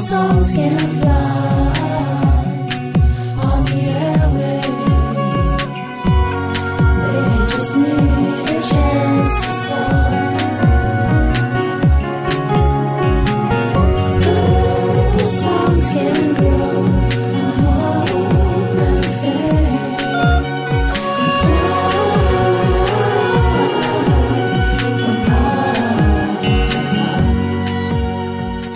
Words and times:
songs 0.00 0.54
can 0.54 0.78
fly 0.78 1.59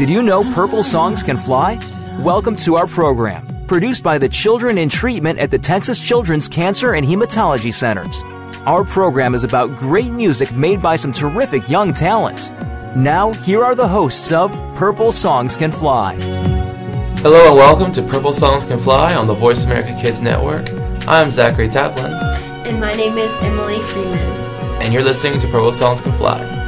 Did 0.05 0.13
you 0.13 0.23
know 0.23 0.45
Purple 0.53 0.83
Songs 0.83 1.23
Can 1.23 1.39
Fly? 1.39 1.81
Welcome 2.21 2.57
to 2.57 2.77
our 2.77 2.87
program, 2.87 3.65
produced 3.67 4.03
by 4.03 4.19
the 4.19 4.29
Children 4.29 4.77
in 4.77 4.91
Treatment 4.91 5.39
at 5.39 5.51
the 5.51 5.59
Texas 5.59 5.99
Children's 5.99 6.47
Cancer 6.47 6.93
and 6.93 7.07
Hematology 7.07 7.73
Centers. 7.73 8.23
Our 8.67 8.85
program 8.85 9.35
is 9.35 9.45
about 9.45 9.75
great 9.77 10.11
music 10.11 10.53
made 10.53 10.83
by 10.83 10.97
some 10.97 11.11
terrific 11.11 11.71
young 11.71 11.95
talents. 11.95 12.51
Now, 12.95 13.33
here 13.33 13.65
are 13.65 13.75
the 13.75 13.89
hosts 13.89 14.31
of 14.31 14.51
Purple 14.75 15.11
Songs 15.11 15.57
Can 15.57 15.73
Fly. 15.73 16.17
Hello 17.23 17.49
and 17.49 17.57
welcome 17.57 17.91
to 17.93 18.03
Purple 18.03 18.35
Songs 18.35 18.67
Can 18.67 18.79
Fly 18.79 19.15
on 19.15 19.27
the 19.27 19.33
Voice 19.33 19.65
America 19.65 19.97
Kids 19.99 20.21
Network. 20.21 20.69
I'm 21.09 21.31
Zachary 21.31 21.69
Tavlin, 21.69 22.13
And 22.67 22.79
my 22.79 22.93
name 22.93 23.17
is 23.17 23.33
Emily 23.41 23.83
Freeman. 23.85 24.19
and 24.83 24.93
you're 24.93 25.03
listening 25.03 25.41
to 25.41 25.47
Purple 25.47 25.73
Songs 25.73 26.03
Can 26.03 26.13
Fly. 26.13 26.64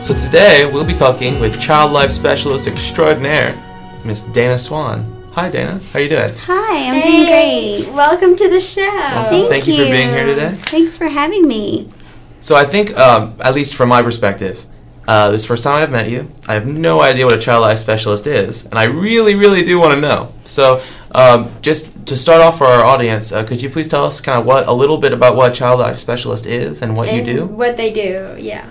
So 0.00 0.14
today 0.14 0.70
we'll 0.72 0.84
be 0.84 0.94
talking 0.94 1.40
with 1.40 1.60
Child 1.60 1.90
Life 1.90 2.12
Specialist 2.12 2.68
Extraordinaire, 2.68 3.60
Miss 4.04 4.22
Dana 4.22 4.56
Swan. 4.56 5.04
Hi 5.32 5.50
Dana, 5.50 5.80
how 5.92 5.98
you 5.98 6.08
doing? 6.08 6.32
Hi, 6.36 6.88
I'm 6.88 7.02
doing 7.02 7.26
great. 7.26 7.92
Welcome 7.92 8.36
to 8.36 8.48
the 8.48 8.60
show. 8.60 8.82
Welcome. 8.82 9.48
Thank 9.50 9.66
you 9.66 9.76
for 9.76 9.90
being 9.90 10.10
here 10.10 10.24
today. 10.24 10.54
Thanks 10.66 10.96
for 10.96 11.08
having 11.08 11.48
me. 11.48 11.90
So 12.38 12.54
I 12.54 12.64
think, 12.64 12.96
um, 12.96 13.34
at 13.40 13.54
least 13.54 13.74
from 13.74 13.88
my 13.88 14.00
perspective, 14.00 14.64
uh, 15.08 15.32
this 15.32 15.44
first 15.44 15.64
time 15.64 15.82
I've 15.82 15.90
met 15.90 16.08
you. 16.08 16.30
I 16.46 16.54
have 16.54 16.66
no 16.66 17.00
idea 17.00 17.24
what 17.24 17.34
a 17.34 17.40
Child 17.40 17.62
Life 17.62 17.78
Specialist 17.78 18.28
is, 18.28 18.66
and 18.66 18.78
I 18.78 18.84
really, 18.84 19.34
really 19.34 19.64
do 19.64 19.80
want 19.80 19.94
to 19.94 20.00
know. 20.00 20.32
So 20.44 20.80
um, 21.10 21.50
just 21.60 22.06
to 22.06 22.16
start 22.16 22.40
off 22.40 22.58
for 22.58 22.66
our 22.66 22.84
audience, 22.84 23.32
uh, 23.32 23.42
could 23.42 23.60
you 23.60 23.68
please 23.68 23.88
tell 23.88 24.04
us 24.04 24.20
kind 24.20 24.38
of 24.38 24.46
what 24.46 24.68
a 24.68 24.72
little 24.72 24.98
bit 24.98 25.12
about 25.12 25.34
what 25.34 25.50
a 25.50 25.54
Child 25.54 25.80
Life 25.80 25.98
Specialist 25.98 26.46
is 26.46 26.82
and 26.82 26.96
what 26.96 27.12
you 27.12 27.24
do? 27.24 27.46
What 27.46 27.76
they 27.76 27.92
do, 27.92 28.36
yeah. 28.38 28.68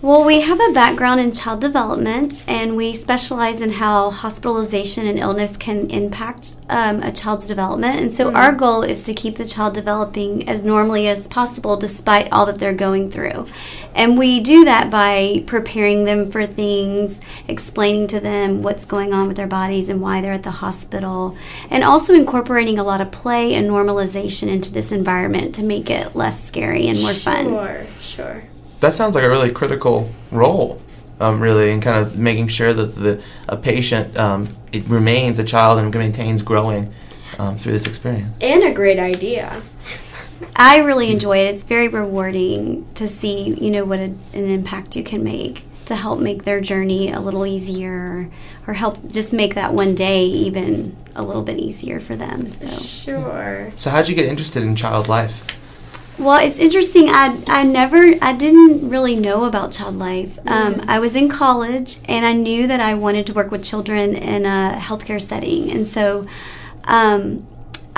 Well, 0.00 0.24
we 0.24 0.42
have 0.42 0.60
a 0.60 0.72
background 0.72 1.18
in 1.18 1.32
child 1.32 1.60
development, 1.60 2.40
and 2.46 2.76
we 2.76 2.92
specialize 2.92 3.60
in 3.60 3.70
how 3.70 4.12
hospitalization 4.12 5.08
and 5.08 5.18
illness 5.18 5.56
can 5.56 5.90
impact 5.90 6.54
um, 6.68 7.02
a 7.02 7.10
child's 7.10 7.46
development. 7.46 8.00
And 8.00 8.12
so, 8.12 8.32
our 8.32 8.52
goal 8.52 8.84
is 8.84 9.04
to 9.06 9.12
keep 9.12 9.34
the 9.34 9.44
child 9.44 9.74
developing 9.74 10.48
as 10.48 10.62
normally 10.62 11.08
as 11.08 11.26
possible 11.26 11.76
despite 11.76 12.30
all 12.30 12.46
that 12.46 12.60
they're 12.60 12.72
going 12.72 13.10
through. 13.10 13.46
And 13.92 14.16
we 14.16 14.38
do 14.38 14.64
that 14.66 14.88
by 14.88 15.42
preparing 15.48 16.04
them 16.04 16.30
for 16.30 16.46
things, 16.46 17.20
explaining 17.48 18.06
to 18.08 18.20
them 18.20 18.62
what's 18.62 18.86
going 18.86 19.12
on 19.12 19.26
with 19.26 19.36
their 19.36 19.48
bodies 19.48 19.88
and 19.88 20.00
why 20.00 20.20
they're 20.20 20.32
at 20.32 20.44
the 20.44 20.52
hospital, 20.52 21.36
and 21.70 21.82
also 21.82 22.14
incorporating 22.14 22.78
a 22.78 22.84
lot 22.84 23.00
of 23.00 23.10
play 23.10 23.52
and 23.52 23.68
normalization 23.68 24.46
into 24.46 24.72
this 24.72 24.92
environment 24.92 25.56
to 25.56 25.64
make 25.64 25.90
it 25.90 26.14
less 26.14 26.46
scary 26.46 26.86
and 26.86 27.00
more 27.00 27.12
fun. 27.12 27.46
Sure, 27.46 27.86
sure. 28.00 28.42
That 28.80 28.92
sounds 28.92 29.14
like 29.14 29.24
a 29.24 29.28
really 29.28 29.50
critical 29.50 30.10
role, 30.30 30.80
um, 31.20 31.40
really, 31.40 31.72
in 31.72 31.80
kind 31.80 31.96
of 31.96 32.18
making 32.18 32.48
sure 32.48 32.72
that 32.72 32.94
the 32.94 33.22
a 33.48 33.56
patient 33.56 34.16
um, 34.16 34.48
it 34.72 34.84
remains 34.86 35.38
a 35.38 35.44
child 35.44 35.78
and 35.78 35.94
maintains 35.94 36.42
growing 36.42 36.92
um, 37.38 37.56
through 37.56 37.72
this 37.72 37.86
experience. 37.86 38.34
And 38.40 38.62
a 38.62 38.72
great 38.72 38.98
idea. 38.98 39.62
I 40.54 40.78
really 40.78 41.10
enjoy 41.10 41.38
it. 41.38 41.50
It's 41.50 41.62
very 41.62 41.88
rewarding 41.88 42.86
to 42.94 43.08
see, 43.08 43.54
you 43.54 43.70
know, 43.70 43.84
what 43.84 43.98
a, 43.98 44.04
an 44.04 44.20
impact 44.32 44.96
you 44.96 45.02
can 45.02 45.24
make 45.24 45.64
to 45.86 45.96
help 45.96 46.20
make 46.20 46.44
their 46.44 46.60
journey 46.60 47.10
a 47.10 47.18
little 47.18 47.46
easier 47.46 48.30
or 48.66 48.74
help 48.74 49.10
just 49.10 49.32
make 49.32 49.54
that 49.54 49.72
one 49.72 49.94
day 49.94 50.24
even 50.26 50.96
a 51.16 51.22
little 51.22 51.42
bit 51.42 51.58
easier 51.58 51.98
for 51.98 52.14
them. 52.14 52.46
So, 52.52 52.68
Sure. 52.68 53.72
So, 53.74 53.90
how'd 53.90 54.08
you 54.08 54.14
get 54.14 54.26
interested 54.26 54.62
in 54.62 54.76
child 54.76 55.08
life? 55.08 55.44
Well, 56.18 56.44
it's 56.44 56.58
interesting. 56.58 57.08
I 57.08 57.38
I 57.46 57.62
never 57.62 58.14
I 58.20 58.32
didn't 58.32 58.88
really 58.88 59.16
know 59.16 59.44
about 59.44 59.72
child 59.72 59.96
life. 59.96 60.38
Um, 60.46 60.82
I 60.86 60.98
was 60.98 61.14
in 61.14 61.28
college 61.28 61.98
and 62.08 62.26
I 62.26 62.32
knew 62.32 62.66
that 62.66 62.80
I 62.80 62.94
wanted 62.94 63.26
to 63.28 63.32
work 63.32 63.50
with 63.50 63.64
children 63.64 64.14
in 64.14 64.44
a 64.44 64.76
healthcare 64.78 65.20
setting, 65.20 65.70
and 65.70 65.86
so. 65.86 66.26
Um, 66.84 67.46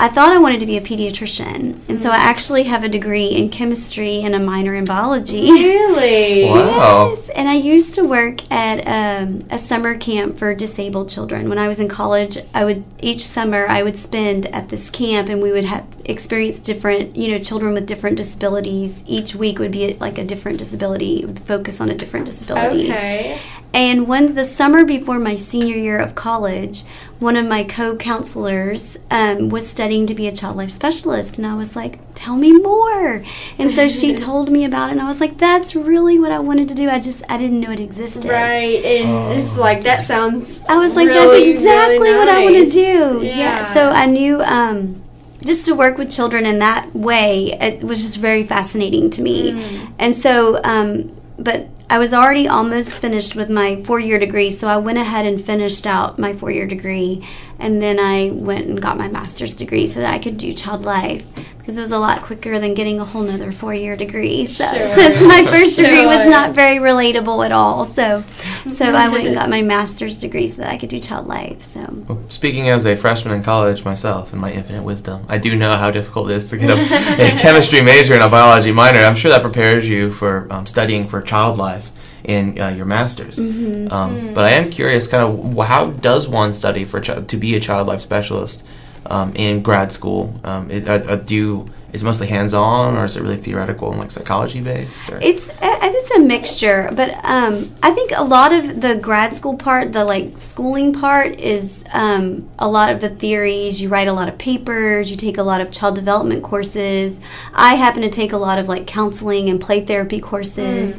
I 0.01 0.09
thought 0.09 0.33
I 0.33 0.39
wanted 0.39 0.59
to 0.61 0.65
be 0.65 0.77
a 0.77 0.81
pediatrician, 0.81 1.79
and 1.87 2.01
so 2.01 2.09
I 2.09 2.15
actually 2.15 2.63
have 2.63 2.83
a 2.83 2.89
degree 2.89 3.27
in 3.27 3.49
chemistry 3.49 4.23
and 4.23 4.33
a 4.33 4.39
minor 4.39 4.73
in 4.73 4.83
biology. 4.83 5.51
Really? 5.51 6.41
Wow. 6.51 7.09
Yes, 7.09 7.29
and 7.29 7.47
I 7.47 7.53
used 7.53 7.93
to 7.95 8.03
work 8.03 8.51
at 8.51 8.79
um, 8.87 9.41
a 9.51 9.59
summer 9.59 9.95
camp 9.95 10.39
for 10.39 10.55
disabled 10.55 11.09
children. 11.09 11.49
When 11.49 11.59
I 11.59 11.67
was 11.67 11.79
in 11.79 11.87
college, 11.87 12.39
I 12.51 12.65
would 12.65 12.83
each 12.99 13.23
summer 13.23 13.67
I 13.67 13.83
would 13.83 13.95
spend 13.95 14.47
at 14.47 14.69
this 14.69 14.89
camp, 14.89 15.29
and 15.29 15.39
we 15.39 15.51
would 15.51 15.65
have 15.65 15.85
experience 16.05 16.59
different, 16.59 17.15
you 17.15 17.27
know, 17.27 17.37
children 17.37 17.75
with 17.75 17.85
different 17.85 18.17
disabilities. 18.17 19.03
Each 19.05 19.35
week 19.35 19.59
would 19.59 19.71
be 19.71 19.93
like 19.99 20.17
a 20.17 20.23
different 20.23 20.57
disability, 20.57 21.27
focus 21.45 21.79
on 21.79 21.89
a 21.89 21.95
different 21.95 22.25
disability. 22.25 22.85
Okay. 22.91 23.39
And 23.73 24.07
when 24.07 24.33
the 24.33 24.45
summer 24.45 24.83
before 24.83 25.19
my 25.19 25.35
senior 25.35 25.77
year 25.77 25.97
of 25.97 26.15
college, 26.15 26.83
one 27.21 27.35
of 27.35 27.45
my 27.45 27.63
co 27.63 27.95
counselors 27.95 28.97
um, 29.11 29.49
was 29.49 29.69
studying 29.69 30.07
to 30.07 30.15
be 30.15 30.25
a 30.25 30.31
child 30.31 30.57
life 30.57 30.71
specialist. 30.71 31.37
And 31.37 31.45
I 31.45 31.53
was 31.53 31.75
like, 31.75 31.99
tell 32.15 32.35
me 32.35 32.51
more. 32.51 33.23
And 33.59 33.69
so 33.69 33.87
she 33.87 34.15
told 34.27 34.49
me 34.49 34.65
about 34.65 34.89
it. 34.89 34.93
And 34.93 35.01
I 35.01 35.07
was 35.07 35.21
like, 35.21 35.37
that's 35.37 35.75
really 35.75 36.17
what 36.17 36.31
I 36.31 36.39
wanted 36.39 36.67
to 36.69 36.73
do. 36.73 36.89
I 36.89 36.99
just, 36.99 37.23
I 37.29 37.37
didn't 37.37 37.59
know 37.59 37.69
it 37.69 37.79
existed. 37.79 38.31
Right. 38.31 38.83
And 38.83 39.39
it's 39.39 39.55
like, 39.55 39.83
that 39.83 40.01
sounds. 40.01 40.65
I 40.65 40.79
was 40.79 40.95
like, 40.95 41.07
really, 41.07 41.45
that's 41.45 41.59
exactly 41.59 41.99
really 41.99 42.17
what 42.17 42.27
I 42.27 42.43
want 42.43 42.55
to 42.55 42.63
nice. 42.63 42.73
do. 42.73 43.21
Yeah. 43.23 43.71
So 43.71 43.89
I 43.89 44.07
knew 44.07 44.41
um, 44.41 45.03
just 45.45 45.67
to 45.67 45.75
work 45.75 45.99
with 45.99 46.09
children 46.09 46.47
in 46.47 46.57
that 46.57 46.95
way, 46.95 47.51
it 47.51 47.83
was 47.83 48.01
just 48.01 48.17
very 48.17 48.41
fascinating 48.41 49.11
to 49.11 49.21
me. 49.21 49.51
Mm. 49.51 49.93
And 49.99 50.15
so, 50.15 50.59
um, 50.63 51.15
but 51.37 51.67
I 51.89 51.99
was 51.99 52.13
already 52.13 52.47
almost 52.47 52.99
finished 52.99 53.35
with 53.35 53.49
my 53.49 53.83
four 53.83 53.99
year 53.99 54.17
degree, 54.17 54.49
so 54.49 54.67
I 54.67 54.77
went 54.77 54.97
ahead 54.97 55.25
and 55.25 55.43
finished 55.43 55.85
out 55.85 56.17
my 56.17 56.33
four 56.33 56.51
year 56.51 56.65
degree. 56.65 57.27
And 57.59 57.81
then 57.81 57.99
I 57.99 58.31
went 58.31 58.67
and 58.67 58.81
got 58.81 58.97
my 58.97 59.07
master's 59.07 59.55
degree 59.55 59.85
so 59.85 59.99
that 59.99 60.13
I 60.13 60.19
could 60.19 60.37
do 60.37 60.53
child 60.53 60.83
life 60.83 61.25
because 61.61 61.77
it 61.77 61.79
was 61.81 61.91
a 61.91 61.99
lot 61.99 62.23
quicker 62.23 62.57
than 62.59 62.73
getting 62.73 62.99
a 62.99 63.05
whole 63.05 63.21
nother 63.21 63.51
four 63.51 63.73
year 63.73 63.95
degree. 63.95 64.45
So 64.45 64.65
Sure. 64.65 64.87
since 64.97 65.21
my 65.21 65.45
first 65.45 65.77
degree 65.77 66.05
was 66.05 66.25
not 66.27 66.55
very 66.55 66.77
relatable 66.79 67.45
at 67.45 67.51
all, 67.51 67.85
so 67.85 68.23
so 68.67 68.85
I 68.85 69.09
went 69.09 69.27
and 69.27 69.35
got 69.41 69.49
my 69.49 69.61
master's 69.61 70.19
degree 70.19 70.47
so 70.47 70.63
that 70.63 70.71
I 70.71 70.77
could 70.77 70.89
do 70.89 70.99
child 70.99 71.27
life. 71.27 71.61
So 71.61 71.85
Well, 72.07 72.19
speaking 72.29 72.69
as 72.69 72.85
a 72.85 72.95
freshman 72.95 73.33
in 73.35 73.43
college 73.43 73.85
myself, 73.85 74.31
and 74.33 74.41
my 74.41 74.51
infinite 74.51 74.83
wisdom, 74.83 75.25
I 75.29 75.37
do 75.37 75.55
know 75.55 75.75
how 75.77 75.91
difficult 75.91 76.31
it 76.31 76.35
is 76.35 76.49
to 76.49 76.57
get 76.57 76.69
a, 76.69 76.73
a 76.81 77.37
chemistry 77.39 77.81
major 77.81 78.13
and 78.15 78.23
a 78.23 78.29
biology 78.29 78.71
minor. 78.71 78.99
I'm 78.99 79.15
sure 79.15 79.31
that 79.31 79.41
prepares 79.41 79.87
you 79.87 80.11
for 80.11 80.47
um, 80.51 80.65
studying 80.65 81.07
for 81.07 81.21
child 81.21 81.57
life 81.57 81.91
in 82.23 82.59
uh, 82.61 82.69
your 82.69 82.85
master's. 82.85 83.37
Mm-hmm. 83.39 83.91
Um, 83.91 84.33
but 84.33 84.43
I 84.45 84.51
am 84.51 84.69
curious, 84.69 85.07
kind 85.07 85.23
of, 85.57 85.67
how 85.67 85.91
does 85.91 86.27
one 86.27 86.53
study 86.53 86.83
for 86.85 87.01
chi- 87.01 87.21
to 87.21 87.37
be 87.37 87.55
a 87.55 87.59
child 87.59 87.87
life 87.87 88.01
specialist 88.01 88.65
um, 89.05 89.33
in 89.35 89.61
grad 89.61 89.91
school? 89.91 90.33
Um, 90.43 90.69
it, 90.71 90.87
uh, 90.87 90.93
uh, 90.93 91.15
do 91.17 91.35
you, 91.35 91.65
is 91.93 92.03
it 92.03 92.05
mostly 92.05 92.27
hands-on, 92.27 92.95
or 92.97 93.03
is 93.03 93.17
it 93.17 93.21
really 93.21 93.35
theoretical 93.35 93.89
and 93.91 93.99
like 93.99 94.11
psychology 94.11 94.61
based? 94.61 95.09
Or? 95.09 95.19
It's 95.21 95.49
I- 95.61 95.79
I- 95.81 95.91
it's 95.93 96.11
a 96.11 96.19
mixture, 96.19 96.89
but 96.93 97.09
um, 97.25 97.69
I 97.83 97.91
think 97.91 98.11
a 98.15 98.23
lot 98.23 98.53
of 98.53 98.79
the 98.79 98.95
grad 98.95 99.33
school 99.33 99.57
part, 99.57 99.91
the 99.91 100.05
like 100.05 100.37
schooling 100.37 100.93
part, 100.93 101.37
is 101.39 101.83
um, 101.91 102.49
a 102.57 102.69
lot 102.69 102.91
of 102.93 103.01
the 103.01 103.09
theories. 103.09 103.81
You 103.81 103.89
write 103.89 104.07
a 104.07 104.13
lot 104.13 104.29
of 104.29 104.37
papers. 104.37 105.11
You 105.11 105.17
take 105.17 105.37
a 105.37 105.43
lot 105.43 105.59
of 105.59 105.71
child 105.71 105.95
development 105.95 106.43
courses. 106.43 107.19
I 107.53 107.75
happen 107.75 108.01
to 108.03 108.09
take 108.09 108.31
a 108.31 108.37
lot 108.37 108.57
of 108.57 108.69
like 108.69 108.87
counseling 108.87 109.49
and 109.49 109.59
play 109.59 109.81
therapy 109.85 110.21
courses. 110.21 110.97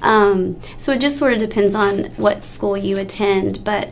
Um, 0.00 0.58
so 0.76 0.92
it 0.92 1.00
just 1.00 1.16
sort 1.18 1.32
of 1.34 1.38
depends 1.38 1.74
on 1.76 2.06
what 2.16 2.42
school 2.42 2.76
you 2.76 2.98
attend, 2.98 3.62
but. 3.64 3.90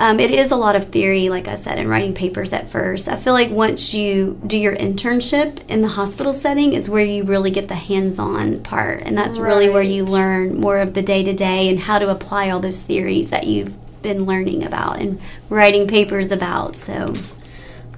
Um, 0.00 0.18
it 0.18 0.30
is 0.30 0.50
a 0.50 0.56
lot 0.56 0.76
of 0.76 0.86
theory, 0.86 1.28
like 1.28 1.46
I 1.46 1.56
said, 1.56 1.78
and 1.78 1.86
writing 1.86 2.14
papers 2.14 2.54
at 2.54 2.70
first. 2.70 3.06
I 3.06 3.16
feel 3.16 3.34
like 3.34 3.50
once 3.50 3.92
you 3.92 4.40
do 4.46 4.56
your 4.56 4.74
internship 4.74 5.60
in 5.68 5.82
the 5.82 5.88
hospital 5.88 6.32
setting 6.32 6.72
is 6.72 6.88
where 6.88 7.04
you 7.04 7.22
really 7.22 7.50
get 7.50 7.68
the 7.68 7.74
hands-on 7.74 8.62
part, 8.62 9.02
and 9.02 9.16
that's 9.16 9.36
really 9.36 9.68
where 9.68 9.82
you 9.82 10.06
learn 10.06 10.58
more 10.58 10.78
of 10.78 10.94
the 10.94 11.02
day-to-day 11.02 11.68
and 11.68 11.80
how 11.80 11.98
to 11.98 12.08
apply 12.08 12.48
all 12.48 12.60
those 12.60 12.80
theories 12.80 13.28
that 13.28 13.46
you've 13.46 13.74
been 14.00 14.24
learning 14.24 14.64
about 14.64 14.98
and 14.98 15.20
writing 15.50 15.86
papers 15.86 16.32
about. 16.32 16.76
So 16.76 17.12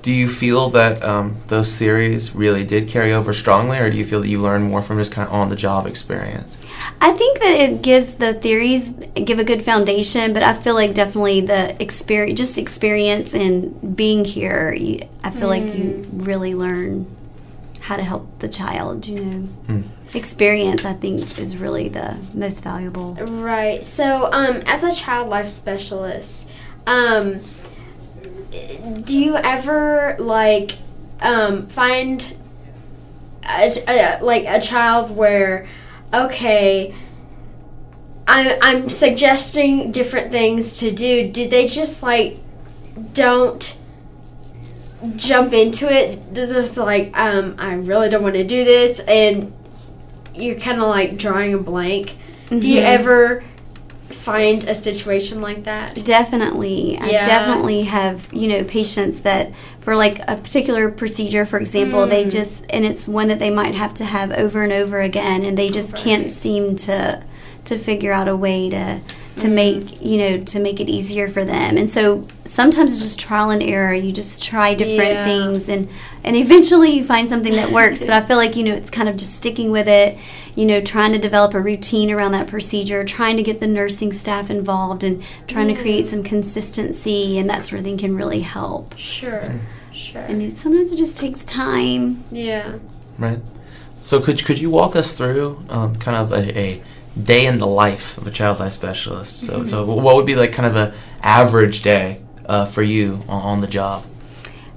do 0.02 0.10
you 0.12 0.28
feel 0.28 0.68
that 0.70 1.02
um, 1.02 1.36
those 1.46 1.78
theories 1.78 2.34
really 2.34 2.64
did 2.64 2.88
carry 2.88 3.12
over 3.12 3.32
strongly, 3.32 3.78
or 3.78 3.88
do 3.88 3.96
you 3.96 4.04
feel 4.04 4.20
that 4.20 4.28
you 4.28 4.40
learned 4.40 4.64
more 4.64 4.82
from 4.82 4.98
just 4.98 5.12
kind 5.12 5.26
of 5.28 5.32
on 5.32 5.48
the 5.48 5.56
job 5.56 5.86
experience? 5.86 6.58
I 7.00 7.12
think 7.12 7.38
that 7.38 7.52
it 7.52 7.82
gives 7.82 8.14
the 8.14 8.34
theories 8.34 8.90
give 9.14 9.38
a 9.38 9.44
good 9.44 9.62
foundation, 9.62 10.32
but 10.32 10.42
I 10.42 10.54
feel 10.54 10.74
like 10.74 10.92
definitely 10.92 11.42
the 11.42 11.80
experience, 11.80 12.38
just 12.38 12.58
experience 12.58 13.32
and 13.32 13.96
being 13.96 14.24
here, 14.24 14.76
I 15.22 15.30
feel 15.30 15.48
like 15.48 15.72
you 15.72 16.04
really 16.12 16.54
learn 16.54 17.06
how 17.80 17.96
to 17.96 18.02
help 18.02 18.40
the 18.40 18.48
child. 18.48 19.06
You 19.06 19.20
know, 19.20 19.48
Mm. 19.68 19.82
experience 20.14 20.84
I 20.84 20.94
think 20.94 21.38
is 21.38 21.56
really 21.56 21.88
the 21.88 22.16
most 22.34 22.62
valuable. 22.64 23.14
Right. 23.20 23.84
So, 23.86 24.28
um, 24.32 24.62
as 24.66 24.82
a 24.82 24.92
child 24.92 25.28
life 25.28 25.48
specialist, 25.48 26.48
um, 26.86 27.40
do 29.04 29.18
you 29.18 29.36
ever 29.36 30.16
like 30.18 30.72
um, 31.20 31.66
find 31.68 32.36
a, 33.44 33.72
a, 33.88 34.18
like 34.22 34.44
a 34.46 34.60
child 34.60 35.14
where, 35.16 35.66
okay, 36.12 36.94
I'm 38.26 38.58
I'm 38.62 38.88
suggesting 38.88 39.90
different 39.92 40.30
things 40.30 40.78
to 40.78 40.90
do. 40.90 41.28
Do 41.30 41.48
they 41.48 41.66
just 41.66 42.02
like 42.02 42.38
don't 43.12 43.76
jump 45.16 45.52
into 45.52 45.90
it? 45.92 46.34
They're 46.34 46.46
just 46.46 46.76
like, 46.76 47.16
um, 47.18 47.56
I 47.58 47.74
really 47.74 48.08
don't 48.08 48.22
want 48.22 48.34
to 48.34 48.44
do 48.44 48.64
this, 48.64 49.00
and 49.00 49.52
you're 50.34 50.58
kind 50.58 50.80
of 50.80 50.88
like 50.88 51.16
drawing 51.16 51.54
a 51.54 51.58
blank. 51.58 52.16
Do 52.48 52.56
you 52.68 52.80
Mhm. 52.80 52.84
ever 52.84 53.44
find 54.22 54.64
a 54.64 54.74
situation 54.74 55.40
like 55.40 55.64
that? 55.64 56.04
Definitely. 56.04 56.96
I 56.98 57.08
definitely 57.10 57.82
have, 57.84 58.28
you 58.32 58.46
know, 58.48 58.62
patients 58.64 59.22
that 59.22 59.50
for 59.80 59.96
like 59.96 60.20
a 60.28 60.36
particular 60.36 60.90
procedure, 60.90 61.44
for 61.44 61.58
example, 61.58 62.06
they 62.06 62.24
Mm. 62.24 62.30
just 62.30 62.64
and 62.70 62.84
it's 62.84 63.08
one 63.08 63.26
that 63.28 63.38
they 63.40 63.50
might 63.50 63.74
have 63.74 63.94
to 63.94 64.04
have 64.04 64.30
over 64.32 64.62
and 64.62 64.72
over 64.72 65.00
again 65.00 65.44
and 65.44 65.58
they 65.58 65.68
just 65.68 65.96
can't 65.96 66.30
seem 66.30 66.76
to 66.76 67.22
to 67.64 67.78
figure 67.78 68.12
out 68.12 68.28
a 68.28 68.36
way 68.36 68.68
to 68.70 69.00
to 69.42 69.48
Mm. 69.48 69.52
make, 69.54 70.02
you 70.02 70.16
know, 70.18 70.38
to 70.38 70.58
make 70.60 70.80
it 70.80 70.88
easier 70.88 71.28
for 71.28 71.44
them. 71.44 71.76
And 71.76 71.88
so 71.90 72.26
sometimes 72.44 72.92
it's 72.92 73.02
just 73.02 73.18
trial 73.20 73.50
and 73.50 73.62
error. 73.62 73.94
You 73.94 74.10
just 74.12 74.42
try 74.42 74.74
different 74.74 75.12
Yeah. 75.12 75.24
things 75.24 75.68
and 75.68 75.88
and 76.24 76.36
eventually 76.36 76.90
you 76.92 77.02
find 77.02 77.28
something 77.28 77.54
that 77.56 77.72
works, 77.72 78.00
but 78.00 78.10
I 78.10 78.20
feel 78.28 78.36
like, 78.36 78.54
you 78.56 78.62
know, 78.62 78.72
it's 78.74 78.90
kind 78.90 79.08
of 79.08 79.16
just 79.16 79.34
sticking 79.34 79.72
with 79.72 79.88
it, 79.88 80.16
you 80.54 80.64
know, 80.64 80.80
trying 80.80 81.10
to 81.12 81.18
develop 81.18 81.52
a 81.54 81.60
routine 81.60 82.10
around 82.12 82.30
that 82.32 82.46
procedure, 82.46 83.02
trying 83.04 83.36
to 83.38 83.42
get 83.42 83.58
the 83.58 83.66
nursing 83.66 84.12
staff 84.12 84.48
involved 84.48 85.02
and 85.02 85.20
trying 85.48 85.66
to 85.68 85.74
create 85.74 86.06
some 86.06 86.22
consistency 86.22 87.38
and 87.38 87.50
that 87.50 87.64
sort 87.64 87.78
of 87.80 87.84
thing 87.84 87.98
can 87.98 88.14
really 88.16 88.40
help. 88.40 88.94
Sure. 88.96 89.60
Sure. 89.92 90.20
And 90.22 90.40
it, 90.42 90.52
sometimes 90.52 90.92
it 90.92 90.96
just 90.96 91.16
takes 91.18 91.42
time. 91.44 92.22
yeah. 92.30 92.74
Right. 93.18 93.40
So 94.00 94.20
could 94.20 94.44
could 94.44 94.58
you 94.60 94.70
walk 94.70 94.96
us 94.96 95.16
through 95.16 95.62
um, 95.68 95.94
kind 95.96 96.16
of 96.16 96.32
a, 96.32 96.58
a 96.58 96.82
day 97.20 97.46
in 97.46 97.58
the 97.58 97.66
life 97.66 98.16
of 98.18 98.26
a 98.26 98.30
child 98.30 98.60
life 98.60 98.72
specialist? 98.72 99.40
So 99.40 99.64
so 99.64 99.84
what 99.84 100.16
would 100.16 100.26
be 100.26 100.34
like 100.34 100.52
kind 100.52 100.66
of 100.66 100.76
a 100.76 100.94
average 101.22 101.82
day 101.82 102.20
uh, 102.46 102.66
for 102.66 102.82
you 102.82 103.20
on, 103.28 103.42
on 103.42 103.60
the 103.60 103.68
job? 103.68 104.04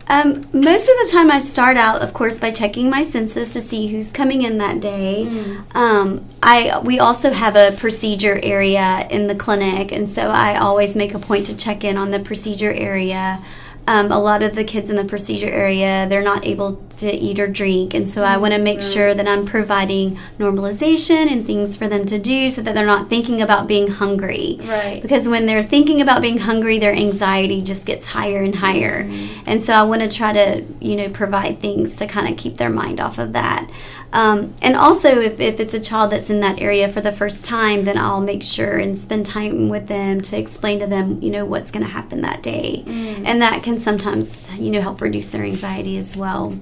Um, 0.07 0.47
most 0.53 0.87
of 0.87 0.95
the 1.01 1.09
time, 1.11 1.31
I 1.31 1.39
start 1.39 1.77
out, 1.77 2.01
of 2.01 2.13
course, 2.13 2.37
by 2.37 2.51
checking 2.51 2.89
my 2.89 3.01
census 3.01 3.53
to 3.53 3.61
see 3.61 3.87
who's 3.87 4.11
coming 4.11 4.43
in 4.43 4.59
that 4.59 4.79
day. 4.79 5.25
Um, 5.73 6.25
I 6.43 6.79
we 6.79 6.99
also 6.99 7.31
have 7.31 7.55
a 7.55 7.75
procedure 7.75 8.39
area 8.43 9.07
in 9.09 9.27
the 9.27 9.35
clinic, 9.35 9.91
and 9.91 10.07
so 10.07 10.27
I 10.29 10.57
always 10.57 10.95
make 10.95 11.13
a 11.15 11.19
point 11.19 11.47
to 11.47 11.55
check 11.55 11.83
in 11.83 11.97
on 11.97 12.11
the 12.11 12.19
procedure 12.19 12.71
area. 12.71 13.41
Um, 13.87 14.11
a 14.11 14.19
lot 14.19 14.41
of 14.41 14.55
the 14.55 14.63
kids 14.63 14.89
in 14.89 14.95
the 14.95 15.05
procedure 15.05 15.47
area, 15.49 16.07
they're 16.09 16.23
not 16.23 16.43
able 16.43 16.77
to 16.97 17.11
eat 17.11 17.39
or 17.39 17.47
drink, 17.47 17.93
and 17.93 18.07
so 18.09 18.23
I 18.23 18.37
want 18.37 18.53
to 18.53 18.59
make 18.59 18.81
sure 18.81 19.13
that 19.13 19.27
I'm 19.27 19.45
providing 19.45 20.17
normalization 20.39 21.31
and 21.31 21.45
things 21.45 21.77
for 21.77 21.87
them 21.87 22.05
to 22.07 22.17
do, 22.17 22.49
so 22.49 22.61
that 22.63 22.73
they're 22.73 22.85
not 22.85 23.09
thinking 23.09 23.41
about 23.43 23.67
being 23.67 23.87
hungry. 23.87 24.57
Right. 24.61 25.01
because 25.01 25.29
when 25.29 25.45
they're 25.45 25.61
thinking 25.63 26.01
about 26.01 26.21
being 26.21 26.39
hungry 26.39 26.79
their 26.79 26.93
anxiety 26.93 27.61
just 27.61 27.85
gets 27.85 28.07
higher 28.07 28.41
and 28.41 28.55
higher. 28.55 29.07
And 29.45 29.61
so 29.61 29.73
i 29.73 29.83
want 29.83 30.01
to 30.01 30.07
try 30.09 30.33
to 30.33 30.63
you 30.79 30.95
know 30.95 31.09
provide 31.09 31.59
things 31.59 31.95
to 31.97 32.07
kind 32.07 32.27
of 32.27 32.37
keep 32.37 32.57
their 32.57 32.69
mind 32.69 32.99
off 32.99 33.19
of 33.19 33.33
that 33.33 33.69
um, 34.15 34.53
and 34.61 34.75
also 34.75 35.19
if, 35.19 35.39
if 35.39 35.59
it's 35.59 35.73
a 35.73 35.79
child 35.79 36.11
that's 36.11 36.29
in 36.29 36.39
that 36.39 36.59
area 36.59 36.87
for 36.87 37.01
the 37.01 37.11
first 37.11 37.43
time 37.45 37.85
then 37.85 37.97
i'll 37.97 38.21
make 38.21 38.43
sure 38.43 38.77
and 38.77 38.97
spend 38.97 39.25
time 39.25 39.69
with 39.69 39.87
them 39.87 40.21
to 40.21 40.37
explain 40.37 40.79
to 40.79 40.87
them 40.87 41.21
you 41.21 41.29
know 41.29 41.45
what's 41.45 41.71
going 41.71 41.83
to 41.83 41.91
happen 41.91 42.21
that 42.21 42.41
day. 42.43 42.83
And 43.25 43.41
that 43.41 43.63
can 43.63 43.77
sometimes 43.77 44.57
you 44.59 44.71
know 44.71 44.81
help 44.81 45.01
reduce 45.01 45.29
their 45.29 45.43
anxiety 45.43 45.97
as 45.97 46.15
well. 46.15 46.57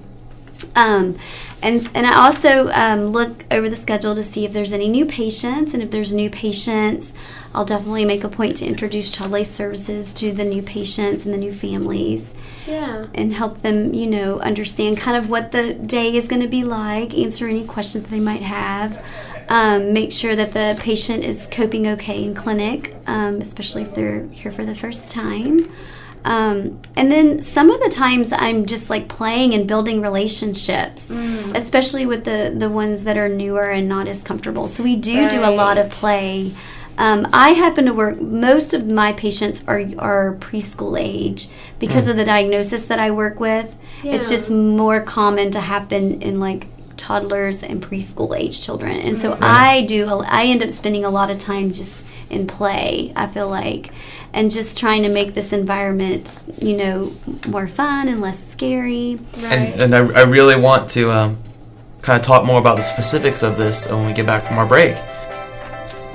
Um, 0.76 1.16
and 1.62 1.88
and 1.94 2.06
I 2.06 2.24
also 2.24 2.68
um, 2.70 3.06
look 3.06 3.44
over 3.50 3.68
the 3.68 3.76
schedule 3.76 4.14
to 4.14 4.22
see 4.22 4.44
if 4.44 4.52
there's 4.52 4.72
any 4.72 4.88
new 4.88 5.06
patients, 5.06 5.74
and 5.74 5.82
if 5.82 5.90
there's 5.90 6.12
new 6.12 6.30
patients, 6.30 7.14
I'll 7.54 7.64
definitely 7.64 8.04
make 8.04 8.24
a 8.24 8.28
point 8.28 8.56
to 8.58 8.66
introduce 8.66 9.10
child 9.10 9.30
life 9.30 9.46
services 9.46 10.12
to 10.14 10.32
the 10.32 10.44
new 10.44 10.62
patients 10.62 11.24
and 11.24 11.34
the 11.34 11.38
new 11.38 11.52
families, 11.52 12.34
Yeah. 12.66 13.06
and 13.14 13.32
help 13.32 13.58
them, 13.62 13.92
you 13.94 14.06
know, 14.06 14.38
understand 14.40 14.96
kind 14.98 15.16
of 15.16 15.28
what 15.28 15.52
the 15.52 15.74
day 15.74 16.14
is 16.14 16.28
going 16.28 16.42
to 16.42 16.48
be 16.48 16.64
like, 16.64 17.14
answer 17.14 17.46
any 17.46 17.64
questions 17.64 18.04
that 18.04 18.10
they 18.10 18.20
might 18.20 18.42
have. 18.42 19.04
Um, 19.48 19.92
make 19.92 20.10
sure 20.10 20.34
that 20.34 20.52
the 20.52 20.74
patient 20.80 21.22
is 21.22 21.46
coping 21.50 21.86
okay 21.88 22.24
in 22.24 22.34
clinic, 22.34 22.96
um, 23.06 23.36
especially 23.42 23.82
if 23.82 23.94
they're 23.94 24.26
here 24.28 24.50
for 24.50 24.64
the 24.64 24.74
first 24.74 25.10
time. 25.10 25.70
Um, 26.24 26.80
and 26.96 27.12
then 27.12 27.42
some 27.42 27.70
of 27.70 27.78
the 27.82 27.90
times 27.90 28.32
I'm 28.32 28.64
just 28.64 28.88
like 28.88 29.08
playing 29.08 29.52
and 29.52 29.68
building 29.68 30.00
relationships, 30.00 31.10
especially 31.54 32.06
with 32.06 32.24
the 32.24 32.54
the 32.56 32.70
ones 32.70 33.04
that 33.04 33.18
are 33.18 33.28
newer 33.28 33.64
and 33.70 33.86
not 33.86 34.08
as 34.08 34.22
comfortable. 34.24 34.66
So 34.66 34.82
we 34.82 34.96
do 34.96 35.28
do 35.28 35.44
a 35.44 35.50
lot 35.50 35.76
of 35.76 35.90
play. 35.90 36.52
Um, 36.96 37.28
I 37.32 37.50
happen 37.50 37.86
to 37.86 37.92
work. 37.92 38.20
Most 38.20 38.72
of 38.74 38.86
my 38.86 39.12
patients 39.12 39.64
are 39.66 39.84
are 39.98 40.36
preschool 40.36 41.00
age 41.00 41.48
because 41.78 42.08
of 42.08 42.16
the 42.16 42.24
diagnosis 42.24 42.86
that 42.86 42.98
I 42.98 43.10
work 43.10 43.40
with. 43.40 43.76
It's 44.04 44.28
just 44.28 44.50
more 44.50 45.00
common 45.00 45.50
to 45.52 45.60
happen 45.60 46.22
in 46.22 46.38
like 46.38 46.66
toddlers 46.96 47.62
and 47.62 47.82
preschool 47.82 48.38
age 48.38 48.62
children, 48.62 48.92
and 48.92 49.18
so 49.18 49.36
I 49.40 49.82
do. 49.82 50.06
I 50.06 50.44
end 50.44 50.62
up 50.62 50.70
spending 50.70 51.04
a 51.04 51.10
lot 51.10 51.30
of 51.30 51.38
time 51.38 51.72
just 51.72 52.06
in 52.30 52.46
play. 52.46 53.12
I 53.16 53.26
feel 53.26 53.48
like, 53.48 53.90
and 54.32 54.50
just 54.50 54.78
trying 54.78 55.02
to 55.02 55.08
make 55.08 55.34
this 55.34 55.52
environment, 55.52 56.36
you 56.60 56.76
know, 56.76 57.12
more 57.46 57.66
fun 57.66 58.08
and 58.08 58.20
less 58.20 58.42
scary. 58.46 59.18
Right. 59.36 59.52
And, 59.52 59.94
and 59.94 59.94
I, 59.94 60.20
I 60.20 60.22
really 60.22 60.56
want 60.56 60.88
to 60.90 61.10
um, 61.10 61.38
kind 62.02 62.20
of 62.20 62.26
talk 62.26 62.44
more 62.44 62.60
about 62.60 62.76
the 62.76 62.82
specifics 62.82 63.42
of 63.42 63.56
this 63.56 63.88
when 63.90 64.06
we 64.06 64.12
get 64.12 64.26
back 64.26 64.42
from 64.42 64.58
our 64.58 64.66
break. 64.66 64.96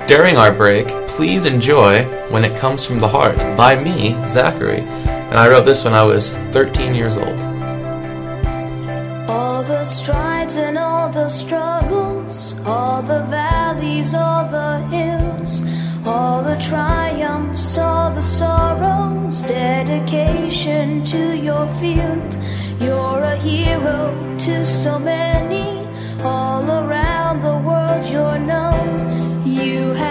During 0.06 0.36
our 0.36 0.52
break, 0.52 0.88
please 1.06 1.44
enjoy 1.44 2.04
When 2.30 2.44
It 2.44 2.58
Comes 2.58 2.84
From 2.84 2.98
the 2.98 3.08
Heart 3.08 3.36
by 3.56 3.80
me, 3.80 4.16
Zachary. 4.26 4.80
And 4.80 5.38
I 5.38 5.48
wrote 5.48 5.64
this 5.64 5.84
when 5.84 5.94
I 5.94 6.02
was 6.02 6.30
13 6.50 6.94
years 6.94 7.16
old. 7.16 7.38
All 9.30 9.62
the 9.62 9.84
strides 9.84 10.56
and 10.56 10.76
all 10.76 11.08
the 11.08 11.28
struggles, 11.28 12.58
all 12.66 13.02
the 13.02 13.22
valleys, 13.24 14.12
all 14.14 14.48
the 14.48 14.78
hills, 14.88 15.62
all 16.04 16.42
the 16.42 16.56
triumphs, 16.56 17.78
all 17.78 18.10
the 18.10 18.22
sorrows, 18.22 19.42
dedication 19.42 21.04
to 21.04 21.36
your 21.36 21.66
field. 21.74 22.36
You're 22.80 23.22
a 23.22 23.36
hero 23.36 24.36
to 24.38 24.64
so 24.64 24.98
many, 24.98 25.86
all 26.22 26.68
around 26.68 27.42
the 27.42 27.58
world 27.58 28.06
you're 28.06 28.38
known. 28.38 28.99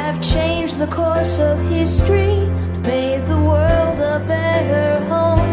Have 0.09 0.21
changed 0.23 0.79
the 0.79 0.87
course 0.87 1.37
of 1.37 1.59
history, 1.69 2.33
made 2.81 3.27
the 3.27 3.37
world 3.37 3.99
a 3.99 4.17
better 4.25 5.05
home. 5.05 5.51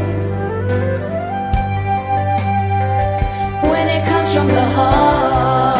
When 3.71 3.87
it 3.87 4.03
comes 4.09 4.33
from 4.35 4.49
the 4.49 4.65
heart, 4.77 5.76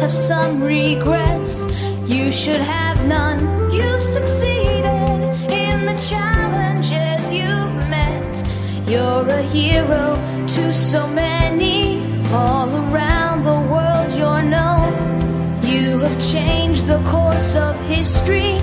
have 0.00 0.10
some 0.10 0.62
regrets. 0.62 1.66
You 2.06 2.32
should 2.32 2.60
have 2.60 3.06
none. 3.06 3.70
You've 3.70 4.02
succeeded 4.02 4.84
in 5.52 5.84
the 5.84 5.98
challenges 6.08 7.30
you've 7.30 7.76
met. 7.94 8.32
You're 8.88 9.28
a 9.28 9.42
hero 9.42 10.16
to 10.48 10.72
so 10.72 11.06
many. 11.06 12.00
All 12.32 12.70
around 12.70 13.42
the 13.42 13.60
world, 13.72 14.10
you're 14.18 14.42
known. 14.42 14.92
You 15.64 15.98
have 15.98 16.18
changed 16.32 16.86
the 16.86 17.02
course 17.04 17.54
of 17.54 17.78
history. 17.86 18.62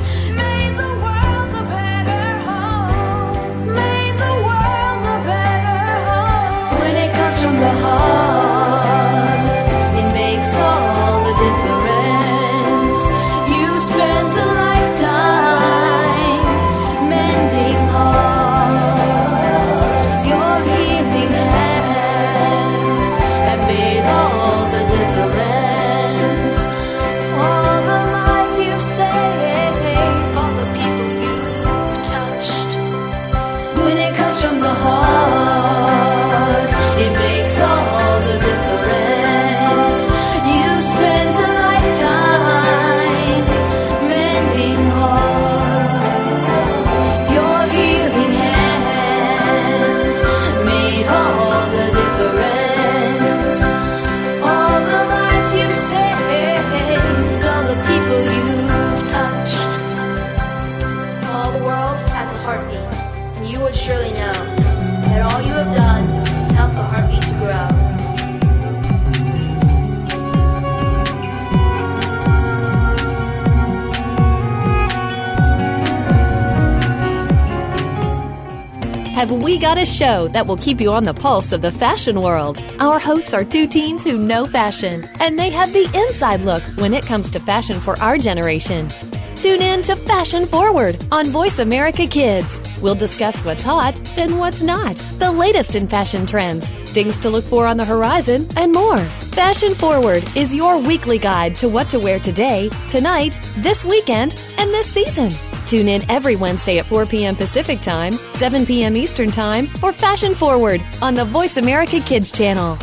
Show 79.97 80.27
that 80.27 80.45
will 80.45 80.57
keep 80.57 80.79
you 80.79 80.91
on 80.91 81.03
the 81.03 81.13
pulse 81.13 81.51
of 81.51 81.63
the 81.63 81.71
fashion 81.71 82.21
world? 82.21 82.61
Our 82.79 82.99
hosts 82.99 83.33
are 83.33 83.43
two 83.43 83.67
teens 83.67 84.03
who 84.03 84.17
know 84.17 84.45
fashion, 84.45 85.09
and 85.19 85.39
they 85.39 85.49
have 85.49 85.73
the 85.73 85.89
inside 85.93 86.41
look 86.41 86.61
when 86.77 86.93
it 86.93 87.05
comes 87.05 87.31
to 87.31 87.39
fashion 87.39 87.79
for 87.79 87.99
our 87.99 88.17
generation. 88.17 88.89
Tune 89.35 89.61
in 89.61 89.81
to 89.83 89.95
Fashion 89.95 90.45
Forward 90.45 91.03
on 91.11 91.27
Voice 91.27 91.59
America 91.59 92.05
Kids. 92.07 92.59
We'll 92.81 92.95
discuss 92.95 93.39
what's 93.45 93.63
hot 93.63 93.95
and 94.17 94.39
what's 94.39 94.63
not, 94.63 94.95
the 95.19 95.31
latest 95.31 95.75
in 95.75 95.87
fashion 95.87 96.25
trends, 96.25 96.69
things 96.91 97.19
to 97.19 97.29
look 97.29 97.45
for 97.45 97.65
on 97.65 97.77
the 97.77 97.85
horizon, 97.85 98.47
and 98.55 98.71
more. 98.71 98.99
Fashion 99.37 99.73
Forward 99.75 100.23
is 100.35 100.53
your 100.53 100.79
weekly 100.79 101.17
guide 101.17 101.55
to 101.55 101.69
what 101.69 101.89
to 101.89 101.99
wear 101.99 102.19
today, 102.19 102.69
tonight, 102.89 103.39
this 103.57 103.85
weekend, 103.85 104.39
and 104.57 104.71
this 104.71 104.87
season. 104.87 105.31
Tune 105.67 105.89
in 105.89 106.09
every 106.09 106.37
Wednesday 106.37 106.79
at 106.79 106.85
4 106.85 107.05
p.m. 107.05 107.35
Pacific 107.35 107.81
Time, 107.81 108.13
7 108.13 108.65
p.m. 108.65 108.95
Eastern 108.95 109.29
Time 109.29 109.67
for 109.67 109.91
Fashion 109.91 110.33
Forward 110.33 110.81
on 111.01 111.13
the 111.13 111.25
Voice 111.25 111.57
America 111.57 111.99
Kids 111.99 112.31
channel. 112.31 112.77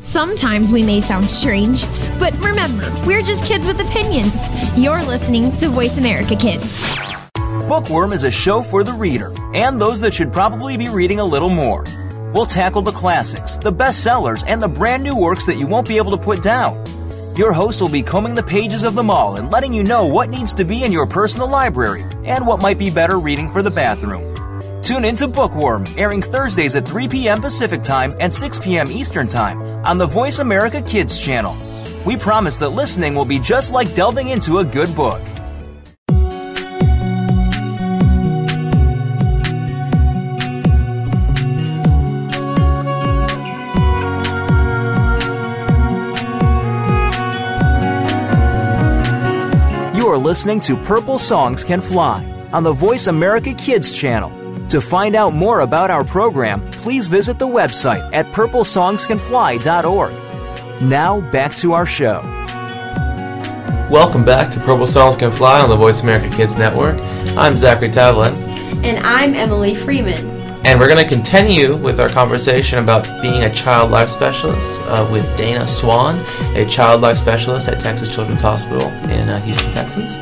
Sometimes 0.00 0.72
we 0.72 0.82
may 0.82 1.02
sound 1.02 1.28
strange, 1.28 1.84
but 2.18 2.32
remember, 2.40 2.90
we're 3.06 3.22
just 3.22 3.44
kids 3.44 3.66
with 3.66 3.78
opinions. 3.80 4.40
You're 4.76 5.02
listening 5.02 5.54
to 5.58 5.68
Voice 5.68 5.98
America 5.98 6.34
Kids. 6.34 6.96
Bookworm 7.68 8.12
is 8.12 8.24
a 8.24 8.30
show 8.30 8.62
for 8.62 8.82
the 8.82 8.92
reader 8.92 9.32
and 9.54 9.78
those 9.78 10.00
that 10.00 10.14
should 10.14 10.32
probably 10.32 10.76
be 10.76 10.88
reading 10.88 11.20
a 11.20 11.24
little 11.24 11.50
more. 11.50 11.84
We'll 12.32 12.46
tackle 12.46 12.82
the 12.82 12.90
classics, 12.92 13.56
the 13.58 13.72
bestsellers, 13.72 14.44
and 14.46 14.62
the 14.62 14.68
brand 14.68 15.02
new 15.02 15.16
works 15.16 15.46
that 15.46 15.58
you 15.58 15.66
won't 15.66 15.86
be 15.86 15.98
able 15.98 16.12
to 16.12 16.18
put 16.18 16.42
down. 16.42 16.84
Your 17.40 17.54
host 17.54 17.80
will 17.80 17.88
be 17.88 18.02
combing 18.02 18.34
the 18.34 18.42
pages 18.42 18.84
of 18.84 18.94
them 18.94 19.08
all 19.08 19.36
and 19.36 19.50
letting 19.50 19.72
you 19.72 19.82
know 19.82 20.04
what 20.04 20.28
needs 20.28 20.52
to 20.52 20.62
be 20.62 20.84
in 20.84 20.92
your 20.92 21.06
personal 21.06 21.48
library 21.48 22.02
and 22.26 22.46
what 22.46 22.60
might 22.60 22.76
be 22.76 22.90
better 22.90 23.18
reading 23.18 23.48
for 23.48 23.62
the 23.62 23.70
bathroom. 23.70 24.82
Tune 24.82 25.06
into 25.06 25.26
Bookworm, 25.26 25.86
airing 25.96 26.20
Thursdays 26.20 26.76
at 26.76 26.86
3 26.86 27.08
p.m. 27.08 27.40
Pacific 27.40 27.82
Time 27.82 28.12
and 28.20 28.30
6 28.30 28.58
p.m. 28.58 28.90
Eastern 28.90 29.26
Time 29.26 29.62
on 29.86 29.96
the 29.96 30.04
Voice 30.04 30.38
America 30.38 30.82
Kids 30.82 31.18
channel. 31.18 31.56
We 32.04 32.18
promise 32.18 32.58
that 32.58 32.72
listening 32.72 33.14
will 33.14 33.24
be 33.24 33.38
just 33.38 33.72
like 33.72 33.94
delving 33.94 34.28
into 34.28 34.58
a 34.58 34.64
good 34.64 34.94
book. 34.94 35.22
Listening 50.30 50.60
to 50.60 50.76
Purple 50.76 51.18
Songs 51.18 51.64
Can 51.64 51.80
Fly 51.80 52.24
on 52.52 52.62
the 52.62 52.72
Voice 52.72 53.08
America 53.08 53.52
Kids 53.52 53.92
channel. 53.92 54.30
To 54.68 54.80
find 54.80 55.16
out 55.16 55.34
more 55.34 55.62
about 55.62 55.90
our 55.90 56.04
program, 56.04 56.60
please 56.70 57.08
visit 57.08 57.40
the 57.40 57.48
website 57.48 58.08
at 58.12 58.26
purplesongscanfly.org. 58.26 60.82
Now, 60.82 61.20
back 61.32 61.56
to 61.56 61.72
our 61.72 61.84
show. 61.84 62.20
Welcome 63.90 64.24
back 64.24 64.52
to 64.52 64.60
Purple 64.60 64.86
Songs 64.86 65.16
Can 65.16 65.32
Fly 65.32 65.62
on 65.62 65.68
the 65.68 65.74
Voice 65.74 66.04
America 66.04 66.32
Kids 66.36 66.56
Network. 66.56 67.00
I'm 67.36 67.56
Zachary 67.56 67.88
Tavlin, 67.88 68.34
And 68.84 69.04
I'm 69.04 69.34
Emily 69.34 69.74
Freeman. 69.74 70.29
And 70.64 70.78
we're 70.78 70.88
going 70.88 71.02
to 71.02 71.08
continue 71.08 71.76
with 71.76 72.00
our 72.00 72.08
conversation 72.08 72.78
about 72.78 73.08
being 73.22 73.44
a 73.44 73.52
child 73.52 73.90
life 73.90 74.08
specialist 74.08 74.80
uh, 74.82 75.08
with 75.10 75.24
Dana 75.36 75.66
Swan, 75.66 76.18
a 76.54 76.66
child 76.66 77.00
life 77.00 77.16
specialist 77.16 77.68
at 77.68 77.80
Texas 77.80 78.14
Children's 78.14 78.42
Hospital 78.42 78.88
in 79.10 79.28
uh, 79.28 79.40
Houston, 79.40 79.70
Texas, 79.72 80.18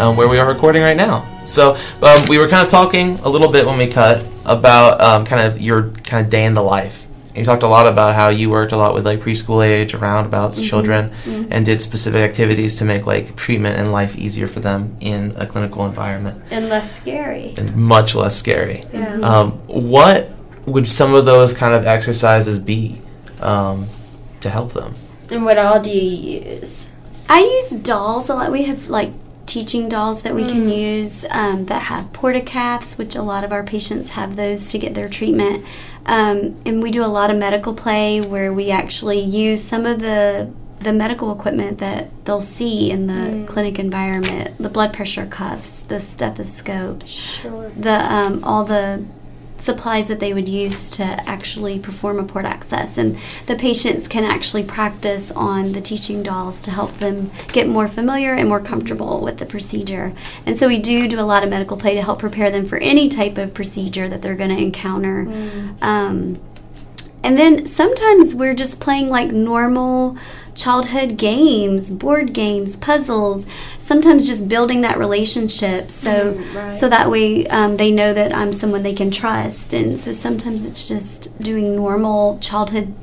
um, 0.00 0.16
where 0.16 0.28
we 0.28 0.38
are 0.38 0.48
recording 0.48 0.82
right 0.82 0.96
now. 0.96 1.24
So 1.46 1.76
um, 2.02 2.24
we 2.28 2.38
were 2.38 2.48
kind 2.48 2.64
of 2.64 2.70
talking 2.70 3.18
a 3.20 3.28
little 3.28 3.50
bit 3.50 3.64
when 3.64 3.78
we 3.78 3.86
cut 3.86 4.26
about 4.44 5.00
um, 5.00 5.24
kind 5.24 5.46
of 5.46 5.60
your 5.60 5.90
kind 5.90 6.24
of 6.24 6.30
day 6.30 6.44
in 6.44 6.54
the 6.54 6.62
life. 6.62 7.05
And 7.36 7.44
you 7.44 7.44
talked 7.44 7.62
a 7.62 7.68
lot 7.68 7.86
about 7.86 8.14
how 8.14 8.30
you 8.30 8.48
worked 8.48 8.72
a 8.72 8.78
lot 8.78 8.94
with 8.94 9.04
like 9.04 9.20
preschool 9.20 9.62
age 9.62 9.92
around 9.92 10.24
about 10.24 10.54
children 10.54 11.12
and 11.26 11.66
did 11.66 11.82
specific 11.82 12.22
activities 12.22 12.76
to 12.76 12.86
make 12.86 13.04
like 13.04 13.36
treatment 13.36 13.76
and 13.78 13.92
life 13.92 14.16
easier 14.16 14.48
for 14.48 14.60
them 14.60 14.96
in 15.00 15.34
a 15.36 15.44
clinical 15.46 15.84
environment 15.84 16.42
And 16.50 16.70
less 16.70 16.98
scary. 16.98 17.52
and 17.58 17.76
much 17.76 18.14
less 18.14 18.34
scary. 18.36 18.84
Yeah. 18.90 19.16
Um, 19.20 19.52
what 19.66 20.30
would 20.64 20.88
some 20.88 21.14
of 21.14 21.26
those 21.26 21.52
kind 21.52 21.74
of 21.74 21.84
exercises 21.86 22.58
be 22.58 23.02
um, 23.40 23.86
to 24.40 24.48
help 24.48 24.72
them? 24.72 24.94
And 25.30 25.44
what 25.44 25.58
all 25.58 25.78
do 25.78 25.90
you 25.90 26.40
use? 26.40 26.90
I 27.28 27.40
use 27.40 27.70
dolls 27.70 28.30
a 28.30 28.34
lot. 28.34 28.50
We 28.50 28.62
have 28.64 28.88
like 28.88 29.12
teaching 29.46 29.88
dolls 29.88 30.22
that 30.22 30.34
we 30.34 30.44
can 30.44 30.68
use 30.68 31.24
um, 31.30 31.66
that 31.66 31.82
have 31.82 32.12
portacaths, 32.12 32.98
which 32.98 33.14
a 33.14 33.22
lot 33.22 33.44
of 33.44 33.52
our 33.52 33.62
patients 33.62 34.10
have 34.10 34.36
those 34.36 34.70
to 34.72 34.78
get 34.78 34.94
their 34.94 35.08
treatment. 35.08 35.64
Um, 36.04 36.56
and 36.66 36.82
we 36.82 36.90
do 36.90 37.04
a 37.04 37.06
lot 37.06 37.30
of 37.30 37.36
medical 37.36 37.74
play 37.74 38.20
where 38.20 38.52
we 38.52 38.70
actually 38.70 39.20
use 39.20 39.62
some 39.62 39.86
of 39.86 40.00
the 40.00 40.50
the 40.78 40.92
medical 40.92 41.32
equipment 41.32 41.78
that 41.78 42.10
they'll 42.26 42.40
see 42.40 42.90
in 42.90 43.06
the 43.06 43.46
clinic 43.46 43.78
environment, 43.78 44.56
the 44.58 44.68
blood 44.68 44.92
pressure 44.92 45.24
cuffs, 45.24 45.80
the 45.80 45.98
stethoscopes, 45.98 47.06
Sure. 47.08 47.70
the 47.70 48.12
um, 48.12 48.44
all 48.44 48.62
the 48.64 49.02
supplies 49.58 50.08
that 50.08 50.20
they 50.20 50.34
would 50.34 50.48
use 50.48 50.90
to 50.90 51.02
actually 51.02 51.78
perform 51.78 52.18
a 52.18 52.24
port 52.24 52.44
access. 52.44 52.98
And 52.98 53.18
the 53.46 53.56
patients 53.56 54.08
can 54.08 54.24
actually 54.24 54.64
practice 54.64 55.30
on 55.32 55.72
the 55.72 55.80
teaching 55.80 56.22
dolls 56.22 56.60
to 56.62 56.70
help 56.70 56.92
them 56.94 57.30
get 57.52 57.68
more 57.68 57.88
familiar 57.88 58.34
and 58.34 58.48
more 58.48 58.60
comfortable 58.60 59.20
with 59.20 59.38
the 59.38 59.46
procedure. 59.46 60.12
And 60.44 60.56
so 60.56 60.68
we 60.68 60.78
do 60.78 61.08
do 61.08 61.20
a 61.20 61.22
lot 61.22 61.42
of 61.42 61.50
medical 61.50 61.76
play 61.76 61.94
to 61.94 62.02
help 62.02 62.18
prepare 62.18 62.50
them 62.50 62.66
for 62.66 62.78
any 62.78 63.08
type 63.08 63.38
of 63.38 63.54
procedure 63.54 64.08
that 64.08 64.22
they're 64.22 64.34
going 64.34 64.50
to 64.50 64.62
encounter 64.62 65.26
um, 65.82 66.40
and 67.22 67.36
then 67.36 67.66
sometimes 67.66 68.34
we're 68.34 68.54
just 68.54 68.80
playing 68.80 69.08
like 69.08 69.30
normal 69.30 70.16
childhood 70.56 71.16
games, 71.16 71.90
board 71.90 72.32
games, 72.32 72.76
puzzles. 72.76 73.46
Sometimes 73.78 74.26
just 74.26 74.48
building 74.48 74.80
that 74.80 74.98
relationship, 74.98 75.90
so 75.90 76.34
Mm, 76.34 76.54
right. 76.54 76.74
so 76.74 76.88
that 76.88 77.10
way 77.10 77.46
um, 77.48 77.76
they 77.76 77.90
know 77.90 78.12
that 78.12 78.34
I'm 78.34 78.52
someone 78.52 78.82
they 78.82 78.94
can 78.94 79.10
trust. 79.10 79.72
And 79.74 79.98
so 79.98 80.12
sometimes 80.12 80.64
it's 80.64 80.88
just 80.88 81.38
doing 81.38 81.76
normal 81.76 82.38
childhood 82.40 82.94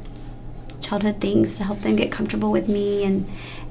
childhood 0.81 1.21
things 1.21 1.55
to 1.55 1.63
help 1.63 1.79
them 1.79 1.95
get 1.95 2.11
comfortable 2.11 2.51
with 2.51 2.67
me 2.67 3.05
and 3.05 3.25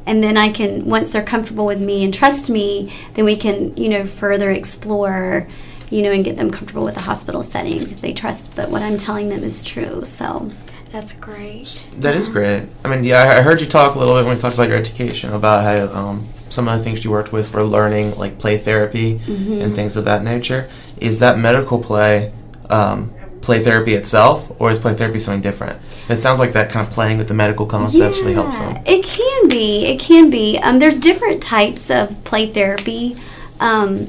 and 0.07 0.25
then 0.25 0.37
I 0.39 0.49
can 0.51 0.87
once 0.87 1.11
they're 1.11 1.23
comfortable 1.23 1.67
with 1.67 1.81
me 1.81 2.03
and 2.03 2.13
trust 2.13 2.49
me, 2.51 2.93
then 3.15 3.25
we 3.25 3.37
can 3.37 3.77
you 3.77 3.89
know 3.89 4.07
further 4.07 4.51
explore 4.51 5.47
you 5.91 6.01
know, 6.01 6.11
and 6.11 6.25
get 6.25 6.37
them 6.37 6.51
comfortable 6.51 6.85
with 6.85 6.95
the 6.95 7.03
hospital 7.03 7.43
setting 7.43 7.79
because 7.81 8.01
they 8.01 8.15
trust 8.15 8.57
that 8.57 8.71
what 8.71 8.81
I'm 8.81 8.97
telling 8.97 9.29
them 9.29 9.45
is 9.45 9.63
true. 9.63 10.07
So 10.07 10.51
That's 10.93 11.15
great. 11.15 11.89
That 11.99 12.15
is 12.15 12.29
great. 12.29 12.69
I 12.85 12.89
mean, 12.89 13.03
yeah, 13.03 13.35
I 13.39 13.41
heard 13.41 13.61
you 13.63 13.67
talk 13.67 13.95
a 13.95 13.99
little 13.99 14.15
bit 14.15 14.27
when 14.27 14.35
we 14.37 14.41
talked 14.41 14.55
about 14.55 14.69
your 14.69 14.77
education 14.77 15.33
about 15.33 15.65
how 15.65 15.99
um, 15.99 16.29
some 16.51 16.69
of 16.69 16.77
the 16.77 16.85
things 16.85 17.03
you 17.03 17.11
worked 17.11 17.33
with 17.33 17.55
were 17.55 17.65
learning, 17.65 18.17
like 18.19 18.39
play 18.39 18.59
therapy 18.59 19.19
and 19.27 19.75
things 19.75 19.97
of 19.97 20.05
that 20.05 20.23
nature. 20.23 20.69
Is 21.01 21.19
that 21.21 21.39
medical 21.39 21.83
play 21.83 22.33
um, 22.69 23.13
play 23.41 23.61
therapy 23.61 23.95
itself, 23.95 24.53
or 24.61 24.71
is 24.71 24.79
play 24.79 24.95
therapy 24.95 25.19
something 25.19 25.41
different? 25.41 25.81
It 26.09 26.17
sounds 26.17 26.39
like 26.39 26.53
that 26.53 26.71
kind 26.71 26.87
of 26.87 26.93
playing 26.93 27.19
with 27.19 27.29
the 27.29 27.35
medical 27.35 27.67
concepts 27.67 28.19
really 28.21 28.35
helps 28.35 28.59
them. 28.59 28.83
It 28.87 29.05
can 29.05 29.49
be. 29.49 29.87
It 29.87 29.99
can 29.99 30.31
be. 30.31 30.59
Um, 30.59 30.79
there's 30.79 30.99
different 30.99 31.43
types 31.43 31.91
of 31.91 32.23
play 32.25 32.53
therapy. 32.53 33.17
Um, 33.61 34.09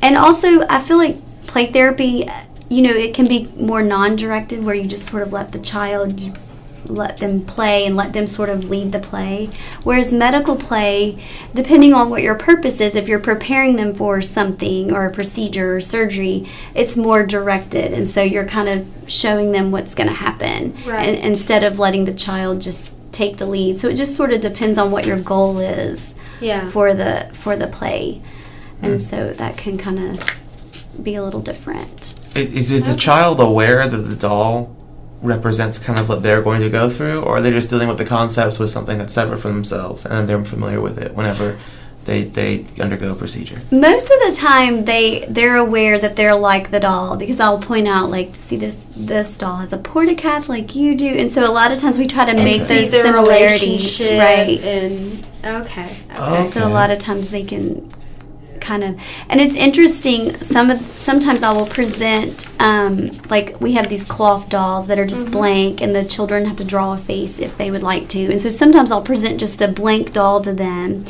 and 0.00 0.16
also, 0.16 0.66
I 0.66 0.80
feel 0.80 0.96
like 0.96 1.16
play 1.46 1.66
therapy, 1.66 2.28
you 2.72 2.80
know, 2.80 2.90
it 2.90 3.12
can 3.12 3.28
be 3.28 3.48
more 3.56 3.82
non 3.82 4.16
directed 4.16 4.64
where 4.64 4.74
you 4.74 4.88
just 4.88 5.06
sort 5.06 5.22
of 5.22 5.30
let 5.30 5.52
the 5.52 5.58
child, 5.58 6.38
let 6.86 7.18
them 7.18 7.44
play 7.44 7.84
and 7.84 7.96
let 7.96 8.14
them 8.14 8.26
sort 8.26 8.48
of 8.48 8.70
lead 8.70 8.92
the 8.92 8.98
play. 8.98 9.50
Whereas 9.84 10.10
medical 10.10 10.56
play, 10.56 11.22
depending 11.54 11.92
on 11.92 12.08
what 12.08 12.22
your 12.22 12.34
purpose 12.34 12.80
is, 12.80 12.94
if 12.94 13.08
you're 13.08 13.18
preparing 13.20 13.76
them 13.76 13.94
for 13.94 14.22
something 14.22 14.90
or 14.90 15.04
a 15.04 15.12
procedure 15.12 15.76
or 15.76 15.80
surgery, 15.82 16.48
it's 16.74 16.96
more 16.96 17.26
directed. 17.26 17.92
And 17.92 18.08
so 18.08 18.22
you're 18.22 18.46
kind 18.46 18.70
of 18.70 18.86
showing 19.06 19.52
them 19.52 19.70
what's 19.70 19.94
going 19.94 20.08
to 20.08 20.14
happen 20.14 20.74
Right. 20.86 21.06
and, 21.06 21.18
instead 21.18 21.64
of 21.64 21.78
letting 21.78 22.04
the 22.04 22.14
child 22.14 22.62
just 22.62 22.94
take 23.12 23.36
the 23.36 23.44
lead. 23.44 23.78
So 23.78 23.90
it 23.90 23.96
just 23.96 24.16
sort 24.16 24.32
of 24.32 24.40
depends 24.40 24.78
on 24.78 24.90
what 24.90 25.06
your 25.06 25.20
goal 25.20 25.58
is 25.58 26.16
Yeah. 26.40 26.70
for 26.70 26.94
the 26.94 27.28
for 27.34 27.54
the 27.54 27.66
play. 27.66 28.22
And 28.80 28.92
hmm. 28.92 28.98
so 28.98 29.34
that 29.34 29.58
can 29.58 29.76
kind 29.76 29.98
of 29.98 30.30
be 31.02 31.14
a 31.14 31.22
little 31.22 31.42
different. 31.42 32.14
Is, 32.34 32.72
is 32.72 32.86
the 32.86 32.96
child 32.96 33.40
aware 33.40 33.86
that 33.86 33.96
the 33.96 34.16
doll 34.16 34.74
represents 35.22 35.78
kind 35.78 35.98
of 35.98 36.08
what 36.08 36.22
they're 36.22 36.42
going 36.42 36.60
to 36.60 36.70
go 36.70 36.90
through, 36.90 37.22
or 37.22 37.36
are 37.36 37.40
they 37.40 37.50
just 37.50 37.70
dealing 37.70 37.88
with 37.88 37.98
the 37.98 38.04
concepts 38.04 38.58
with 38.58 38.70
something 38.70 38.98
that's 38.98 39.14
separate 39.14 39.38
from 39.38 39.54
themselves 39.54 40.04
and 40.04 40.28
they're 40.28 40.44
familiar 40.44 40.80
with 40.80 40.98
it 40.98 41.14
whenever 41.14 41.58
they, 42.04 42.24
they 42.24 42.66
undergo 42.80 43.12
a 43.12 43.14
procedure? 43.14 43.60
Most 43.70 44.10
of 44.10 44.18
the 44.26 44.34
time 44.36 44.84
they 44.84 45.24
they're 45.28 45.56
aware 45.56 45.98
that 45.98 46.16
they're 46.16 46.34
like 46.34 46.70
the 46.70 46.80
doll 46.80 47.16
because 47.16 47.38
I'll 47.38 47.60
point 47.60 47.86
out 47.86 48.10
like 48.10 48.34
see 48.34 48.56
this 48.56 48.76
this 48.96 49.38
doll 49.38 49.58
has 49.58 49.72
a 49.72 49.78
portacath 49.78 50.48
like 50.48 50.74
you 50.74 50.96
do 50.96 51.06
and 51.08 51.30
so 51.30 51.48
a 51.48 51.52
lot 51.52 51.70
of 51.70 51.78
times 51.78 51.98
we 51.98 52.06
try 52.06 52.24
to 52.24 52.34
make 52.34 52.60
See 52.60 52.88
those 52.88 52.90
similarities 52.90 54.00
right 54.00 54.60
And 54.60 55.26
okay. 55.44 55.84
Okay. 55.84 55.96
Oh. 56.16 56.42
So 56.42 56.66
a 56.66 56.68
lot 56.68 56.90
of 56.90 56.98
times 56.98 57.30
they 57.30 57.44
can 57.44 57.88
kind 58.62 58.82
of, 58.82 58.98
and 59.28 59.40
it's 59.40 59.56
interesting. 59.56 60.40
Some 60.40 60.70
of 60.70 60.80
sometimes 60.96 61.42
I 61.42 61.52
will 61.52 61.66
present 61.66 62.46
um, 62.60 63.10
like 63.28 63.60
we 63.60 63.72
have 63.72 63.88
these 63.88 64.04
cloth 64.04 64.48
dolls 64.48 64.86
that 64.86 64.98
are 64.98 65.06
just 65.06 65.30
blank, 65.30 65.82
and 65.82 65.94
the 65.94 66.04
children 66.04 66.46
have 66.46 66.56
to 66.56 66.64
draw 66.64 66.94
a 66.94 66.98
face 66.98 67.38
if 67.40 67.58
they 67.58 67.70
would 67.70 67.82
like 67.82 68.08
to. 68.10 68.30
And 68.30 68.40
so 68.40 68.48
sometimes 68.48 68.90
I'll 68.90 69.02
present 69.02 69.38
just 69.38 69.60
a 69.60 69.68
blank 69.68 70.12
doll 70.12 70.40
to 70.42 70.54
them. 70.54 71.04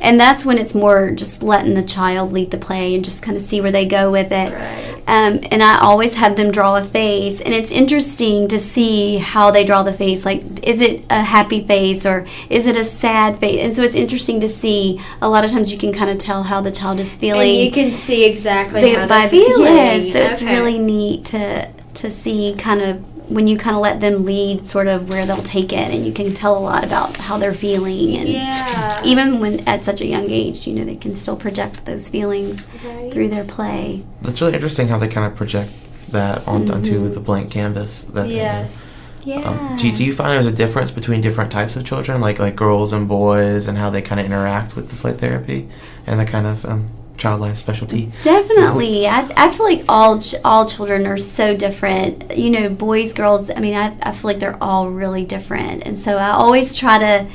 And 0.00 0.18
that's 0.18 0.44
when 0.44 0.58
it's 0.58 0.74
more 0.74 1.10
just 1.10 1.42
letting 1.42 1.74
the 1.74 1.82
child 1.82 2.32
lead 2.32 2.50
the 2.50 2.58
play 2.58 2.94
and 2.94 3.04
just 3.04 3.22
kind 3.22 3.36
of 3.36 3.42
see 3.42 3.60
where 3.60 3.72
they 3.72 3.86
go 3.86 4.10
with 4.10 4.30
it. 4.32 4.52
Right. 4.52 4.94
Um, 5.08 5.40
and 5.50 5.62
I 5.62 5.78
always 5.80 6.14
have 6.14 6.36
them 6.36 6.50
draw 6.50 6.76
a 6.76 6.84
face, 6.84 7.40
and 7.40 7.54
it's 7.54 7.70
interesting 7.70 8.46
to 8.48 8.58
see 8.58 9.16
how 9.16 9.50
they 9.50 9.64
draw 9.64 9.82
the 9.82 9.92
face. 9.92 10.24
Like, 10.26 10.42
is 10.62 10.80
it 10.82 11.02
a 11.08 11.22
happy 11.22 11.66
face 11.66 12.04
or 12.04 12.26
is 12.50 12.66
it 12.66 12.76
a 12.76 12.84
sad 12.84 13.38
face? 13.38 13.60
And 13.64 13.74
so 13.74 13.82
it's 13.82 13.94
interesting 13.94 14.38
to 14.40 14.48
see. 14.48 15.00
A 15.22 15.28
lot 15.28 15.44
of 15.44 15.50
times 15.50 15.72
you 15.72 15.78
can 15.78 15.92
kind 15.92 16.10
of 16.10 16.18
tell 16.18 16.42
how 16.44 16.60
the 16.60 16.70
child 16.70 17.00
is 17.00 17.16
feeling 17.16 17.48
And 17.56 17.64
you 17.66 17.72
can 17.72 17.92
see 17.94 18.24
exactly 18.24 18.82
they- 18.82 18.94
how 18.94 19.06
they're 19.06 19.28
feeling. 19.28 19.74
Yes, 19.74 20.12
so 20.12 20.18
it's 20.18 20.42
really 20.42 20.78
neat 20.78 21.24
to 21.26 21.68
to 21.94 22.10
see 22.10 22.54
kind 22.56 22.80
of 22.80 23.02
when 23.28 23.46
you 23.46 23.56
kind 23.58 23.76
of 23.76 23.82
let 23.82 24.00
them 24.00 24.24
lead, 24.24 24.68
sort 24.68 24.86
of 24.86 25.08
where 25.08 25.26
they'll 25.26 25.42
take 25.42 25.72
it, 25.72 25.90
and 25.94 26.06
you 26.06 26.12
can 26.12 26.34
tell 26.34 26.56
a 26.56 26.60
lot 26.60 26.84
about 26.84 27.16
how 27.16 27.38
they're 27.38 27.54
feeling 27.54 28.16
and. 28.16 28.28
Yeah. 28.28 29.02
Even 29.04 29.38
when 29.38 29.60
at 29.68 29.84
such 29.84 30.00
a 30.00 30.06
young 30.06 30.28
age, 30.28 30.66
you 30.66 30.74
know, 30.74 30.84
they 30.84 30.96
can 30.96 31.14
still 31.14 31.36
project 31.36 31.84
those 31.86 32.08
feelings 32.08 32.66
Right. 32.84 33.12
through 33.12 33.28
their 33.28 33.44
play. 33.44 34.02
That's 34.22 34.40
really 34.40 34.54
interesting 34.54 34.88
how 34.88 34.98
they 34.98 35.08
kind 35.08 35.24
of 35.26 35.36
project 35.36 35.70
that 36.10 36.46
on, 36.48 36.68
onto 36.70 37.08
the 37.08 37.20
blank 37.20 37.50
canvas. 37.50 38.02
That 38.02 38.28
Yes. 38.28 39.04
Yeah. 39.24 39.40
Um, 39.42 39.76
do, 39.76 39.92
do 39.92 40.04
you 40.04 40.12
find 40.12 40.32
there's 40.32 40.46
a 40.52 40.56
difference 40.56 40.90
between 40.90 41.20
different 41.20 41.52
types 41.52 41.76
of 41.76 41.84
children, 41.84 42.20
like 42.20 42.38
like 42.38 42.56
girls 42.56 42.92
and 42.92 43.06
boys, 43.06 43.66
and 43.66 43.76
how 43.76 43.90
they 43.90 44.00
kind 44.02 44.18
of 44.20 44.26
interact 44.26 44.74
with 44.74 44.88
the 44.88 44.96
play 44.96 45.12
therapy 45.12 45.68
and 46.06 46.18
the 46.18 46.24
kind 46.24 46.46
of 46.46 46.64
um, 46.64 46.88
child 47.18 47.40
life 47.40 47.58
specialty? 47.58 48.10
Definitely, 48.22 49.06
I, 49.06 49.28
I 49.36 49.50
feel 49.50 49.66
like 49.66 49.84
all 49.88 50.20
ch- 50.20 50.36
all 50.44 50.66
children 50.66 51.06
are 51.06 51.18
so 51.18 51.56
different. 51.56 52.36
You 52.36 52.50
know, 52.50 52.68
boys, 52.70 53.12
girls. 53.12 53.50
I 53.50 53.60
mean, 53.60 53.74
I, 53.74 53.94
I 54.02 54.12
feel 54.12 54.30
like 54.30 54.38
they're 54.38 54.62
all 54.62 54.88
really 54.90 55.24
different, 55.26 55.82
and 55.84 55.98
so 55.98 56.16
I 56.16 56.30
always 56.30 56.74
try 56.74 56.98
to, 56.98 57.26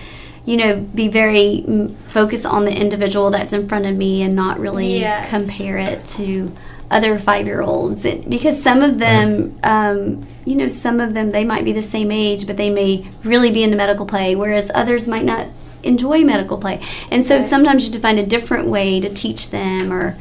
you 0.46 0.58
know, 0.58 0.80
be 0.80 1.08
very 1.10 1.64
mm, 1.68 1.96
focused 2.08 2.46
on 2.46 2.66
the 2.66 2.76
individual 2.76 3.30
that's 3.30 3.54
in 3.54 3.68
front 3.68 3.86
of 3.86 3.96
me 3.96 4.22
and 4.24 4.36
not 4.36 4.60
really 4.60 5.00
Yes. 5.02 5.30
compare 5.30 5.78
it 5.78 6.06
to 6.18 6.52
other 6.92 7.18
five 7.18 7.48
year 7.48 7.62
olds 7.62 8.04
because 8.04 8.62
some 8.62 8.84
of 8.84 9.00
them, 9.00 9.58
um, 9.64 10.26
you 10.46 10.56
know, 10.56 10.68
some 10.68 11.00
of 11.00 11.14
them 11.16 11.32
they 11.32 11.44
might 11.44 11.64
be 11.66 11.72
the 11.72 11.82
same 11.82 12.12
age, 12.12 12.46
but 12.46 12.56
they 12.56 12.70
may 12.70 13.10
really 13.24 13.52
be 13.52 13.64
into 13.64 13.76
medical 13.76 14.06
play, 14.06 14.36
whereas 14.36 14.70
others 14.76 15.08
might 15.08 15.26
not 15.26 15.48
enjoy 15.84 16.24
medical 16.24 16.58
play. 16.58 16.82
And 17.12 17.24
so 17.24 17.42
sometimes 17.42 17.84
you 17.84 17.92
have 17.92 17.94
to 17.94 18.00
find 18.00 18.20
a 18.20 18.26
different 18.26 18.68
way 18.68 19.00
to 19.00 19.14
teach 19.14 19.52
them 19.52 19.92
or 19.92 20.18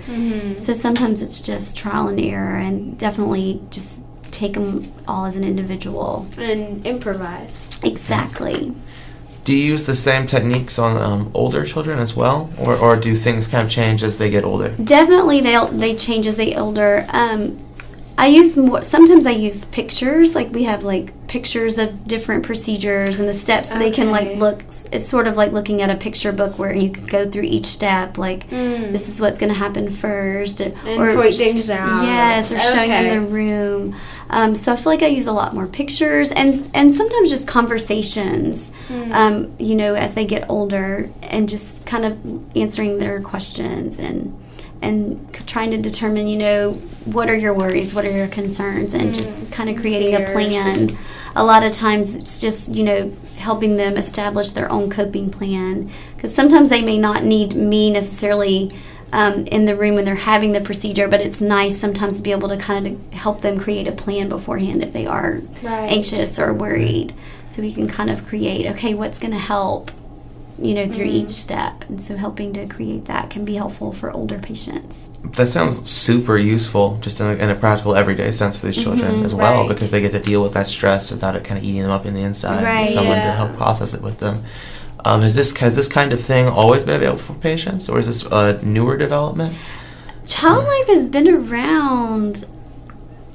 so 0.59 0.73
sometimes 0.73 1.23
it's 1.23 1.41
just 1.41 1.77
trial 1.77 2.09
and 2.09 2.21
error 2.21 2.57
and 2.57 2.99
definitely 2.99 3.61
just 3.71 4.03
take 4.31 4.55
them 4.55 4.93
all 5.07 5.27
as 5.27 5.37
an 5.37 5.45
individual. 5.45 6.27
And 6.37 6.85
improvise. 6.87 7.69
Exactly. 7.83 8.75
Do 9.45 9.53
you 9.53 9.73
use 9.73 9.87
the 9.87 9.95
same 9.95 10.27
techniques 10.27 10.79
on 10.79 10.97
um, 10.97 11.31
older 11.35 11.65
children 11.65 11.99
as 11.99 12.15
well, 12.15 12.49
or, 12.65 12.77
or 12.77 12.97
do 12.97 13.15
things 13.15 13.49
kind 13.49 13.65
of 13.65 13.71
change 13.71 14.05
as 14.05 14.19
they 14.19 14.31
get 14.31 14.45
older? 14.45 14.69
Definitely 14.77 15.41
they 15.41 15.59
they 15.73 15.97
change 15.97 16.29
as 16.29 16.37
they 16.37 16.47
get 16.47 16.59
older. 16.59 17.07
Um, 17.09 17.59
I 18.23 18.27
use 18.27 18.57
more. 18.57 18.85
Sometimes 18.85 19.27
I 19.27 19.33
use 19.33 19.65
pictures. 19.65 20.37
Like 20.37 20.53
we 20.53 20.63
have 20.63 20.85
like 20.85 21.27
pictures 21.27 21.77
of 21.77 22.07
different 22.07 22.45
procedures 22.45 23.19
and 23.19 23.29
the 23.29 23.35
steps, 23.35 23.71
so 23.71 23.81
they 23.81 23.91
can 23.91 24.13
like 24.13 24.37
look. 24.37 24.63
It's 24.93 25.09
sort 25.09 25.27
of 25.27 25.37
like 25.37 25.51
looking 25.51 25.83
at 25.83 25.91
a 25.91 25.97
picture 25.97 26.31
book 26.31 26.57
where 26.57 26.73
you 26.73 26.91
can 26.91 27.05
go 27.07 27.29
through 27.29 27.43
each 27.43 27.67
step. 27.67 28.19
Like 28.19 28.49
this 28.49 29.09
is 29.09 29.21
what's 29.21 29.41
going 29.41 29.53
to 29.53 29.59
happen 29.59 29.91
first, 29.91 30.61
or, 30.61 30.67
Mm. 30.67 31.09
And 31.09 31.19
point 31.19 31.35
things 31.35 31.69
out. 31.69 32.05
Yes, 32.05 32.53
or 32.53 32.61
showing 32.61 32.91
them 32.91 33.25
the 33.25 33.29
room. 33.29 33.97
Um, 34.31 34.55
so 34.55 34.73
I 34.73 34.77
feel 34.77 34.93
like 34.93 35.03
I 35.03 35.09
use 35.09 35.27
a 35.27 35.33
lot 35.33 35.53
more 35.53 35.67
pictures 35.67 36.31
and 36.31 36.71
and 36.75 36.95
sometimes 36.95 37.29
just 37.29 37.49
conversations. 37.49 38.73
Hmm. 38.87 39.13
Um, 39.13 39.53
you 39.59 39.75
know, 39.75 39.95
as 39.95 40.15
they 40.15 40.27
get 40.27 40.49
older, 40.49 41.11
and 41.23 41.49
just 41.49 41.85
kind 41.87 42.05
of 42.05 42.57
answering 42.57 42.99
their 43.01 43.21
questions 43.21 43.99
and 43.99 44.33
and 44.83 45.33
trying 45.47 45.71
to 45.71 45.79
determine, 45.79 46.27
you 46.27 46.37
know, 46.37 46.73
what 47.05 47.31
are 47.31 47.37
your 47.37 47.55
worries, 47.55 47.95
what 47.95 48.05
are 48.05 48.11
your 48.11 48.29
concerns, 48.29 48.95
and 48.95 49.15
just 49.15 49.51
kind 49.53 49.71
of 49.71 49.77
creating 49.77 50.15
a 50.15 50.33
plan. 50.33 50.97
A 51.35 51.45
lot 51.45 51.65
of 51.65 51.73
times 51.73 52.15
it's 52.15 52.41
just, 52.41 52.71
you 52.73 52.83
know, 52.85 53.13
helping 53.39 53.77
them 53.77 53.97
establish 53.97 54.51
their 54.51 54.71
own 54.71 54.91
coping 54.91 55.31
plan. 55.31 55.91
Because 56.17 56.35
sometimes 56.35 56.69
they 56.69 56.83
may 56.83 56.99
not 56.99 57.25
need 57.25 57.55
me 57.55 57.91
necessarily 57.91 58.75
um, 59.13 59.47
in 59.47 59.65
the 59.67 59.75
room 59.77 59.95
when 59.95 60.05
they're 60.05 60.15
having 60.15 60.53
the 60.53 60.61
procedure, 60.61 61.07
but 61.09 61.21
it's 61.21 61.41
nice 61.41 61.79
sometimes 61.79 62.17
to 62.17 62.23
be 62.23 62.33
able 62.33 62.49
to 62.49 62.57
kind 62.57 62.87
of 62.87 63.13
help 63.13 63.41
them 63.43 63.59
create 63.61 63.87
a 63.87 63.93
plan 63.93 64.29
beforehand 64.29 64.83
if 64.83 64.93
they 64.93 65.07
are 65.07 65.41
Right. 65.63 65.91
anxious 65.91 66.39
or 66.39 66.53
worried. 66.53 67.13
So 67.49 67.61
we 67.63 67.73
can 67.73 67.89
kind 67.89 68.09
of 68.11 68.27
create, 68.27 68.65
okay, 68.67 68.95
what's 68.95 69.19
going 69.19 69.33
to 69.33 69.39
help, 69.39 69.91
you 70.63 70.75
know, 70.75 70.87
through 70.89 71.07
each 71.07 71.31
step. 71.31 71.85
And 71.89 72.01
so 72.01 72.17
helping 72.17 72.53
to 72.55 72.67
create 72.67 73.07
that 73.07 73.31
can 73.31 73.45
be 73.45 73.55
helpful 73.55 73.93
for 73.93 74.11
older 74.13 74.39
patients. 74.39 75.13
That 75.37 75.47
sounds 75.47 75.91
super 75.91 76.37
useful, 76.37 76.99
just 77.01 77.21
in 77.21 77.27
a, 77.27 77.35
in 77.35 77.51
a 77.51 77.55
practical, 77.55 77.95
everyday 77.95 78.31
sense 78.31 78.61
for 78.61 78.67
these 78.67 78.77
children 78.77 79.25
as 79.25 79.35
well, 79.35 79.61
right. 79.61 79.69
because 79.69 79.91
they 79.91 80.01
get 80.01 80.13
to 80.13 80.21
deal 80.21 80.43
with 80.43 80.55
that 80.55 80.69
stress 80.69 81.11
without 81.11 81.37
it 81.37 81.45
kind 81.45 81.59
of 81.59 81.65
eating 81.65 81.83
them 81.83 81.91
up 81.91 82.07
in 82.07 82.15
the 82.15 82.23
inside. 82.23 82.63
Right. 82.63 82.89
Someone 82.89 83.17
to 83.17 83.31
help 83.31 83.55
process 83.55 83.95
it 83.95 84.03
with 84.03 84.19
them. 84.19 84.43
Um, 85.05 85.23
has 85.23 85.35
this 85.35 85.57
has 85.59 85.75
this 85.75 85.89
kind 85.89 86.13
of 86.13 86.21
thing 86.21 86.47
always 86.47 86.85
been 86.85 86.95
available 86.95 87.19
for 87.19 87.35
patients, 87.35 87.89
or 87.89 87.99
is 87.99 88.07
this 88.07 88.25
a 88.25 88.65
newer 88.65 88.97
development? 88.97 89.57
Child 90.27 90.65
life 90.65 90.87
has 90.87 91.09
been 91.09 91.29
around 91.29 92.45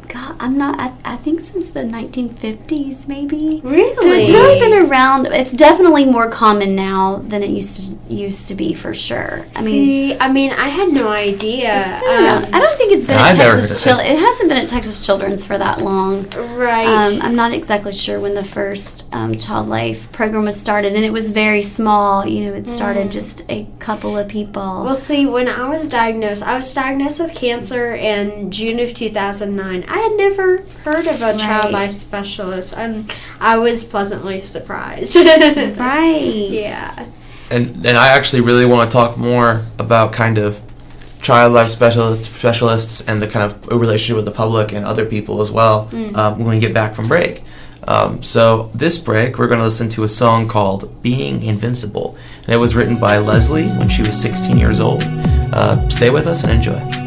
God, 0.10 0.36
I'm 0.40 0.58
not. 0.58 0.80
I, 0.80 0.94
I 1.04 1.18
think 1.18 1.42
since 1.42 1.72
the 1.72 1.82
1950s, 1.82 3.08
maybe. 3.08 3.62
Really? 3.64 3.96
So 3.96 4.08
it's 4.08 4.30
really 4.30 4.60
been 4.60 4.90
around. 4.90 5.26
It's 5.28 5.52
definitely 5.52 6.06
more 6.06 6.30
common 6.30 6.76
now 6.76 7.18
than 7.28 7.44
it 7.44 7.50
used 7.50 7.76
to 8.08 8.14
used 8.14 8.48
to 8.48 8.56
be 8.56 8.74
for 8.74 8.94
sure. 8.94 9.46
I 9.56 9.62
mean, 9.64 9.74
See, 10.12 10.18
I 10.20 10.32
mean, 10.32 10.52
I 10.54 10.70
had 10.70 10.90
no 10.94 11.10
idea. 11.10 11.84
it's 11.86 12.02
been 12.04 12.24
around. 12.26 12.46
Um, 12.46 12.54
I 12.54 12.60
don't 12.60 12.78
think 12.78 12.94
it's 12.94 13.06
been 13.06 13.16
No, 13.18 13.22
at 13.22 13.32
I've 13.32 13.36
Texas 13.36 13.84
Chil- 13.84 14.00
It 14.00 14.18
hasn't 14.18 14.48
been 14.50 14.58
at 14.58 14.70
Texas 14.70 15.06
Children's 15.06 15.46
for 15.46 15.58
that 15.58 15.82
long. 15.82 16.30
right. 16.56 16.88
Um, 16.88 17.22
I'm 17.22 17.36
not 17.36 17.52
exactly 17.52 17.92
sure 17.92 18.20
when 18.20 18.34
the 18.34 18.44
first 18.46 19.10
um, 19.14 19.36
child 19.36 19.68
life 19.68 20.10
program 20.14 20.46
was 20.46 20.58
started, 20.60 20.94
and 20.94 21.04
it 21.04 21.12
was 21.12 21.32
very 21.32 21.62
small. 21.62 22.26
You 22.26 22.46
know, 22.46 22.54
it 22.54 22.66
started 22.66 23.12
just 23.12 23.44
a 23.50 23.68
couple 23.80 24.18
of 24.18 24.28
people. 24.30 24.62
Mm. 24.62 24.86
well, 24.86 24.96
see, 24.96 25.26
when 25.26 25.50
I 25.50 25.68
was 25.68 25.88
diagnosed, 25.90 26.44
I 26.44 26.56
was 26.56 26.74
diagnosed 26.74 27.20
with 27.20 27.36
cancer 27.36 27.94
in 27.94 28.52
June 28.52 28.80
of 28.80 28.94
2009. 28.94 29.84
I 29.88 29.97
had 30.00 30.14
never 30.18 30.64
heard 30.84 31.08
of 31.08 31.22
a 31.22 31.26
Right. 31.34 31.40
child 31.40 31.72
life 31.72 31.92
specialist, 31.92 32.74
and 32.78 33.12
I 33.40 33.58
was 33.58 33.84
pleasantly 33.84 34.42
surprised. 34.42 35.16
right. 35.78 36.22
Yeah. 36.50 37.06
and 37.50 37.86
and 37.86 37.98
I 37.98 38.10
actually 38.10 38.42
really 38.42 38.66
want 38.66 38.90
to 38.90 38.94
talk 38.94 39.18
more 39.18 39.64
about 39.80 40.12
kind 40.14 40.38
of 40.38 40.60
child 41.22 41.54
life 41.54 41.70
specialists, 41.70 42.30
specialists, 42.30 43.08
and 43.08 43.22
the 43.22 43.28
kind 43.28 43.44
of 43.52 43.68
relationship 43.68 44.16
with 44.16 44.26
the 44.26 44.32
public 44.32 44.72
and 44.74 44.86
other 44.86 45.06
people 45.06 45.42
as 45.42 45.52
well 45.52 45.90
um, 46.16 46.40
when 46.40 46.48
we 46.50 46.60
get 46.60 46.74
back 46.74 46.94
from 46.94 47.08
break. 47.08 47.44
Um, 47.88 48.22
so 48.22 48.70
this 48.76 48.98
break, 48.98 49.38
we're 49.40 49.48
going 49.48 49.60
to 49.60 49.64
listen 49.66 49.88
to 49.90 50.04
a 50.04 50.08
song 50.10 50.48
called 50.50 51.02
"Being 51.02 51.42
Invincible," 51.42 52.18
and 52.44 52.54
it 52.54 52.58
was 52.58 52.76
written 52.76 52.98
by 53.00 53.18
Leslie 53.18 53.68
when 53.80 53.88
she 53.90 54.02
was 54.02 54.22
16 54.22 54.58
years 54.58 54.80
old. 54.82 55.04
Uh, 55.54 55.88
stay 55.90 56.10
with 56.10 56.28
us 56.28 56.44
and 56.44 56.52
enjoy. 56.52 57.07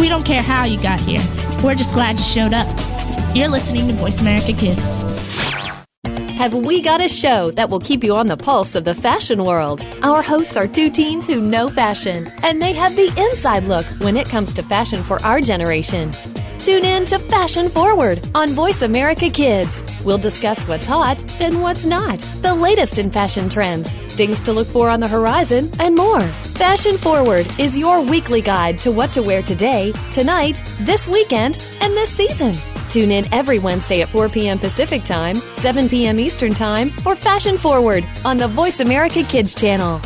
We 0.00 0.08
don't 0.08 0.24
care 0.24 0.40
how 0.40 0.64
you 0.64 0.82
got 0.82 0.98
here. 0.98 1.22
We're 1.62 1.74
just 1.74 1.92
glad 1.92 2.18
you 2.18 2.24
showed 2.24 2.54
up. 2.54 2.66
You're 3.36 3.48
listening 3.48 3.86
to 3.88 3.92
Voice 3.92 4.18
America 4.18 4.54
Kids. 4.54 4.98
Have 6.38 6.54
we 6.54 6.80
got 6.80 7.02
a 7.02 7.08
show 7.08 7.50
that 7.50 7.68
will 7.68 7.80
keep 7.80 8.02
you 8.02 8.16
on 8.16 8.26
the 8.26 8.38
pulse 8.38 8.74
of 8.74 8.86
the 8.86 8.94
fashion 8.94 9.44
world? 9.44 9.84
Our 10.02 10.22
hosts 10.22 10.56
are 10.56 10.66
two 10.66 10.90
teens 10.90 11.26
who 11.26 11.38
know 11.38 11.68
fashion, 11.68 12.32
and 12.42 12.62
they 12.62 12.72
have 12.72 12.96
the 12.96 13.12
inside 13.18 13.64
look 13.64 13.84
when 14.00 14.16
it 14.16 14.26
comes 14.26 14.54
to 14.54 14.62
fashion 14.62 15.02
for 15.02 15.22
our 15.22 15.38
generation. 15.38 16.12
Tune 16.56 16.86
in 16.86 17.04
to 17.06 17.18
Fashion 17.18 17.68
Forward 17.68 18.26
on 18.34 18.50
Voice 18.50 18.80
America 18.80 19.28
Kids. 19.28 19.82
We'll 20.02 20.18
discuss 20.18 20.66
what's 20.66 20.86
hot 20.86 21.22
and 21.42 21.62
what's 21.62 21.84
not, 21.84 22.18
the 22.40 22.54
latest 22.54 22.96
in 22.96 23.10
fashion 23.10 23.50
trends, 23.50 23.94
things 24.10 24.42
to 24.42 24.52
look 24.52 24.68
for 24.68 24.90
on 24.90 25.00
the 25.00 25.08
horizon, 25.08 25.70
and 25.78 25.94
more. 25.94 26.22
Fashion 26.60 26.98
Forward 26.98 27.46
is 27.58 27.76
your 27.76 28.02
weekly 28.02 28.42
guide 28.42 28.78
to 28.78 28.92
what 28.92 29.12
to 29.12 29.22
wear 29.22 29.42
today, 29.42 29.92
tonight, 30.12 30.62
this 30.80 31.08
weekend, 31.08 31.64
and 31.80 31.94
this 31.94 32.10
season. 32.10 32.54
Tune 32.90 33.12
in 33.12 33.24
every 33.32 33.58
Wednesday 33.58 34.02
at 34.02 34.08
4 34.08 34.28
p.m. 34.28 34.58
Pacific 34.58 35.04
Time, 35.04 35.36
7 35.36 35.88
p.m. 35.88 36.18
Eastern 36.18 36.52
Time 36.52 36.90
for 36.90 37.14
Fashion 37.14 37.56
Forward 37.56 38.06
on 38.24 38.36
the 38.36 38.48
Voice 38.48 38.80
America 38.80 39.22
Kids 39.22 39.54
channel. 39.54 40.00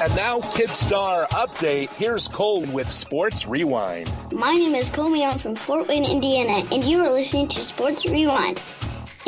And 0.00 0.16
now, 0.16 0.40
Kid 0.40 0.70
Star 0.70 1.26
Update. 1.32 1.90
Here's 1.90 2.28
Cole 2.28 2.64
with 2.66 2.90
Sports 2.90 3.46
Rewind. 3.46 4.10
My 4.32 4.54
name 4.54 4.74
is 4.74 4.88
Colby. 4.88 5.22
I'm 5.22 5.38
from 5.38 5.54
Fort 5.54 5.86
Wayne, 5.86 6.04
Indiana, 6.04 6.66
and 6.72 6.82
you 6.82 7.04
are 7.04 7.12
listening 7.12 7.48
to 7.48 7.60
Sports 7.60 8.06
Rewind. 8.06 8.58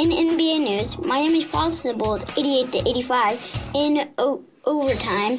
In 0.01 0.09
NBA 0.13 0.61
news, 0.61 0.97
Miami 0.97 1.45
falls 1.45 1.83
to 1.83 1.93
the 1.93 1.99
Bulls 1.99 2.25
88 2.31 2.73
to 2.73 2.89
85 2.89 3.71
in 3.75 4.09
o- 4.17 4.43
overtime. 4.65 5.37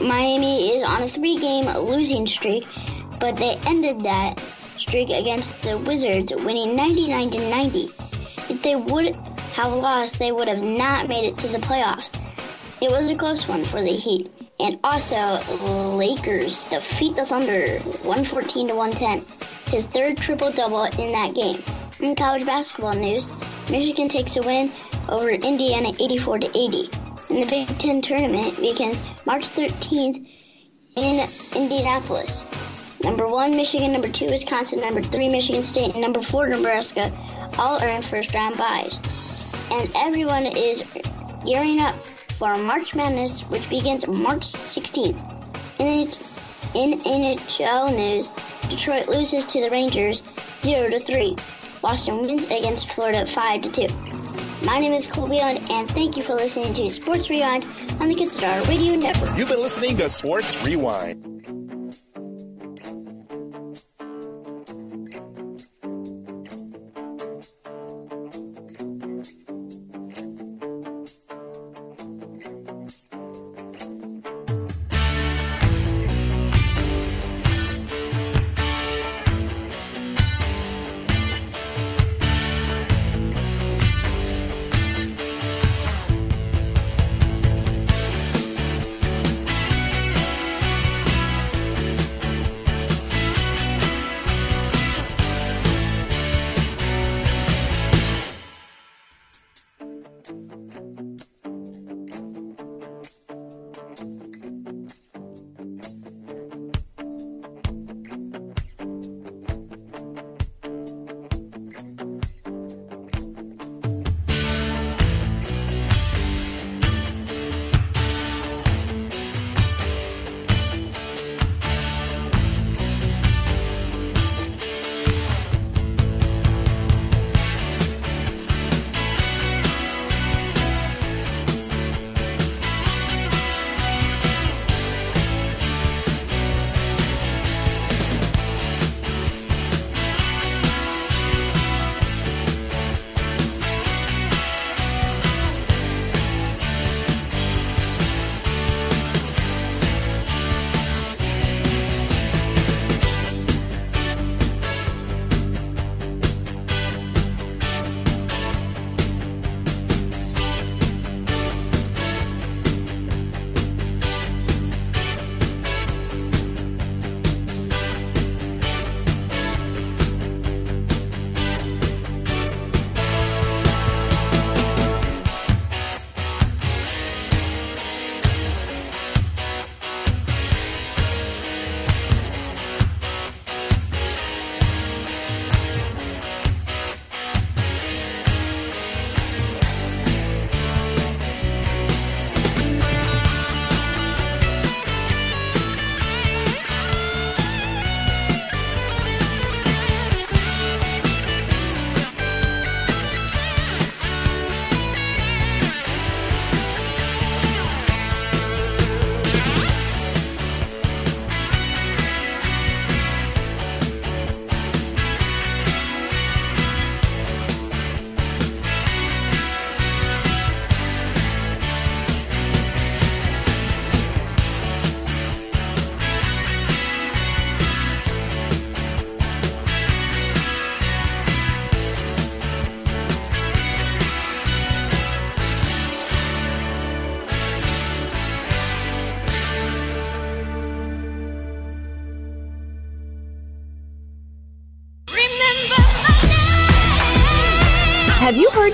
Miami 0.00 0.70
is 0.70 0.84
on 0.84 1.02
a 1.02 1.08
three-game 1.08 1.66
losing 1.84 2.24
streak, 2.24 2.64
but 3.18 3.34
they 3.34 3.56
ended 3.66 4.00
that 4.02 4.38
streak 4.76 5.10
against 5.10 5.60
the 5.62 5.76
Wizards, 5.78 6.32
winning 6.32 6.76
99 6.76 7.30
to 7.30 7.50
90. 7.50 7.88
If 8.48 8.62
they 8.62 8.76
would 8.76 9.16
have 9.54 9.72
lost, 9.72 10.20
they 10.20 10.30
would 10.30 10.46
have 10.46 10.62
not 10.62 11.08
made 11.08 11.24
it 11.24 11.36
to 11.38 11.48
the 11.48 11.58
playoffs. 11.58 12.14
It 12.80 12.92
was 12.92 13.10
a 13.10 13.16
close 13.16 13.48
one 13.48 13.64
for 13.64 13.80
the 13.80 13.96
Heat. 13.96 14.30
And 14.60 14.78
also, 14.84 15.40
Lakers 15.96 16.68
defeat 16.68 17.16
the 17.16 17.26
Thunder 17.26 17.80
114 17.80 18.68
to 18.68 18.76
110. 18.76 19.24
His 19.72 19.86
third 19.86 20.18
triple 20.18 20.52
double 20.52 20.84
in 20.84 21.10
that 21.10 21.34
game. 21.34 21.60
In 22.00 22.14
college 22.14 22.46
basketball 22.46 22.92
news, 22.92 23.26
Michigan 23.70 24.08
takes 24.08 24.36
a 24.36 24.42
win 24.42 24.70
over 25.08 25.30
Indiana 25.30 25.88
84 25.88 26.38
to 26.38 26.46
80. 26.56 26.90
And 27.28 27.42
the 27.42 27.46
Big 27.46 27.66
Ten 27.78 28.00
tournament 28.00 28.56
begins 28.56 29.02
March 29.26 29.48
13th 29.48 30.24
in 30.94 31.28
Indianapolis. 31.56 32.46
Number 33.02 33.26
one, 33.26 33.50
Michigan. 33.50 33.92
Number 33.92 34.08
two, 34.08 34.26
Wisconsin. 34.26 34.80
Number 34.80 35.02
three, 35.02 35.28
Michigan 35.28 35.62
State. 35.64 35.94
And 35.94 36.00
number 36.00 36.22
four, 36.22 36.46
Nebraska. 36.46 37.10
All 37.58 37.82
earn 37.82 38.02
first 38.02 38.32
round 38.32 38.56
buys. 38.56 39.00
And 39.72 39.90
everyone 39.96 40.46
is 40.46 40.84
gearing 41.44 41.80
up 41.80 41.96
for 42.38 42.56
March 42.58 42.94
Madness, 42.94 43.40
which 43.48 43.68
begins 43.68 44.06
March 44.06 44.46
16th. 44.46 45.18
In, 45.80 46.06
in 46.74 47.00
NHL 47.00 47.96
news, 47.96 48.30
Detroit 48.68 49.08
loses 49.08 49.44
to 49.46 49.60
the 49.60 49.70
Rangers 49.70 50.22
0 50.62 50.90
to 50.90 51.00
3. 51.00 51.36
Boston 51.80 52.22
wins 52.22 52.44
against 52.46 52.90
Florida 52.90 53.26
5 53.26 53.60
to 53.62 53.88
2. 53.88 53.94
My 54.66 54.78
name 54.78 54.92
is 54.92 55.06
Cole 55.06 55.28
Beyond, 55.28 55.60
and 55.70 55.88
thank 55.88 56.16
you 56.16 56.22
for 56.22 56.34
listening 56.34 56.72
to 56.74 56.90
Sports 56.90 57.30
Rewind 57.30 57.64
on 58.00 58.08
the 58.08 58.14
Kidstar 58.14 58.66
Radio 58.68 58.96
Network. 58.96 59.36
You've 59.38 59.48
been 59.48 59.62
listening 59.62 59.96
to 59.98 60.08
Sports 60.08 60.56
Rewind. 60.64 61.57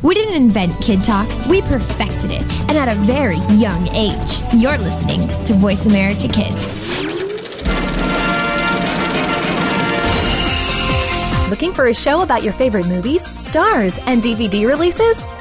We 0.00 0.14
didn't 0.14 0.36
invent 0.36 0.80
Kid 0.80 1.02
Talk, 1.02 1.28
we 1.48 1.60
perfected 1.62 2.30
it, 2.30 2.42
and 2.68 2.78
at 2.78 2.86
a 2.86 2.94
very 3.00 3.38
young 3.56 3.88
age. 3.88 4.42
You're 4.54 4.78
listening 4.78 5.26
to 5.44 5.54
Voice 5.54 5.86
America 5.86 6.28
Kids. 6.28 7.02
Looking 11.50 11.72
for 11.72 11.88
a 11.88 11.94
show 11.94 12.22
about 12.22 12.44
your 12.44 12.52
favorite 12.52 12.86
movies, 12.86 13.26
stars, 13.48 13.98
and 14.06 14.22
DVD 14.22 14.68
releases? 14.68 15.20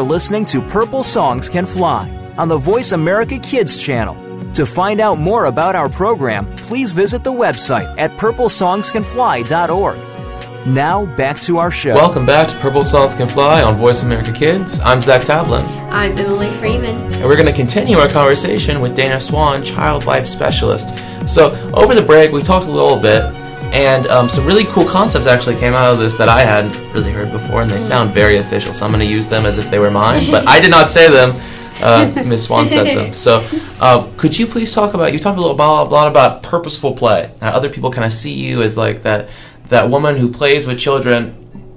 Are 0.00 0.02
listening 0.02 0.46
to 0.46 0.62
Purple 0.62 1.02
Songs 1.02 1.50
Can 1.50 1.66
Fly 1.66 2.08
on 2.38 2.48
the 2.48 2.56
Voice 2.56 2.92
America 2.92 3.38
Kids 3.38 3.76
channel. 3.76 4.16
To 4.54 4.64
find 4.64 4.98
out 4.98 5.18
more 5.18 5.44
about 5.44 5.76
our 5.76 5.90
program, 5.90 6.46
please 6.56 6.92
visit 6.94 7.22
the 7.22 7.32
website 7.32 7.94
at 7.98 8.10
purplesongscanfly.org. 8.12 9.98
Now, 10.66 11.04
back 11.16 11.38
to 11.40 11.58
our 11.58 11.70
show. 11.70 11.92
Welcome 11.92 12.24
back 12.24 12.48
to 12.48 12.54
Purple 12.60 12.82
Songs 12.82 13.14
Can 13.14 13.28
Fly 13.28 13.62
on 13.62 13.76
Voice 13.76 14.02
America 14.02 14.32
Kids. 14.32 14.80
I'm 14.80 15.02
Zach 15.02 15.20
Tavlin, 15.20 15.64
I'm 15.90 16.16
Emily 16.18 16.50
Freeman. 16.52 16.96
and 17.12 17.24
we're 17.24 17.36
going 17.36 17.44
to 17.44 17.52
continue 17.52 17.98
our 17.98 18.08
conversation 18.08 18.80
with 18.80 18.96
Dana 18.96 19.20
Swan, 19.20 19.62
Child 19.62 20.06
Life 20.06 20.26
Specialist. 20.26 20.96
So, 21.28 21.52
over 21.74 21.94
the 21.94 22.00
break, 22.00 22.32
we 22.32 22.42
talked 22.42 22.66
a 22.66 22.70
little 22.70 22.98
bit, 22.98 23.22
and 23.72 24.06
um, 24.08 24.28
some 24.28 24.46
really 24.46 24.64
cool 24.66 24.84
concepts 24.84 25.26
actually 25.26 25.56
came 25.56 25.74
out 25.74 25.92
of 25.92 25.98
this 25.98 26.14
that 26.16 26.28
I 26.28 26.40
hadn't 26.40 26.78
really 26.92 27.12
heard 27.12 27.30
before, 27.30 27.62
and 27.62 27.70
they 27.70 27.80
sound 27.80 28.10
very 28.12 28.38
official. 28.38 28.72
So, 28.72 28.84
I'm 28.84 28.92
going 28.92 29.06
to 29.06 29.12
use 29.12 29.28
them 29.28 29.46
as 29.46 29.58
if 29.58 29.70
they 29.70 29.78
were 29.78 29.90
mine, 29.90 30.30
but 30.30 30.48
I 30.48 30.60
did 30.60 30.70
not 30.70 30.88
say 30.88 31.10
them. 31.10 31.40
Uh, 31.82 32.12
Ms. 32.26 32.44
Swan 32.44 32.68
said 32.68 32.96
them. 32.96 33.14
So, 33.14 33.46
uh, 33.80 34.06
could 34.16 34.38
you 34.38 34.46
please 34.46 34.74
talk 34.74 34.94
about? 34.94 35.12
You 35.12 35.18
talked 35.18 35.38
a 35.38 35.40
little 35.40 35.56
a 35.56 35.84
lot 35.84 36.08
about 36.08 36.42
purposeful 36.42 36.94
play. 36.94 37.32
How 37.40 37.50
other 37.50 37.70
people 37.70 37.90
kind 37.90 38.04
of 38.04 38.12
see 38.12 38.32
you 38.32 38.62
as 38.62 38.76
like 38.76 39.02
that 39.02 39.30
that 39.68 39.88
woman 39.88 40.16
who 40.16 40.30
plays 40.30 40.66
with 40.66 40.78
children 40.78 41.36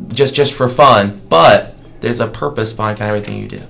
just 0.09 0.35
just 0.35 0.53
for 0.53 0.67
fun, 0.67 1.21
but 1.29 1.75
there's 2.01 2.19
a 2.19 2.27
purpose 2.27 2.73
behind 2.73 2.97
kind 2.97 3.11
of 3.11 3.15
everything 3.15 3.41
you 3.41 3.47
do. 3.47 3.61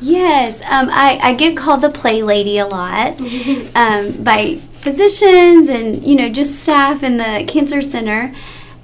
Yes, 0.00 0.60
um, 0.62 0.88
I, 0.90 1.18
I 1.22 1.34
get 1.34 1.56
called 1.56 1.80
the 1.80 1.88
play 1.88 2.22
lady 2.22 2.58
a 2.58 2.66
lot 2.66 3.20
um, 3.74 4.22
by 4.22 4.60
physicians 4.86 5.68
and 5.68 6.06
you 6.06 6.14
know 6.14 6.28
just 6.28 6.62
staff 6.62 7.02
in 7.02 7.16
the 7.16 7.44
cancer 7.48 7.82
center, 7.82 8.32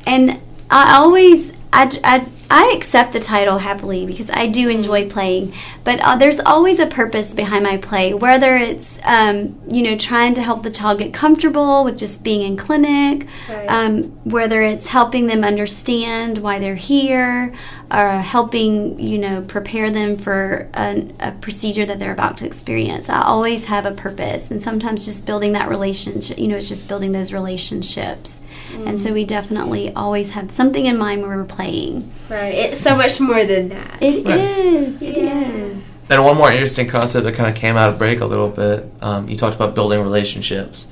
and 0.04 0.40
I 0.68 0.96
always 0.96 1.52
I, 1.72 1.88
I, 2.02 2.26
I 2.54 2.74
accept 2.76 3.14
the 3.14 3.18
title 3.20 3.56
happily 3.58 4.04
because 4.04 4.28
I 4.28 4.46
do 4.46 4.68
enjoy 4.68 5.08
playing, 5.08 5.54
but 5.84 6.00
uh, 6.00 6.16
there's 6.16 6.38
always 6.38 6.78
a 6.78 6.86
purpose 6.86 7.32
behind 7.32 7.64
my 7.64 7.78
play, 7.78 8.12
whether 8.12 8.56
it's 8.58 8.98
um, 9.04 9.58
you 9.66 9.82
know 9.82 9.96
trying 9.96 10.34
to 10.34 10.42
help 10.42 10.62
the 10.62 10.70
child 10.70 10.98
get 10.98 11.14
comfortable 11.14 11.82
with 11.82 11.96
just 11.96 12.22
being 12.22 12.42
in 12.42 12.58
clinic, 12.58 13.26
Right. 13.48 13.66
um, 13.70 14.02
whether 14.24 14.60
it's 14.60 14.88
helping 14.88 15.28
them 15.28 15.44
understand 15.44 16.38
why 16.38 16.58
they're 16.58 16.74
here, 16.74 17.54
or 17.90 18.10
helping 18.20 19.00
you 19.00 19.16
know 19.16 19.40
prepare 19.40 19.90
them 19.90 20.18
for 20.18 20.68
an, 20.74 21.16
a 21.20 21.32
procedure 21.32 21.86
that 21.86 21.98
they're 21.98 22.12
about 22.12 22.36
to 22.38 22.46
experience. 22.46 23.08
I 23.08 23.22
always 23.22 23.64
have 23.64 23.86
a 23.86 23.92
purpose, 23.92 24.50
and 24.50 24.60
sometimes 24.60 25.06
just 25.06 25.24
building 25.24 25.52
that 25.52 25.70
relationship. 25.70 26.38
You 26.38 26.48
know, 26.48 26.56
it's 26.56 26.68
just 26.68 26.86
building 26.86 27.12
those 27.12 27.32
relationships, 27.32 28.42
and 28.74 28.98
so 28.98 29.12
we 29.12 29.24
definitely 29.24 29.92
always 29.94 30.30
had 30.30 30.50
something 30.50 30.86
in 30.86 30.96
mind 30.98 31.22
when 31.22 31.30
we 31.30 31.36
were 31.36 31.44
playing. 31.44 32.10
Right. 32.28 32.54
It's 32.54 32.80
so 32.80 32.96
much 32.96 33.20
more 33.20 33.44
than 33.44 33.68
that. 33.70 33.98
It 34.02 34.24
Right. 34.26 34.38
is. 34.40 35.00
It 35.02 35.16
is. 35.16 35.82
And 36.10 36.24
one 36.24 36.36
more 36.36 36.50
interesting 36.50 36.88
concept 36.88 37.24
that 37.24 37.34
kind 37.34 37.48
of 37.48 37.54
came 37.56 37.76
out 37.76 37.88
of 37.90 37.98
break 37.98 38.20
a 38.20 38.26
little 38.26 38.48
bit. 38.48 38.90
Um, 39.00 39.28
you 39.28 39.36
talked 39.36 39.54
about 39.56 39.74
building 39.74 40.00
relationships, 40.02 40.88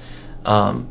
um, 0.47 0.87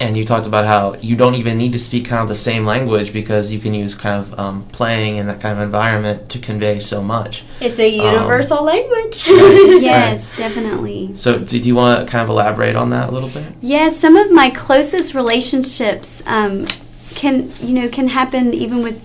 and 0.00 0.16
you 0.16 0.24
talked 0.24 0.46
about 0.46 0.64
how 0.64 0.94
you 1.00 1.16
don't 1.16 1.34
even 1.34 1.58
need 1.58 1.72
to 1.72 1.78
speak 1.78 2.06
kind 2.06 2.22
of 2.22 2.28
the 2.28 2.34
same 2.34 2.64
language 2.64 3.12
because 3.12 3.52
you 3.52 3.58
can 3.58 3.74
use 3.74 3.94
kind 3.94 4.20
of 4.20 4.38
um, 4.38 4.64
playing 4.72 5.16
in 5.16 5.26
that 5.28 5.40
kind 5.40 5.58
of 5.58 5.64
environment 5.64 6.28
to 6.30 6.38
convey 6.38 6.78
so 6.80 7.02
much. 7.02 7.44
It's 7.60 7.78
a 7.78 7.88
universal 7.88 8.62
language. 8.62 9.26
Yes, 9.82 10.34
definitely. 10.36 11.14
So, 11.14 11.38
do, 11.38 11.58
do 11.60 11.68
you 11.68 11.74
want 11.74 12.06
to 12.06 12.10
kind 12.10 12.22
of 12.22 12.28
elaborate 12.28 12.76
on 12.76 12.90
that 12.90 13.08
a 13.08 13.12
little 13.12 13.28
bit? 13.28 13.52
Yes, 13.60 13.98
some 13.98 14.16
of 14.16 14.30
my 14.30 14.50
closest 14.50 15.14
relationships 15.14 16.22
um, 16.26 16.66
can 17.14 17.50
you 17.60 17.74
know 17.74 17.88
can 17.88 18.08
happen 18.08 18.54
even 18.54 18.82
with 18.82 19.02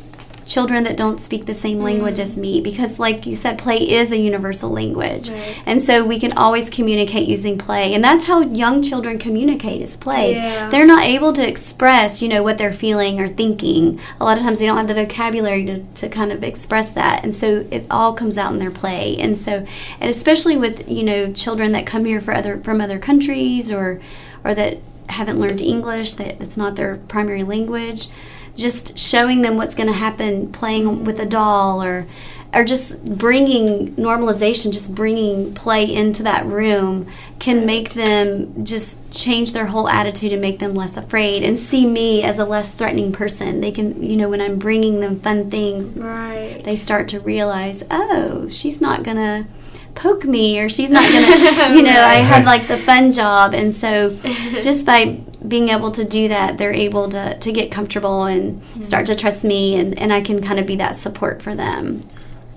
children 0.47 0.83
that 0.83 0.97
don't 0.97 1.19
speak 1.19 1.45
the 1.45 1.53
same 1.53 1.79
language 1.79 2.19
as 2.19 2.37
mm. 2.37 2.41
me 2.41 2.61
because 2.61 2.99
like 2.99 3.25
you 3.25 3.35
said 3.35 3.57
play 3.57 3.77
is 3.77 4.11
a 4.11 4.17
universal 4.17 4.69
language. 4.69 5.29
Right. 5.29 5.61
and 5.65 5.81
so 5.81 6.05
we 6.05 6.19
can 6.19 6.31
always 6.33 6.69
communicate 6.69 7.27
using 7.27 7.57
play 7.57 7.93
and 7.93 8.03
that's 8.03 8.25
how 8.25 8.41
young 8.41 8.81
children 8.81 9.19
communicate 9.19 9.81
is 9.81 9.97
play. 9.97 10.35
Yeah. 10.35 10.69
they're 10.69 10.85
not 10.85 11.03
able 11.03 11.33
to 11.33 11.47
express 11.47 12.21
you 12.21 12.29
know 12.29 12.41
what 12.41 12.57
they're 12.57 12.73
feeling 12.73 13.19
or 13.19 13.27
thinking. 13.27 13.99
A 14.19 14.25
lot 14.25 14.37
of 14.37 14.43
times 14.43 14.59
they 14.59 14.65
don't 14.65 14.77
have 14.77 14.87
the 14.87 14.93
vocabulary 14.93 15.65
to, 15.65 15.83
to 15.83 16.09
kind 16.09 16.31
of 16.31 16.43
express 16.43 16.89
that 16.91 17.23
and 17.23 17.35
so 17.35 17.67
it 17.69 17.85
all 17.91 18.13
comes 18.13 18.37
out 18.37 18.53
in 18.53 18.59
their 18.59 18.71
play. 18.71 19.17
And 19.17 19.37
so 19.37 19.65
and 19.99 20.09
especially 20.09 20.57
with 20.57 20.89
you 20.89 21.03
know 21.03 21.31
children 21.33 21.73
that 21.73 21.85
come 21.85 22.05
here 22.05 22.21
for 22.21 22.33
other 22.33 22.59
from 22.61 22.79
other 22.79 22.99
countries 22.99 23.71
or 23.71 24.01
or 24.43 24.53
that 24.55 24.77
haven't 25.09 25.39
learned 25.39 25.61
english 25.61 26.13
that 26.13 26.41
it's 26.41 26.57
not 26.57 26.75
their 26.75 26.97
primary 27.07 27.43
language 27.43 28.09
just 28.57 28.97
showing 28.97 29.41
them 29.41 29.55
what's 29.55 29.75
going 29.75 29.87
to 29.87 29.93
happen 29.93 30.51
playing 30.51 31.03
with 31.03 31.19
a 31.19 31.25
doll 31.25 31.81
or 31.81 32.07
or 32.53 32.63
just 32.63 33.03
bringing 33.17 33.93
normalization 33.95 34.71
just 34.71 34.95
bringing 34.95 35.53
play 35.53 35.83
into 35.93 36.23
that 36.23 36.45
room 36.45 37.05
can 37.39 37.65
make 37.65 37.93
them 37.93 38.65
just 38.65 38.99
change 39.11 39.51
their 39.51 39.67
whole 39.67 39.87
attitude 39.89 40.31
and 40.31 40.41
make 40.41 40.59
them 40.59 40.73
less 40.73 40.97
afraid 40.97 41.43
and 41.43 41.57
see 41.57 41.85
me 41.85 42.23
as 42.23 42.39
a 42.39 42.45
less 42.45 42.71
threatening 42.71 43.11
person. 43.11 43.61
They 43.61 43.71
can 43.71 44.01
you 44.01 44.17
know 44.17 44.29
when 44.29 44.41
i'm 44.41 44.57
bringing 44.57 44.99
them 45.01 45.19
fun 45.19 45.51
things 45.51 45.83
right. 45.97 46.61
they 46.63 46.75
start 46.75 47.07
to 47.09 47.19
realize 47.19 47.83
oh 47.91 48.49
she's 48.49 48.81
not 48.81 49.03
going 49.03 49.17
to 49.17 49.45
poke 49.97 50.25
me 50.25 50.59
or 50.59 50.69
she's 50.69 50.91
not 50.91 51.11
gonna 51.11 51.75
you 51.75 51.81
know 51.81 51.99
i 52.01 52.15
had 52.15 52.45
like 52.45 52.67
the 52.67 52.77
fun 52.79 53.11
job. 53.11 53.53
And 53.53 53.73
so 53.73 54.15
just 54.61 54.85
by 54.85 55.19
being 55.47 55.69
able 55.69 55.91
to 55.91 56.03
do 56.03 56.27
that 56.27 56.57
they're 56.57 56.73
able 56.73 57.07
to, 57.09 57.37
to 57.39 57.51
get 57.51 57.71
comfortable 57.71 58.23
and 58.23 58.61
start 58.83 59.05
to 59.05 59.15
trust 59.15 59.43
me 59.43 59.75
and, 59.79 59.97
and 59.99 60.11
i 60.11 60.21
can 60.21 60.41
kind 60.41 60.59
of 60.59 60.65
be 60.65 60.75
that 60.75 60.95
support 60.95 61.41
for 61.41 61.53
them 61.55 62.01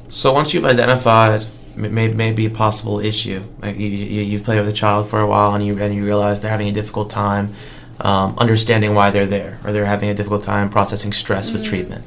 So 0.09 0.33
once 0.33 0.53
you've 0.55 0.65
identified 0.65 1.45
m- 1.77 1.95
may, 1.95 2.09
maybe 2.09 2.45
a 2.47 2.51
possible 2.51 2.99
issue, 2.99 3.43
like 3.63 3.79
you, 3.79 3.87
you, 3.89 4.23
you've 4.23 4.45
played 4.45 4.59
with 4.59 4.69
a 4.69 4.73
child 4.73 5.09
for 5.09 5.21
a 5.21 5.27
while 5.27 5.55
and 5.55 5.65
you 5.65 5.79
and 5.79 5.95
you 5.95 6.05
realize 6.05 6.41
they're 6.41 6.51
having 6.51 6.69
a 6.69 6.73
difficult 6.73 7.11
time 7.11 7.55
um, 8.01 8.35
understanding 8.39 8.95
why 8.95 9.11
they're 9.11 9.27
there, 9.27 9.59
or 9.63 9.73
they're 9.73 9.85
having 9.85 10.09
a 10.09 10.15
difficult 10.15 10.43
time 10.43 10.71
processing 10.71 11.13
stress 11.13 11.53
with 11.53 11.63
treatment, 11.63 12.03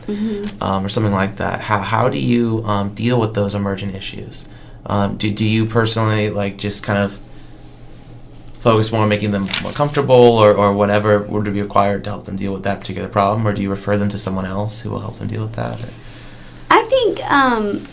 um, 0.62 0.84
or 0.84 0.90
something 0.90 1.14
like 1.14 1.36
that. 1.38 1.62
How 1.62 1.80
how 1.80 2.10
do 2.10 2.20
you 2.20 2.64
um, 2.66 2.94
deal 2.96 3.20
with 3.20 3.34
those 3.36 3.54
emergent 3.56 3.96
issues? 3.96 4.50
Um, 4.86 5.18
do 5.18 5.32
do 5.32 5.46
you 5.46 5.66
personally 5.66 6.30
like 6.30 6.58
just 6.58 6.84
kind 6.84 6.98
of 7.00 7.20
focus 8.64 8.94
more 8.94 9.02
on 9.02 9.10
making 9.10 9.32
them 9.32 9.46
more 9.62 9.74
comfortable, 9.74 10.16
or, 10.16 10.54
or 10.54 10.72
whatever 10.72 11.20
would 11.20 11.44
be 11.44 11.62
required 11.62 12.06
to 12.06 12.10
help 12.10 12.24
them 12.24 12.38
deal 12.38 12.54
with 12.54 12.64
that 12.64 12.80
particular 12.80 13.10
problem, 13.10 13.46
or 13.46 13.54
do 13.54 13.62
you 13.62 13.70
refer 13.70 13.98
them 13.98 14.08
to 14.08 14.18
someone 14.18 14.46
else 14.46 14.80
who 14.82 14.90
will 14.90 15.02
help 15.02 15.18
them 15.18 15.28
deal 15.28 15.42
with 15.42 15.56
that? 15.56 15.78
I 16.70 16.82
think 16.84 17.20
um, 17.30 17.86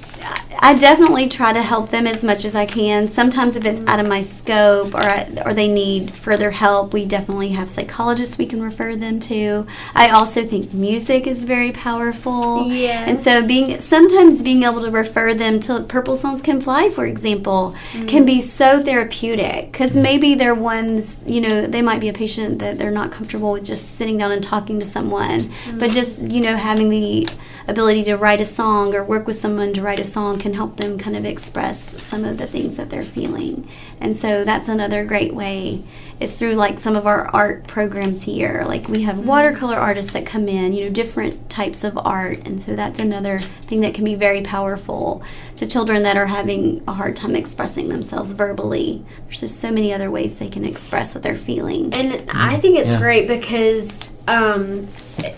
I 0.63 0.75
definitely 0.75 1.27
try 1.27 1.55
to 1.55 1.63
help 1.63 1.89
them 1.89 2.07
as 2.07 2.23
much 2.23 2.45
as 2.45 2.55
I 2.55 2.67
can. 2.67 3.09
Sometimes, 3.09 3.57
if 3.57 3.65
it's 3.65 3.81
out 3.87 3.99
of 3.99 4.07
my 4.07 4.21
scope 4.21 4.95
or 4.95 5.01
I, 5.01 5.27
or 5.45 5.55
they 5.55 5.69
need 5.69 6.15
further 6.15 6.51
help, 6.51 6.93
we 6.93 7.07
definitely 7.07 7.51
have 7.51 7.71
psychologists 7.71 8.37
we 8.37 8.45
can 8.45 8.63
refer 8.63 8.95
them 8.95 9.19
to. 9.21 9.67
I 9.95 10.11
also 10.11 10.45
think 10.45 10.75
music 10.75 11.27
is 11.27 11.45
very 11.45 11.73
powerful. 11.73 12.71
Yes. 12.71 13.09
And 13.09 13.19
so, 13.19 13.47
being 13.47 13.81
sometimes 13.81 14.43
being 14.43 14.63
able 14.65 14.83
to 14.83 14.91
refer 14.91 15.33
them 15.33 15.61
to 15.61 15.81
Purple 15.81 16.15
Songs 16.15 16.43
Can 16.43 16.61
Fly, 16.61 16.91
for 16.91 17.07
example, 17.07 17.75
can 18.07 18.27
be 18.27 18.41
so 18.41 18.83
therapeutic 18.83 19.73
because 19.73 19.97
maybe 19.97 20.35
they're 20.35 20.55
ones 20.55 21.17
you 21.27 21.41
know 21.41 21.67
they 21.67 21.81
might 21.81 22.01
be 22.01 22.09
a 22.09 22.13
patient 22.13 22.59
that 22.59 22.79
they're 22.79 22.91
not 22.91 23.11
comfortable 23.11 23.53
with 23.53 23.65
just 23.65 23.93
sitting 23.93 24.19
down 24.19 24.31
and 24.31 24.43
talking 24.43 24.79
to 24.79 24.85
someone, 24.85 25.49
but 25.79 25.91
mm-hmm. 25.91 25.93
just 25.93 26.19
you 26.19 26.41
know 26.41 26.57
having 26.57 26.91
the 26.91 27.27
ability 27.69 28.05
to 28.05 28.17
write 28.17 28.41
a 28.41 28.45
song 28.45 28.95
or 28.95 29.05
work 29.05 29.27
with 29.27 29.37
someone 29.37 29.73
to 29.75 29.83
write 29.83 29.99
a 30.01 30.05
song 30.05 30.39
can 30.39 30.55
help 30.55 30.77
them 30.77 30.99
kind 30.99 31.17
of 31.17 31.25
express 31.25 32.03
some 32.03 32.25
of 32.25 32.39
the 32.39 32.47
things 32.47 32.77
that 32.77 32.91
they're 32.91 33.03
feeling. 33.03 33.69
And 34.01 34.17
so 34.17 34.45
that's 34.45 34.69
another 34.69 35.05
great 35.05 35.35
way 35.35 35.85
is 36.19 36.39
through 36.39 36.55
like 36.55 36.79
some 36.79 36.97
of 36.97 37.07
our 37.07 37.29
art 37.29 37.67
programs 37.67 38.25
here. 38.25 38.63
Like 38.67 38.89
we 38.89 39.03
have 39.03 39.19
watercolor 39.27 39.77
artists 39.77 40.13
that 40.13 40.27
come 40.27 40.49
in, 40.49 40.73
you 40.73 40.85
know, 40.85 40.91
different 40.91 41.49
types 41.49 41.83
of 41.85 41.97
art. 41.99 42.47
And 42.47 42.61
so 42.61 42.77
that's 42.77 42.99
another 43.01 43.39
thing 43.39 43.81
that 43.81 43.95
can 43.95 44.05
be 44.05 44.15
very 44.15 44.43
powerful 44.43 45.23
to 45.57 45.67
children 45.67 46.03
that 46.03 46.17
are 46.17 46.27
having 46.27 46.83
a 46.87 46.93
hard 46.93 47.17
time 47.17 47.35
expressing 47.37 47.89
themselves 47.89 48.33
verbally. 48.33 49.05
There's 49.25 49.41
just 49.41 49.61
so 49.61 49.71
many 49.71 49.93
other 49.93 50.11
ways 50.11 50.39
they 50.39 50.49
can 50.49 50.65
express 50.65 51.15
what 51.15 51.23
they're 51.23 51.37
feeling. 51.37 51.93
And 51.95 52.31
I 52.31 52.59
think 52.59 52.79
it's 52.79 52.93
Yeah. 52.93 52.99
great 53.01 53.29
because 53.29 54.13
um, 54.29 54.89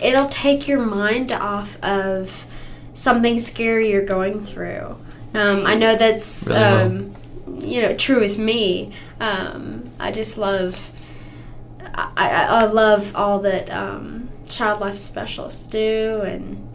it'll 0.02 0.28
take 0.28 0.68
your 0.68 0.80
mind 0.80 1.32
off 1.32 1.82
of 1.82 2.46
something 2.94 3.38
scary 3.40 3.90
you're 3.90 4.04
going 4.04 4.40
through. 4.40 4.96
Um, 5.34 5.66
I 5.66 5.74
know 5.74 5.96
that's 5.96 6.46
Really 6.48 6.60
will. 6.60 6.80
um, 6.80 7.14
you 7.64 7.82
know 7.82 7.94
true 7.96 8.20
with 8.20 8.38
me. 8.38 8.92
Um, 9.20 9.84
I 9.98 10.10
just 10.12 10.36
love 10.38 10.90
I, 11.94 12.10
I, 12.16 12.44
I 12.44 12.64
love 12.66 13.14
all 13.16 13.40
that 13.40 13.70
um, 13.70 14.28
child 14.48 14.80
life 14.80 14.98
specialists 14.98 15.66
do 15.66 16.20
and 16.24 16.68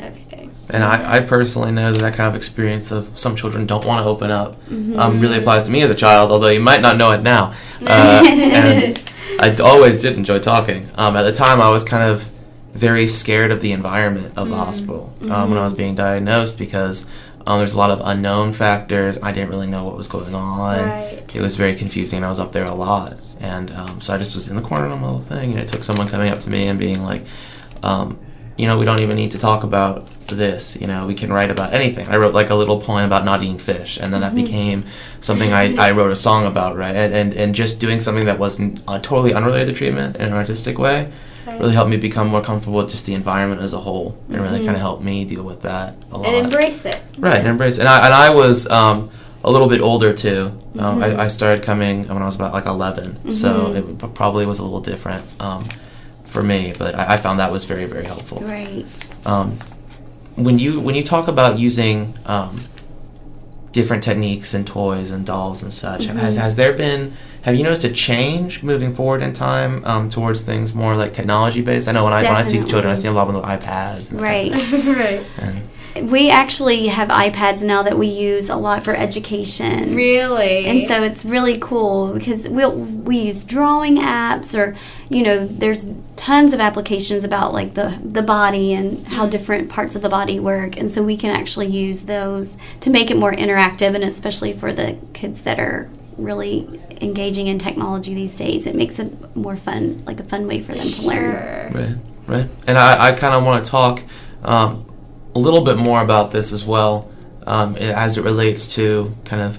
everything. 0.00 0.50
And 0.68 0.84
I, 0.84 1.16
I 1.16 1.20
personally 1.20 1.72
know 1.72 1.92
that 1.92 1.98
that 2.00 2.14
kind 2.14 2.28
of 2.28 2.36
experience 2.36 2.90
of 2.90 3.18
some 3.18 3.34
children 3.36 3.66
don't 3.66 3.84
want 3.86 4.04
to 4.04 4.08
open 4.08 4.30
up 4.30 4.52
um, 4.68 4.94
Mhm. 4.96 5.20
really 5.22 5.38
applies 5.38 5.62
to 5.64 5.70
me 5.70 5.82
as 5.82 5.90
a 5.90 5.94
child, 5.94 6.30
although 6.30 6.48
you 6.48 6.60
might 6.60 6.80
not 6.82 6.96
know 6.96 7.10
it 7.12 7.22
now. 7.22 7.52
Uh, 7.84 8.22
and 8.28 9.02
I 9.38 9.56
always 9.62 9.98
did 9.98 10.16
enjoy 10.16 10.38
talking. 10.38 10.88
Um, 10.96 11.16
at 11.16 11.22
the 11.22 11.32
time, 11.32 11.60
I 11.60 11.70
was 11.70 11.84
kind 11.84 12.02
of 12.02 12.30
very 12.72 13.08
scared 13.08 13.50
of 13.50 13.60
the 13.60 13.72
environment 13.72 14.34
of 14.36 14.48
the 14.48 14.56
hospital 14.56 15.12
um, 15.22 15.50
when 15.50 15.58
I 15.58 15.64
was 15.64 15.74
being 15.74 15.94
diagnosed 15.94 16.58
because 16.58 17.10
um, 17.46 17.58
there's 17.58 17.72
a 17.72 17.78
lot 17.78 17.90
of 17.90 18.00
unknown 18.04 18.52
factors. 18.52 19.18
I 19.22 19.32
didn't 19.32 19.50
really 19.50 19.66
know 19.66 19.84
what 19.84 19.96
was 19.96 20.08
going 20.08 20.34
on. 20.34 20.88
Right. 20.88 21.34
It 21.34 21.40
was 21.40 21.56
very 21.56 21.74
confusing. 21.74 22.22
I 22.22 22.28
was 22.28 22.38
up 22.38 22.52
there 22.52 22.64
a 22.64 22.74
lot. 22.74 23.18
And 23.40 23.70
um, 23.72 24.00
so 24.00 24.14
I 24.14 24.18
just 24.18 24.34
was 24.34 24.48
in 24.48 24.56
the 24.56 24.62
corner 24.62 24.86
of 24.86 25.00
my 25.00 25.06
little 25.06 25.20
thing, 25.20 25.52
and 25.52 25.60
it 25.60 25.68
took 25.68 25.82
someone 25.82 26.08
coming 26.08 26.30
up 26.30 26.40
to 26.40 26.50
me 26.50 26.68
and 26.68 26.78
being 26.78 27.02
like, 27.02 27.24
um, 27.82 28.18
you 28.60 28.66
know, 28.66 28.78
we 28.78 28.84
don't 28.84 29.00
even 29.00 29.16
need 29.16 29.30
to 29.30 29.38
talk 29.38 29.64
about 29.64 30.06
this. 30.26 30.76
You 30.80 30.86
know, 30.86 31.06
we 31.06 31.14
can 31.14 31.32
write 31.32 31.50
about 31.50 31.72
anything. 31.72 32.06
I 32.08 32.16
wrote 32.16 32.34
like 32.34 32.50
a 32.50 32.54
little 32.54 32.78
poem 32.78 33.04
about 33.06 33.24
not 33.24 33.42
eating 33.42 33.58
fish, 33.58 33.98
and 34.00 34.12
then 34.12 34.20
that 34.20 34.32
Mhm. 34.32 34.42
became 34.44 34.84
something 35.20 35.50
I, 35.52 35.74
I 35.76 35.90
wrote 35.92 36.10
a 36.12 36.16
song 36.16 36.44
about, 36.46 36.76
right? 36.76 36.94
And, 36.94 37.14
and, 37.14 37.34
and 37.34 37.54
just 37.54 37.80
doing 37.80 37.98
something 38.00 38.26
that 38.26 38.38
wasn't 38.38 38.80
uh, 38.86 38.98
totally 38.98 39.32
unrelated 39.32 39.68
to 39.68 39.72
treatment 39.72 40.16
in 40.16 40.26
an 40.26 40.34
artistic 40.34 40.78
way 40.78 41.08
really 41.58 41.72
helped 41.74 41.90
me 41.90 41.96
become 41.96 42.28
more 42.28 42.42
comfortable 42.42 42.76
with 42.78 42.90
just 42.90 43.06
the 43.06 43.14
environment 43.14 43.60
as 43.62 43.72
a 43.72 43.78
whole, 43.78 44.14
and 44.30 44.40
really 44.42 44.60
Mhm. 44.60 44.66
kind 44.66 44.76
of 44.76 44.82
helped 44.82 45.02
me 45.02 45.24
deal 45.24 45.42
with 45.42 45.62
that 45.62 45.94
a 46.12 46.18
lot. 46.18 46.26
And 46.28 46.44
embrace 46.44 46.84
it. 46.84 46.98
Right, 47.18 47.38
and 47.38 47.48
embrace. 47.48 47.78
it. 47.78 47.80
And 47.80 47.88
I 47.88 48.04
and 48.06 48.14
I 48.14 48.28
was 48.30 48.70
um, 48.70 49.10
a 49.42 49.50
little 49.50 49.68
bit 49.68 49.80
older 49.80 50.12
too. 50.12 50.52
Um, 50.78 51.00
Mhm. 51.00 51.18
I, 51.18 51.24
I 51.24 51.28
started 51.28 51.62
coming 51.64 52.06
when 52.08 52.22
I 52.22 52.26
was 52.26 52.36
about 52.36 52.52
like 52.52 52.66
11, 52.66 53.30
so 53.30 53.48
Mhm. 53.48 53.76
it 53.76 54.14
probably 54.14 54.44
was 54.46 54.58
a 54.60 54.62
little 54.62 54.80
different 54.92 55.24
um, 55.40 55.64
for 56.30 56.42
me. 56.42 56.72
But 56.78 56.94
I, 56.94 57.14
I 57.14 57.16
found 57.18 57.38
that 57.40 57.52
was 57.52 57.64
very 57.64 57.84
very 57.86 58.04
helpful. 58.04 58.40
Right. 58.40 58.86
Um, 59.26 59.58
when 60.36 60.58
you 60.58 60.80
when 60.80 60.94
you 60.94 61.02
talk 61.02 61.28
about 61.28 61.58
using 61.58 62.14
um, 62.26 62.60
different 63.72 64.02
techniques 64.02 64.54
and 64.54 64.66
toys 64.66 65.10
and 65.10 65.24
dolls 65.26 65.62
and 65.62 65.72
such, 65.72 66.04
has 66.06 66.36
Mhm. 66.36 66.40
has 66.40 66.56
there 66.56 66.72
been 66.72 67.12
have 67.42 67.54
you 67.54 67.62
noticed 67.62 67.84
a 67.84 67.90
change 67.92 68.62
moving 68.62 68.92
forward 68.92 69.22
in 69.22 69.32
time 69.32 69.82
um, 69.86 70.08
towards 70.10 70.42
things 70.42 70.74
more 70.74 70.94
like 70.96 71.12
technology 71.12 71.62
based? 71.62 71.88
I 71.88 71.92
know 71.92 72.04
when 72.04 72.12
I 72.12 72.22
when 72.22 72.32
I 72.32 72.42
see 72.42 72.58
children, 72.64 72.86
I 72.86 72.94
see 72.94 73.04
them 73.08 73.16
a 73.16 73.18
lot 73.18 73.28
with 73.32 73.42
iPads. 73.42 74.10
And 74.10 74.20
Right. 74.20 74.52
right. 74.84 75.24
And 75.38 75.62
We 75.96 76.30
actually 76.30 76.88
have 76.88 77.08
iPads 77.08 77.62
now 77.62 77.82
that 77.82 77.98
we 77.98 78.06
use 78.06 78.48
a 78.48 78.56
lot 78.56 78.84
for 78.84 78.94
education. 78.94 79.94
Really? 79.94 80.66
And 80.66 80.82
so 80.82 81.02
it's 81.02 81.24
really 81.24 81.58
cool 81.58 82.12
because 82.12 82.46
we 82.46 82.64
will 82.64 82.72
we 82.72 83.18
use 83.18 83.44
drawing 83.44 83.96
apps 83.96 84.56
or 84.56 84.76
you 85.08 85.22
know 85.22 85.46
there's 85.46 85.88
tons 86.16 86.52
of 86.52 86.60
applications 86.60 87.24
about 87.24 87.52
like 87.52 87.74
the 87.74 87.98
the 88.04 88.22
body 88.22 88.72
and 88.72 89.06
how 89.08 89.26
different 89.26 89.68
parts 89.68 89.96
of 89.96 90.02
the 90.02 90.08
body 90.08 90.38
work 90.38 90.76
and 90.76 90.90
so 90.90 91.02
we 91.02 91.16
can 91.16 91.30
actually 91.30 91.66
use 91.66 92.02
those 92.02 92.58
to 92.80 92.90
make 92.90 93.10
it 93.10 93.16
more 93.16 93.32
interactive 93.32 93.94
and 93.94 94.04
especially 94.04 94.52
for 94.52 94.72
the 94.72 94.98
kids 95.14 95.42
that 95.42 95.58
are 95.58 95.88
really 96.18 96.80
engaging 97.00 97.46
in 97.46 97.58
technology 97.58 98.14
these 98.14 98.36
days 98.36 98.66
it 98.66 98.74
makes 98.74 98.98
it 98.98 99.34
more 99.34 99.56
fun 99.56 100.04
like 100.04 100.20
a 100.20 100.24
fun 100.24 100.46
way 100.46 100.60
for 100.60 100.74
them 100.74 100.86
to 100.86 101.06
learn 101.06 101.72
Right, 101.72 101.96
right. 102.26 102.48
And 102.66 102.78
I, 102.78 103.08
I 103.08 103.12
kind 103.12 103.34
of 103.34 103.44
want 103.44 103.64
to 103.64 103.70
talk 103.70 104.02
um, 104.42 104.89
a 105.34 105.38
little 105.38 105.62
bit 105.62 105.76
more 105.76 106.02
about 106.02 106.30
this 106.30 106.52
as 106.52 106.64
well 106.64 107.10
um, 107.46 107.76
as 107.76 108.18
it 108.18 108.24
relates 108.24 108.74
to 108.74 109.14
kind 109.24 109.42
of 109.42 109.58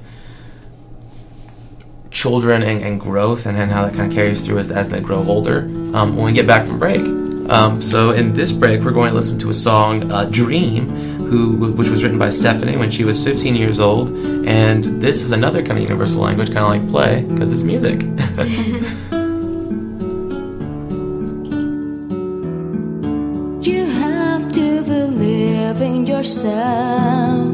children 2.10 2.62
and, 2.62 2.84
and 2.84 3.00
growth 3.00 3.46
and, 3.46 3.58
and 3.58 3.72
how 3.72 3.86
that 3.86 3.94
kind 3.94 4.08
of 4.08 4.14
carries 4.14 4.46
through 4.46 4.58
as, 4.58 4.70
as 4.70 4.90
they 4.90 5.00
grow 5.00 5.26
older 5.26 5.62
um, 5.96 6.15
when 6.15 6.26
we 6.26 6.34
get 6.34 6.46
back 6.46 6.65
from 6.65 6.78
break. 6.78 7.02
Um, 7.50 7.82
so 7.82 8.12
in 8.12 8.34
this 8.34 8.52
break, 8.52 8.82
we're 8.82 8.92
going 8.92 9.10
to 9.10 9.15
listen 9.15 9.40
to 9.40 9.50
a 9.50 9.54
song, 9.54 10.10
uh, 10.12 10.26
"Dream," 10.26 10.90
who 10.90 11.74
which 11.74 11.90
was 11.90 12.04
written 12.04 12.19
by 12.19 12.30
Stephanie 12.30 12.78
when 12.78 12.92
she 12.92 13.04
was 13.04 13.22
15 13.24 13.56
years 13.56 13.80
old, 13.80 14.10
and 14.46 14.86
this 15.02 15.22
is 15.22 15.32
another 15.32 15.62
kind 15.62 15.78
of 15.78 15.84
universal 15.84 16.22
language, 16.22 16.54
kind 16.54 16.60
of 16.60 16.69
like 16.69 16.90
play, 16.90 17.24
because 17.24 17.52
it's 17.52 17.63
music. 17.63 18.04
loving 25.72 26.06
yourself. 26.06 27.50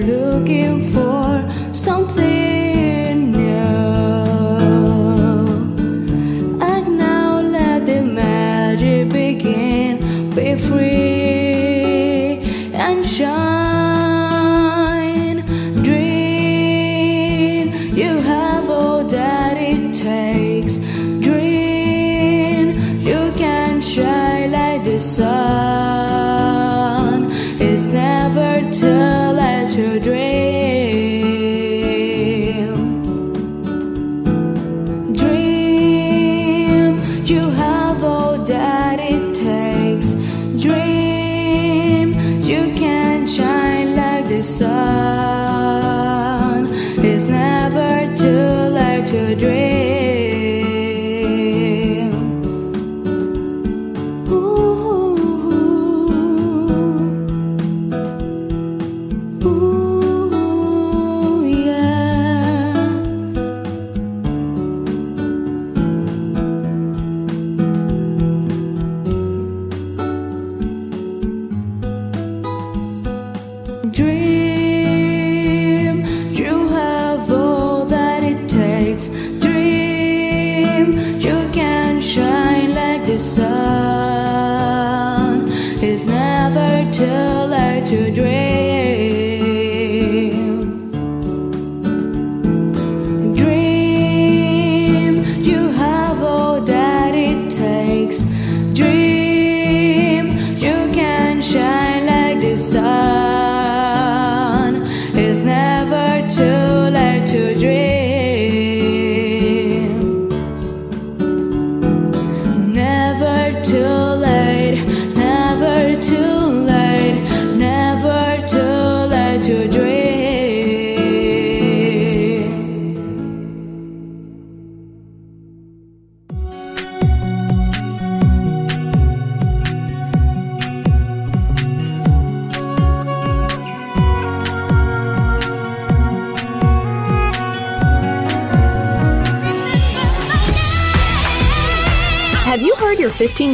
looking 0.00 0.82
for 0.92 1.72
something 1.72 2.39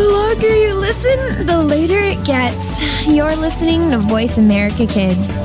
The 0.00 0.08
longer 0.08 0.56
you 0.56 0.72
listen, 0.76 1.44
the 1.44 1.62
later 1.62 2.00
it 2.00 2.24
gets. 2.24 2.80
You're 3.06 3.36
listening 3.36 3.90
to 3.90 3.98
Voice 3.98 4.38
America 4.38 4.86
Kids. 4.86 5.44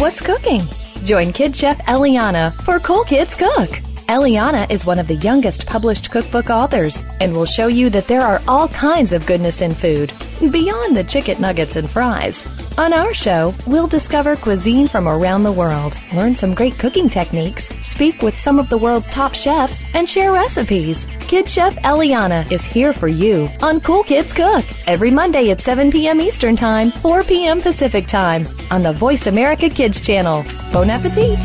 What's 0.00 0.22
cooking? 0.22 0.62
Join 1.04 1.34
Kid 1.34 1.54
Chef 1.54 1.76
Eliana 1.80 2.54
for 2.62 2.80
Cool 2.80 3.04
Kids 3.04 3.34
Cook. 3.34 3.68
Eliana 4.08 4.68
is 4.70 4.86
one 4.86 4.98
of 4.98 5.08
the 5.08 5.16
youngest 5.16 5.66
published 5.66 6.10
cookbook 6.10 6.48
authors 6.48 7.02
and 7.20 7.34
will 7.34 7.44
show 7.44 7.66
you 7.66 7.90
that 7.90 8.06
there 8.06 8.22
are 8.22 8.40
all 8.48 8.68
kinds 8.68 9.12
of 9.12 9.26
goodness 9.26 9.60
in 9.60 9.74
food, 9.74 10.10
beyond 10.50 10.96
the 10.96 11.04
chicken 11.04 11.38
nuggets 11.38 11.76
and 11.76 11.90
fries. 11.90 12.46
On 12.78 12.94
our 12.94 13.12
show, 13.12 13.54
we'll 13.66 13.86
discover 13.86 14.36
cuisine 14.36 14.88
from 14.88 15.06
around 15.06 15.42
the 15.42 15.52
world, 15.52 15.94
learn 16.14 16.34
some 16.34 16.54
great 16.54 16.78
cooking 16.78 17.10
techniques, 17.10 17.68
speak 17.98 18.22
with 18.22 18.38
some 18.38 18.60
of 18.60 18.68
the 18.68 18.78
world's 18.78 19.08
top 19.08 19.34
chefs, 19.34 19.84
and 19.92 20.08
share 20.08 20.32
recipes. 20.32 21.04
Kid 21.26 21.48
Chef 21.48 21.74
Eliana 21.78 22.48
is 22.52 22.64
here 22.64 22.92
for 22.92 23.08
you 23.08 23.48
on 23.60 23.80
Cool 23.80 24.04
Kids 24.04 24.32
Cook 24.32 24.64
every 24.86 25.10
Monday 25.10 25.50
at 25.50 25.60
7 25.60 25.90
p.m. 25.90 26.20
Eastern 26.20 26.54
Time, 26.54 26.92
4 26.92 27.24
p.m. 27.24 27.60
Pacific 27.60 28.06
Time 28.06 28.46
on 28.70 28.84
the 28.84 28.92
Voice 28.92 29.26
America 29.26 29.68
Kids 29.68 30.00
channel. 30.00 30.44
Bon 30.72 30.88
appetit! 30.88 31.42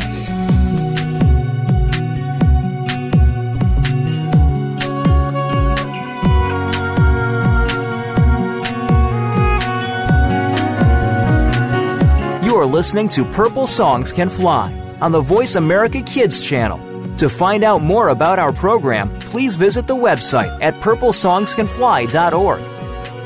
You 12.44 12.54
are 12.54 12.66
listening 12.66 13.08
to 13.08 13.24
Purple 13.24 13.66
Songs 13.66 14.12
Can 14.12 14.28
Fly 14.28 14.83
on 15.00 15.12
the 15.12 15.20
Voice 15.20 15.56
America 15.56 16.02
Kids 16.02 16.40
channel. 16.40 16.78
To 17.16 17.28
find 17.28 17.62
out 17.62 17.82
more 17.82 18.08
about 18.08 18.38
our 18.38 18.52
program, 18.52 19.10
please 19.20 19.56
visit 19.56 19.86
the 19.86 19.96
website 19.96 20.56
at 20.60 20.74
purplesongscanfly.org. 20.80 22.62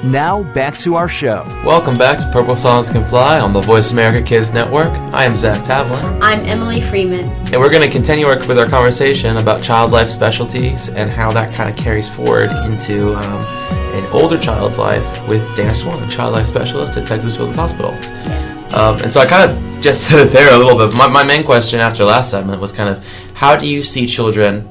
Now, 0.04 0.44
back 0.54 0.78
to 0.78 0.94
our 0.94 1.08
show. 1.08 1.42
Welcome 1.64 1.98
back 1.98 2.18
to 2.18 2.30
Purple 2.30 2.54
Songs 2.54 2.88
Can 2.88 3.02
Fly 3.02 3.40
on 3.40 3.52
the 3.52 3.60
Voice 3.60 3.90
America 3.90 4.24
Kids 4.24 4.52
Network. 4.52 4.92
I 5.12 5.24
am 5.24 5.34
Zach 5.34 5.64
Tavlin, 5.64 6.20
I'm 6.22 6.40
Emily 6.46 6.80
Freeman. 6.82 7.28
and 7.52 7.56
we're 7.56 7.70
going 7.70 7.82
to 7.82 7.90
continue 7.90 8.26
our, 8.26 8.36
with 8.46 8.58
our 8.58 8.68
conversation 8.68 9.38
about 9.38 9.62
child 9.62 9.90
life 9.90 10.08
specialties 10.08 10.90
and 10.90 11.10
how 11.10 11.32
that 11.32 11.52
kind 11.52 11.68
of 11.68 11.76
carries 11.76 12.08
forward 12.08 12.50
into 12.64 13.14
um, 13.16 13.44
an 13.96 14.04
older 14.12 14.38
child's 14.38 14.78
life 14.78 15.26
with 15.26 15.42
Dana 15.56 15.74
Swan, 15.74 16.08
child 16.08 16.32
life 16.34 16.46
specialist 16.46 16.96
at 16.96 17.06
Texas 17.06 17.34
Children's 17.34 17.56
Hospital. 17.56 17.90
Yes. 17.92 18.57
Um, 18.74 18.98
and 18.98 19.12
so 19.12 19.20
I 19.20 19.26
kind 19.26 19.50
of 19.50 19.82
just 19.82 20.04
said 20.08 20.26
it 20.26 20.32
there 20.32 20.54
a 20.54 20.58
little 20.58 20.76
bit. 20.76 20.96
My, 20.96 21.08
my 21.08 21.24
main 21.24 21.44
question 21.44 21.80
after 21.80 22.04
last 22.04 22.30
segment 22.30 22.60
was 22.60 22.72
kind 22.72 22.88
of 22.88 23.06
how 23.34 23.56
do 23.56 23.66
you 23.68 23.82
see 23.82 24.06
children 24.06 24.68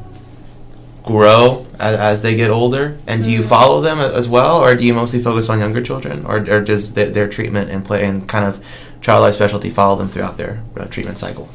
grow 1.03 1.65
as, 1.79 1.95
as 1.95 2.21
they 2.21 2.35
get 2.35 2.51
older? 2.51 2.97
And 3.07 3.23
do 3.23 3.31
you 3.31 3.43
follow 3.43 3.81
them 3.81 3.99
as 3.99 4.27
well, 4.27 4.57
or 4.57 4.75
do 4.75 4.85
you 4.85 4.93
mostly 4.93 5.19
focus 5.19 5.49
on 5.49 5.59
younger 5.59 5.81
children, 5.81 6.25
or, 6.25 6.37
or 6.49 6.61
does 6.61 6.93
their, 6.93 7.09
their 7.09 7.27
treatment 7.27 7.71
and 7.71 7.83
play 7.83 8.05
and 8.05 8.27
kind 8.27 8.45
of 8.45 8.63
child 9.01 9.21
life 9.21 9.35
specialty 9.35 9.69
follow 9.69 9.95
them 9.95 10.07
throughout 10.07 10.37
their 10.37 10.61
uh, 10.75 10.85
treatment 10.85 11.17
cycle? 11.17 11.49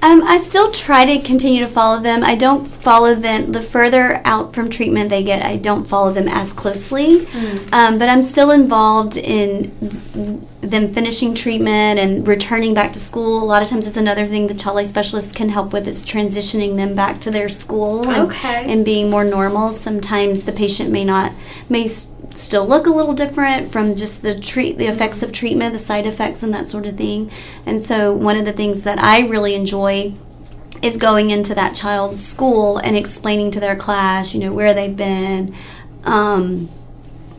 Um, 0.00 0.22
I 0.22 0.36
still 0.36 0.70
try 0.70 1.04
to 1.04 1.18
continue 1.26 1.60
to 1.60 1.66
follow 1.66 2.00
them. 2.00 2.22
I 2.22 2.36
don't 2.36 2.66
follow 2.66 3.16
them 3.16 3.50
the 3.50 3.60
further 3.60 4.22
out 4.24 4.54
from 4.54 4.70
treatment 4.70 5.10
they 5.10 5.24
get. 5.24 5.42
I 5.42 5.56
don't 5.56 5.84
follow 5.86 6.12
them 6.12 6.28
as 6.28 6.52
closely, 6.52 7.26
um, 7.72 7.98
but 7.98 8.08
I'm 8.08 8.22
still 8.22 8.52
involved 8.52 9.16
in 9.16 9.72
them 10.60 10.92
finishing 10.94 11.34
treatment 11.34 11.98
and 11.98 12.26
returning 12.28 12.74
back 12.74 12.92
to 12.92 13.00
school. 13.00 13.42
A 13.42 13.44
lot 13.46 13.60
of 13.62 13.68
times, 13.68 13.88
it's 13.88 13.96
another 13.96 14.24
thing 14.26 14.46
the 14.46 14.54
child 14.54 14.76
life 14.76 14.86
specialist 14.86 15.34
can 15.34 15.48
help 15.48 15.72
with 15.72 15.88
is 15.88 16.04
transitioning 16.04 16.76
them 16.76 16.94
back 16.94 17.20
to 17.22 17.30
their 17.32 17.48
school 17.48 18.08
and, 18.08 18.30
Okay. 18.30 18.70
and 18.72 18.84
being 18.84 19.10
more 19.10 19.24
normal. 19.24 19.72
Sometimes 19.72 20.44
the 20.44 20.52
patient 20.52 20.90
may 20.92 21.04
not 21.04 21.32
may 21.68 21.84
s- 21.86 22.08
still 22.38 22.66
look 22.66 22.86
a 22.86 22.90
little 22.90 23.14
different 23.14 23.72
from 23.72 23.94
just 23.96 24.22
the 24.22 24.38
treat 24.38 24.78
the 24.78 24.86
effects 24.86 25.22
of 25.22 25.32
treatment, 25.32 25.72
the 25.72 25.78
side 25.78 26.06
effects, 26.06 26.42
and 26.42 26.54
that 26.54 26.66
sort 26.66 26.86
of 26.86 26.96
thing. 26.96 27.30
And 27.66 27.80
so, 27.80 28.12
one 28.12 28.36
of 28.36 28.44
the 28.44 28.52
things 28.52 28.84
that 28.84 28.98
I 28.98 29.26
really 29.26 29.54
enjoy 29.54 30.14
is 30.82 30.96
going 30.96 31.30
into 31.30 31.54
that 31.56 31.74
child's 31.74 32.24
school 32.24 32.78
and 32.78 32.96
explaining 32.96 33.50
to 33.50 33.60
their 33.60 33.74
class, 33.76 34.32
you 34.34 34.40
know, 34.40 34.52
where 34.52 34.72
they've 34.72 34.96
been, 34.96 35.54
um, 36.04 36.68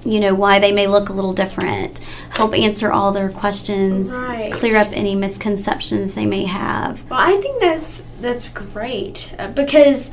you 0.03 0.19
know, 0.19 0.35
why 0.35 0.59
they 0.59 0.71
may 0.73 0.87
look 0.87 1.07
a 1.09 1.13
little 1.13 1.33
different, 1.33 1.99
help 2.31 2.53
answer 2.53 2.91
all 2.91 3.11
their 3.11 3.29
questions, 3.29 4.09
Right. 4.11 4.51
clear 4.51 4.75
up 4.77 4.89
any 4.91 5.15
misconceptions 5.15 6.13
they 6.15 6.25
may 6.25 6.45
have. 6.45 7.09
Well, 7.09 7.19
I 7.19 7.39
think 7.39 7.61
that's 7.61 8.03
that's 8.19 8.49
great 8.49 9.33
uh, 9.39 9.49
because 9.51 10.11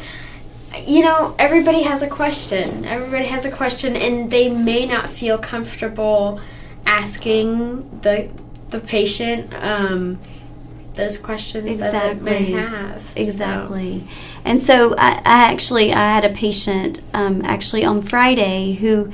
you 0.84 1.02
know 1.02 1.34
everybody 1.38 1.82
has 1.82 2.02
a 2.02 2.08
question. 2.08 2.84
Everybody 2.84 3.26
has 3.26 3.44
a 3.44 3.50
question, 3.50 3.96
and 3.96 4.30
they 4.30 4.48
may 4.48 4.86
not 4.86 5.10
feel 5.10 5.38
comfortable 5.38 6.40
asking 6.86 8.00
the 8.02 8.28
the 8.70 8.80
patient 8.80 9.52
um, 9.54 10.18
those 10.94 11.18
questions 11.18 11.76
that 11.78 12.22
they 12.24 12.30
may 12.30 12.46
Exactly. 12.48 12.52
have. 12.52 13.04
So- 13.04 13.12
Exactly. 13.20 14.04
And 14.44 14.60
so 14.60 14.94
I, 14.96 15.10
I 15.24 15.52
actually 15.52 15.92
I 15.92 16.14
had 16.14 16.24
a 16.24 16.30
patient 16.34 17.02
um, 17.12 17.42
actually 17.44 17.84
on 17.84 18.00
Friday 18.02 18.74
who 18.74 19.12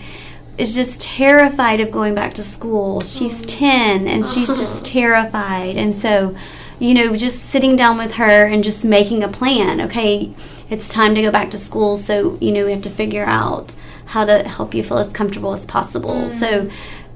is 0.58 0.74
just 0.74 1.00
terrified 1.00 1.80
of 1.80 1.90
going 1.90 2.14
back 2.14 2.34
to 2.34 2.42
school. 2.42 3.00
She's 3.00 3.40
10 3.46 4.06
and 4.06 4.24
she's 4.24 4.48
just 4.60 4.84
terrified. 4.84 5.76
And 5.78 5.94
so, 5.94 6.36
you 6.78 6.92
know, 6.94 7.16
just 7.16 7.42
sitting 7.46 7.74
down 7.74 7.96
with 7.96 8.14
her 8.14 8.44
and 8.46 8.62
just 8.62 8.84
making 8.84 9.22
a 9.24 9.28
plan. 9.28 9.80
Okay, 9.80 10.32
it's 10.72 10.88
time 10.88 11.14
to 11.14 11.22
go 11.22 11.30
back 11.30 11.50
to 11.50 11.58
school, 11.58 11.96
so 11.96 12.38
you 12.40 12.50
know, 12.50 12.64
we 12.64 12.72
have 12.72 12.82
to 12.82 12.90
figure 12.90 13.24
out 13.24 13.76
how 14.06 14.24
to 14.24 14.42
help 14.42 14.74
you 14.74 14.82
feel 14.82 14.98
as 14.98 15.12
comfortable 15.12 15.52
as 15.52 15.66
possible. 15.66 16.14
Mm. 16.14 16.30
So 16.30 16.70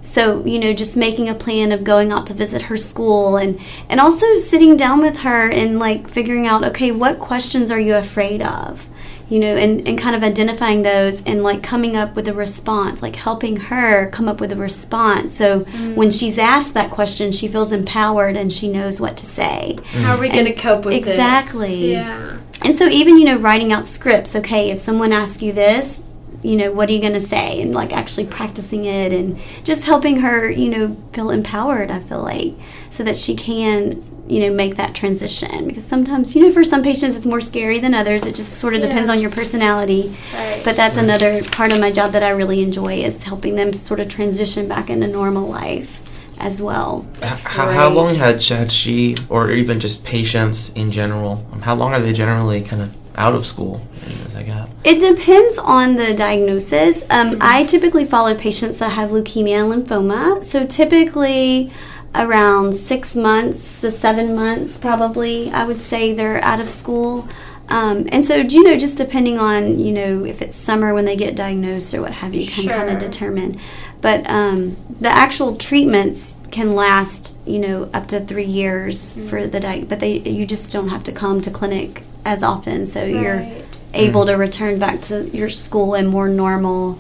so 0.07 0.45
you 0.47 0.59
know 0.59 0.73
just 0.73 0.97
making 0.97 1.29
a 1.29 1.35
plan 1.35 1.73
of 1.73 1.83
going 1.83 2.13
out 2.13 2.27
to 2.27 2.35
visit 2.35 2.63
her 2.63 2.77
school 2.77 3.37
and 3.37 3.61
and 3.89 3.99
also 3.99 4.37
sitting 4.37 4.77
down 4.77 5.01
with 5.01 5.21
her 5.21 5.51
and 5.51 5.79
like 5.79 6.09
figuring 6.09 6.47
out 6.47 6.65
okay 6.65 6.93
what 6.93 7.19
questions 7.19 7.71
are 7.71 7.81
you 7.81 7.95
afraid 7.95 8.41
of 8.41 8.89
you 9.29 9.41
know 9.41 9.57
and, 9.57 9.87
and 9.89 9.99
kind 9.99 10.15
of 10.15 10.23
identifying 10.23 10.83
those 10.83 11.23
and 11.25 11.43
like 11.43 11.63
coming 11.63 11.97
up 11.97 12.15
with 12.15 12.29
a 12.29 12.33
response 12.33 13.03
like 13.03 13.17
helping 13.17 13.57
her 13.57 14.09
come 14.11 14.29
up 14.29 14.41
with 14.41 14.53
a 14.53 14.57
response 14.57 15.35
so 15.35 15.61
mm. 15.61 15.97
when 15.97 16.11
she's 16.11 16.39
asked 16.39 16.75
that 16.75 16.91
question 16.91 17.33
she 17.33 17.49
feels 17.49 17.73
empowered 17.73 18.37
and 18.37 18.53
she 18.53 18.69
knows 18.69 19.01
what 19.01 19.17
to 19.17 19.27
say 19.27 19.77
How 19.93 20.15
are 20.15 20.21
we 20.21 20.29
going 20.29 20.45
to 20.45 20.55
cope 20.55 20.85
with 20.85 20.95
exactly 20.95 21.69
this? 21.69 21.93
Yeah. 21.93 22.39
And 22.67 22.75
so 22.75 22.87
even 22.89 23.17
you 23.19 23.25
know 23.25 23.39
writing 23.39 23.73
out 23.73 23.87
scripts 23.87 24.37
okay 24.37 24.71
if 24.71 24.79
someone 24.79 25.13
asks 25.13 25.43
you 25.43 25.53
this 25.53 26.03
you 26.43 26.57
know, 26.57 26.71
what 26.71 26.89
are 26.89 26.93
you 26.93 27.01
going 27.01 27.13
to 27.13 27.21
say? 27.21 27.61
And 27.61 27.75
like 27.75 27.93
actually 27.93 28.27
practicing 28.27 28.85
it 28.85 29.13
and 29.13 29.39
just 29.65 29.85
helping 29.85 30.21
her, 30.21 30.49
you 30.51 30.69
know, 30.69 30.97
feel 31.13 31.31
empowered, 31.31 31.91
I 31.91 31.99
feel 31.99 32.23
like, 32.23 32.55
so 32.89 33.03
that 33.05 33.17
she 33.17 33.35
can, 33.35 34.05
you 34.29 34.41
know, 34.41 34.55
make 34.55 34.77
that 34.77 34.95
transition. 34.95 35.67
Because 35.67 35.85
sometimes, 35.85 36.37
you 36.37 36.43
know, 36.43 36.53
for 36.53 36.63
some 36.63 36.83
patients 36.83 37.17
it's 37.17 37.27
more 37.27 37.41
scary 37.41 37.81
than 37.81 37.95
others. 37.95 38.25
It 38.25 38.35
just 38.35 38.53
sort 38.53 38.75
of 38.75 38.81
Yeah. 38.81 38.89
depends 38.89 39.11
on 39.11 39.21
your 39.21 39.31
personality. 39.31 40.15
Right. 40.35 40.63
But 40.65 40.77
that's 40.77 40.97
another 40.97 41.43
part 41.45 41.73
of 41.73 41.81
my 41.81 41.91
job 41.91 42.13
that 42.13 42.23
I 42.23 42.31
really 42.31 42.63
enjoy 42.63 42.95
is 43.03 43.25
helping 43.25 43.57
them 43.57 43.73
sort 43.73 43.99
of 44.01 44.09
transition 44.09 44.69
back 44.69 44.89
into 44.91 45.09
normal 45.09 45.49
life 45.49 46.01
as 46.39 46.61
well. 46.61 47.07
H- 47.23 47.41
how, 47.41 47.71
how 47.71 47.89
long 47.91 48.15
had, 48.15 48.43
sh- 48.43 48.51
had 48.51 48.73
she, 48.73 49.17
or 49.29 49.51
even 49.51 49.81
just 49.81 50.05
patients 50.05 50.73
in 50.75 50.91
general, 50.91 51.47
um, 51.53 51.63
how 51.63 51.75
long 51.75 51.93
are 51.93 52.01
they 52.01 52.13
generally 52.13 52.63
kind 52.63 52.83
of 52.83 52.97
out 53.17 53.35
of 53.35 53.47
school 53.47 53.81
as 54.25 54.35
that 54.35 54.47
gap? 54.47 54.69
It 54.85 55.01
depends 55.01 55.59
on 55.59 55.97
the 55.97 56.15
diagnosis. 56.15 57.03
Um, 57.11 57.39
I 57.41 57.65
typically 57.65 58.05
follow 58.05 58.35
patients 58.35 58.77
that 58.79 58.91
have 58.91 59.11
leukemia 59.11 59.73
and 59.73 59.87
lymphoma. 59.87 60.45
So 60.45 60.67
typically 60.67 61.73
around 62.15 62.75
six 62.75 63.15
months 63.17 63.81
to 63.81 63.91
seven 63.91 64.35
months, 64.35 64.79
probably, 64.79 65.51
I 65.51 65.65
would 65.65 65.83
say 65.83 66.13
they're 66.13 66.43
out 66.43 66.61
of 66.61 66.69
school. 66.69 67.29
Um, 67.69 68.07
and 68.13 68.25
so, 68.25 68.37
you 68.37 68.63
know, 68.63 68.77
just 68.79 68.97
depending 68.97 69.39
on, 69.39 69.79
you 69.81 69.93
know, 69.93 70.25
if 70.25 70.41
it's 70.41 70.55
summer 70.55 70.95
when 70.95 71.05
they 71.05 71.17
get 71.17 71.35
diagnosed 71.35 71.93
or 71.95 72.01
what 72.01 72.13
have 72.13 72.35
you, 72.35 72.47
can 72.47 72.69
kind 72.69 72.91
of 72.91 72.99
determine. 72.99 73.59
But 74.07 74.21
um, 74.41 74.77
the 75.01 75.09
actual 75.25 75.57
treatments 75.57 76.39
can 76.57 76.69
last, 76.77 77.37
you 77.45 77.59
know, 77.59 77.91
up 77.93 78.07
to 78.13 78.21
three 78.21 78.45
years 78.61 78.97
for 79.29 79.47
the 79.49 79.59
di- 79.67 79.85
but 79.91 79.99
they 79.99 80.13
you 80.39 80.45
just 80.47 80.71
don't 80.75 80.91
have 80.95 81.03
to 81.09 81.13
come 81.13 81.41
to 81.41 81.51
clinic 81.51 82.03
as 82.25 82.41
often, 82.53 82.87
so 82.87 83.01
you're 83.05 83.41
Right. 83.41 83.79
able 83.95 84.25
to 84.27 84.35
return 84.47 84.79
back 84.79 85.01
to 85.11 85.15
your 85.39 85.49
school 85.49 85.95
and 85.99 86.07
more 86.09 86.29
normal 86.29 86.99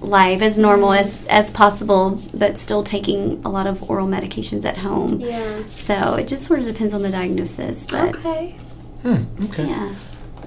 life 0.00 0.40
as 0.48 0.56
normal 0.56 0.92
as 0.92 1.10
as 1.40 1.50
possible 1.50 2.04
but 2.42 2.56
still 2.58 2.82
taking 2.84 3.20
a 3.44 3.48
lot 3.56 3.66
of 3.66 3.76
oral 3.90 4.06
medications 4.06 4.64
at 4.64 4.76
home 4.88 5.12
Yeah. 5.18 5.62
so 5.72 5.94
it 6.20 6.28
just 6.28 6.44
sort 6.44 6.60
of 6.60 6.66
depends 6.66 6.92
on 6.94 7.02
the 7.02 7.10
diagnosis 7.10 7.86
but 7.90 8.14
Okay. 8.16 8.54
Hmm, 9.02 9.22
okay. 9.46 9.66
yeah 9.66 9.88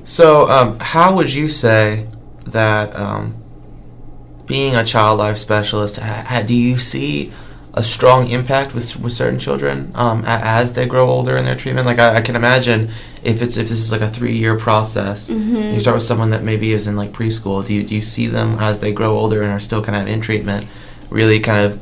So, 0.04 0.26
um, 0.56 0.78
how 0.94 1.08
would 1.16 1.32
you 1.40 1.48
say 1.50 2.06
that 2.46 2.88
um, 3.06 3.24
being 4.50 4.76
a 4.76 4.84
child 4.84 5.20
life 5.20 5.38
specialist, 5.38 5.96
ha- 5.98 6.26
ha- 6.28 6.44
do 6.46 6.54
you 6.54 6.78
see 6.78 7.32
a 7.76 7.84
strong 7.84 8.28
impact 8.30 8.74
with, 8.74 9.00
with 9.00 9.14
certain 9.14 9.38
children 9.40 9.92
um, 9.96 10.24
a- 10.26 10.42
as 10.60 10.74
they 10.74 10.86
grow 10.88 11.08
older 11.08 11.38
in 11.38 11.46
their 11.46 11.56
treatment? 11.56 11.86
Like, 11.86 12.00
I, 12.00 12.16
I 12.18 12.22
can 12.22 12.36
imagine 12.36 12.90
if 13.24 13.42
it's 13.44 13.56
if 13.58 13.70
this 13.70 13.80
is 13.80 13.92
like 13.92 14.02
a 14.02 14.10
three 14.10 14.36
year 14.36 14.58
process, 14.58 15.30
and 15.30 15.74
you 15.74 15.80
start 15.80 15.96
with 15.96 16.04
someone 16.04 16.32
that 16.32 16.44
maybe 16.44 16.74
is 16.74 16.88
in 16.88 16.96
like 16.98 17.12
preschool. 17.14 17.64
Do 17.66 17.74
you 17.74 17.84
do 17.84 17.94
you 17.96 18.02
see 18.02 18.28
them 18.28 18.58
as 18.60 18.80
they 18.80 18.92
grow 18.92 19.12
older 19.18 19.42
and 19.44 19.52
are 19.52 19.60
still 19.60 19.84
kind 19.84 19.98
of 20.02 20.08
in 20.08 20.20
treatment, 20.20 20.66
really 21.10 21.40
kind 21.40 21.64
of 21.66 21.80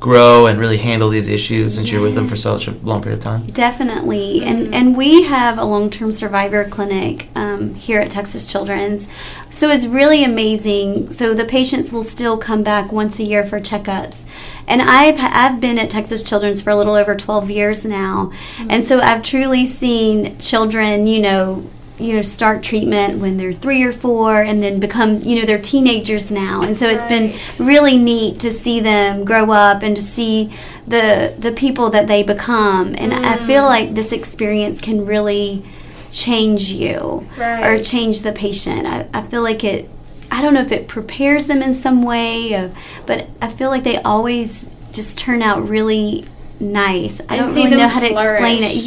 grow 0.00 0.46
and 0.46 0.58
really 0.58 0.76
handle 0.76 1.08
these 1.08 1.28
issues 1.28 1.74
since 1.74 1.90
you're 1.90 2.00
with 2.00 2.14
them 2.14 2.26
for 2.26 2.36
such 2.36 2.68
a 2.68 2.72
long 2.82 3.02
period 3.02 3.18
of 3.18 3.24
time? 3.24 3.46
Definitely, 3.46 4.44
and 4.44 4.74
and 4.74 4.96
we 4.96 5.24
have 5.24 5.58
a 5.58 5.64
long 5.64 5.90
term 5.90 6.12
survivor 6.12 6.64
clinic 6.64 7.28
um, 7.34 7.74
here 7.74 8.00
at 8.00 8.10
Texas 8.10 8.50
Children's, 8.50 9.08
so 9.50 9.68
it's 9.70 9.86
really 9.86 10.24
amazing. 10.24 11.12
So 11.12 11.34
the 11.34 11.44
patients 11.44 11.92
will 11.92 12.02
still 12.02 12.38
come 12.38 12.62
back 12.62 12.92
once 12.92 13.18
a 13.18 13.24
year 13.24 13.44
for 13.44 13.60
checkups, 13.60 14.26
and 14.66 14.82
I've 14.82 15.16
I've 15.18 15.60
been 15.60 15.78
at 15.78 15.90
Texas 15.90 16.22
Children's 16.22 16.60
for 16.60 16.70
a 16.70 16.76
little 16.76 16.94
over 16.94 17.16
twelve 17.16 17.50
years 17.50 17.84
now, 17.84 18.32
and 18.68 18.84
so 18.84 19.00
I've 19.00 19.22
truly 19.22 19.64
seen 19.64 20.38
children, 20.38 21.06
you 21.06 21.20
know. 21.20 21.70
You 21.98 22.16
know, 22.16 22.22
start 22.22 22.62
treatment 22.62 23.18
when 23.20 23.36
they're 23.36 23.52
three 23.52 23.82
or 23.82 23.92
four, 23.92 24.40
and 24.40 24.62
then 24.62 24.78
become, 24.80 25.20
you 25.22 25.38
know, 25.38 25.44
they're 25.46 25.60
teenagers 25.60 26.30
now, 26.30 26.62
and 26.62 26.76
so 26.76 26.86
it's 26.86 27.04
been 27.06 27.34
really 27.58 27.96
neat 27.96 28.38
to 28.40 28.50
see 28.50 28.80
them 28.80 29.24
grow 29.24 29.50
up 29.50 29.82
and 29.82 29.96
to 29.96 30.02
see 30.02 30.52
the 30.86 31.34
the 31.38 31.52
people 31.52 31.90
that 31.90 32.06
they 32.06 32.22
become. 32.22 32.94
And 32.96 33.12
i 33.12 33.36
feel 33.46 33.64
like 33.64 33.94
this 33.94 34.12
experience 34.12 34.80
can 34.80 35.04
really 35.04 35.64
change 36.10 36.70
you 36.72 37.26
or 37.38 37.78
change 37.78 38.22
the 38.22 38.32
patient. 38.32 38.86
I, 38.86 39.06
I 39.12 39.22
feel 39.22 39.42
like 39.42 39.64
it 39.64 39.88
i 40.30 40.42
don't 40.42 40.54
know 40.54 40.60
if 40.60 40.72
it 40.72 40.88
prepares 40.88 41.46
them 41.46 41.62
in 41.62 41.74
some 41.74 42.02
way 42.02 42.52
of, 42.54 42.74
but 43.06 43.28
i 43.42 43.48
feel 43.48 43.70
like 43.70 43.84
they 43.84 43.98
always 44.02 44.66
just 44.92 45.18
turn 45.18 45.42
out 45.42 45.68
really 45.68 46.24
nice. 46.60 47.20
I 47.28 47.36
don't 47.38 47.54
really 47.54 47.76
know 47.76 47.88
how 47.88 48.00
to 48.00 48.10
explain 48.10 48.62
it. 48.64 48.74
yes. 48.74 48.86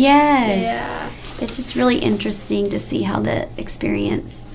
Yeah. 0.65 1.00
It's 1.41 1.55
just 1.55 1.75
really 1.75 1.97
interesting 1.97 2.69
to 2.69 2.79
see 2.79 3.03
how 3.03 3.19
the 3.19 3.49
experience 3.59 4.45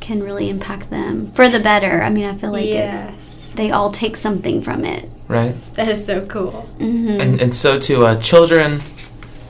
can 0.00 0.22
really 0.22 0.48
impact 0.50 0.90
them 0.90 1.30
for 1.32 1.48
the 1.48 1.60
better. 1.60 2.02
I 2.02 2.10
mean 2.10 2.24
i 2.24 2.34
feel 2.34 2.52
like 2.52 2.64
it, 2.66 2.74
yes. 2.74 3.52
they 3.56 3.70
all 3.70 3.90
take 3.90 4.16
something 4.16 4.62
from 4.62 4.84
it. 4.84 5.08
Right. 5.28 5.56
That 5.74 5.88
is 5.88 6.04
so 6.04 6.26
cool. 6.26 6.62
hmm 6.78 7.18
And, 7.20 7.40
and 7.42 7.54
so 7.54 7.80
to 7.80 8.06
uh, 8.06 8.20
children 8.20 8.82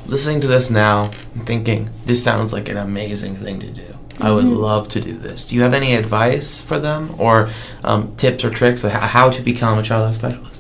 listening 0.07 0.41
to 0.41 0.47
this 0.47 0.71
now 0.71 1.11
and 1.35 1.47
thinking 1.47 1.91
this 2.07 2.23
sounds 2.23 2.53
like 2.53 2.69
an 2.69 2.77
amazing 2.77 3.37
thing 3.37 3.61
to 3.61 3.71
do. 3.71 3.95
I 4.19 4.31
would 4.31 4.47
love 4.47 4.89
to 4.91 5.01
do 5.01 5.15
this. 5.19 5.45
Do 5.45 5.57
you 5.57 5.63
have 5.63 5.75
any 5.75 5.95
advice 5.95 6.59
for 6.63 6.79
them 6.79 7.15
or 7.19 7.51
um, 7.85 8.17
tips 8.17 8.45
or 8.45 8.51
tricks 8.51 8.83
of 8.83 8.93
how 8.93 9.29
to 9.29 9.43
become 9.43 9.79
a 9.79 9.83
child 9.83 10.07
life 10.07 10.15
specialist 10.15 10.56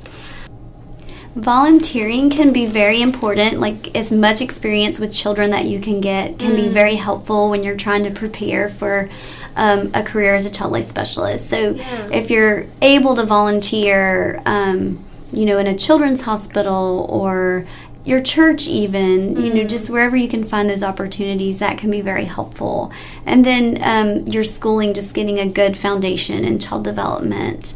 Volunteering 1.36 2.30
can 2.30 2.50
be 2.50 2.64
very 2.64 3.02
important. 3.02 3.60
Like 3.60 3.94
as 3.94 4.10
much 4.10 4.40
experience 4.40 4.98
with 4.98 5.12
children 5.12 5.50
that 5.50 5.66
you 5.66 5.80
can 5.80 6.00
get 6.00 6.38
can 6.38 6.56
be 6.56 6.68
very 6.68 6.96
helpful 6.96 7.50
when 7.50 7.62
you're 7.62 7.76
trying 7.76 8.04
to 8.04 8.10
prepare 8.10 8.70
for 8.70 9.10
um, 9.54 9.90
a 9.92 10.02
career 10.02 10.34
as 10.34 10.46
a 10.46 10.50
child 10.50 10.72
life 10.72 10.86
specialist. 10.86 11.50
So 11.50 11.72
Yeah. 11.74 12.08
if 12.10 12.30
you're 12.30 12.64
able 12.80 13.14
to 13.16 13.24
volunteer, 13.24 14.40
um, 14.46 14.98
you 15.30 15.44
know, 15.44 15.58
in 15.58 15.66
a 15.66 15.76
children's 15.76 16.22
hospital 16.22 17.06
or 17.10 17.66
your 18.06 18.22
church 18.22 18.68
even 18.68 19.34
you 19.42 19.52
know 19.52 19.64
just 19.64 19.90
wherever 19.90 20.16
you 20.16 20.28
can 20.28 20.44
find 20.44 20.70
those 20.70 20.84
opportunities 20.84 21.58
that 21.58 21.76
can 21.76 21.90
be 21.90 22.00
very 22.00 22.26
helpful 22.26 22.92
and 23.26 23.44
then 23.44 23.76
um, 23.82 24.24
your 24.28 24.44
schooling 24.44 24.94
just 24.94 25.12
getting 25.12 25.40
a 25.40 25.48
good 25.48 25.76
foundation 25.76 26.44
in 26.44 26.56
child 26.56 26.84
development 26.84 27.74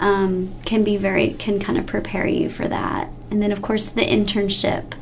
um, 0.00 0.52
can 0.64 0.82
be 0.82 0.96
very 0.96 1.34
can 1.34 1.60
kind 1.60 1.78
of 1.78 1.86
prepare 1.86 2.26
you 2.26 2.48
for 2.48 2.66
that. 2.66 3.08
And 3.30 3.40
then 3.42 3.52
of 3.52 3.62
course 3.62 3.86
the 3.86 4.02
internship. 4.02 4.94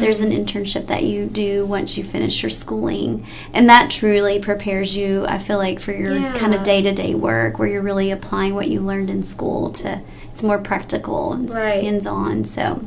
There's 0.00 0.20
an 0.20 0.30
internship 0.30 0.86
that 0.86 1.02
you 1.04 1.26
do 1.26 1.66
once 1.66 1.98
you 1.98 2.04
finish 2.04 2.42
your 2.42 2.48
schooling. 2.48 3.26
And 3.52 3.68
that 3.68 3.90
truly 3.90 4.38
prepares 4.38 4.96
you 4.96 5.24
i 5.26 5.38
feel 5.38 5.58
like 5.58 5.80
for 5.80 5.92
your 5.92 6.30
kind 6.32 6.54
of 6.54 6.62
day-to-day 6.62 7.14
work 7.14 7.58
where 7.58 7.68
you're 7.68 7.82
really 7.82 8.10
applying 8.10 8.54
what 8.54 8.68
you 8.68 8.80
learned 8.80 9.10
in 9.10 9.22
school 9.22 9.70
to 9.72 10.00
it's 10.30 10.42
more 10.42 10.58
practical 10.58 11.32
and 11.34 11.50
Right. 11.50 11.82
hands-on 11.84 12.44
so. 12.44 12.82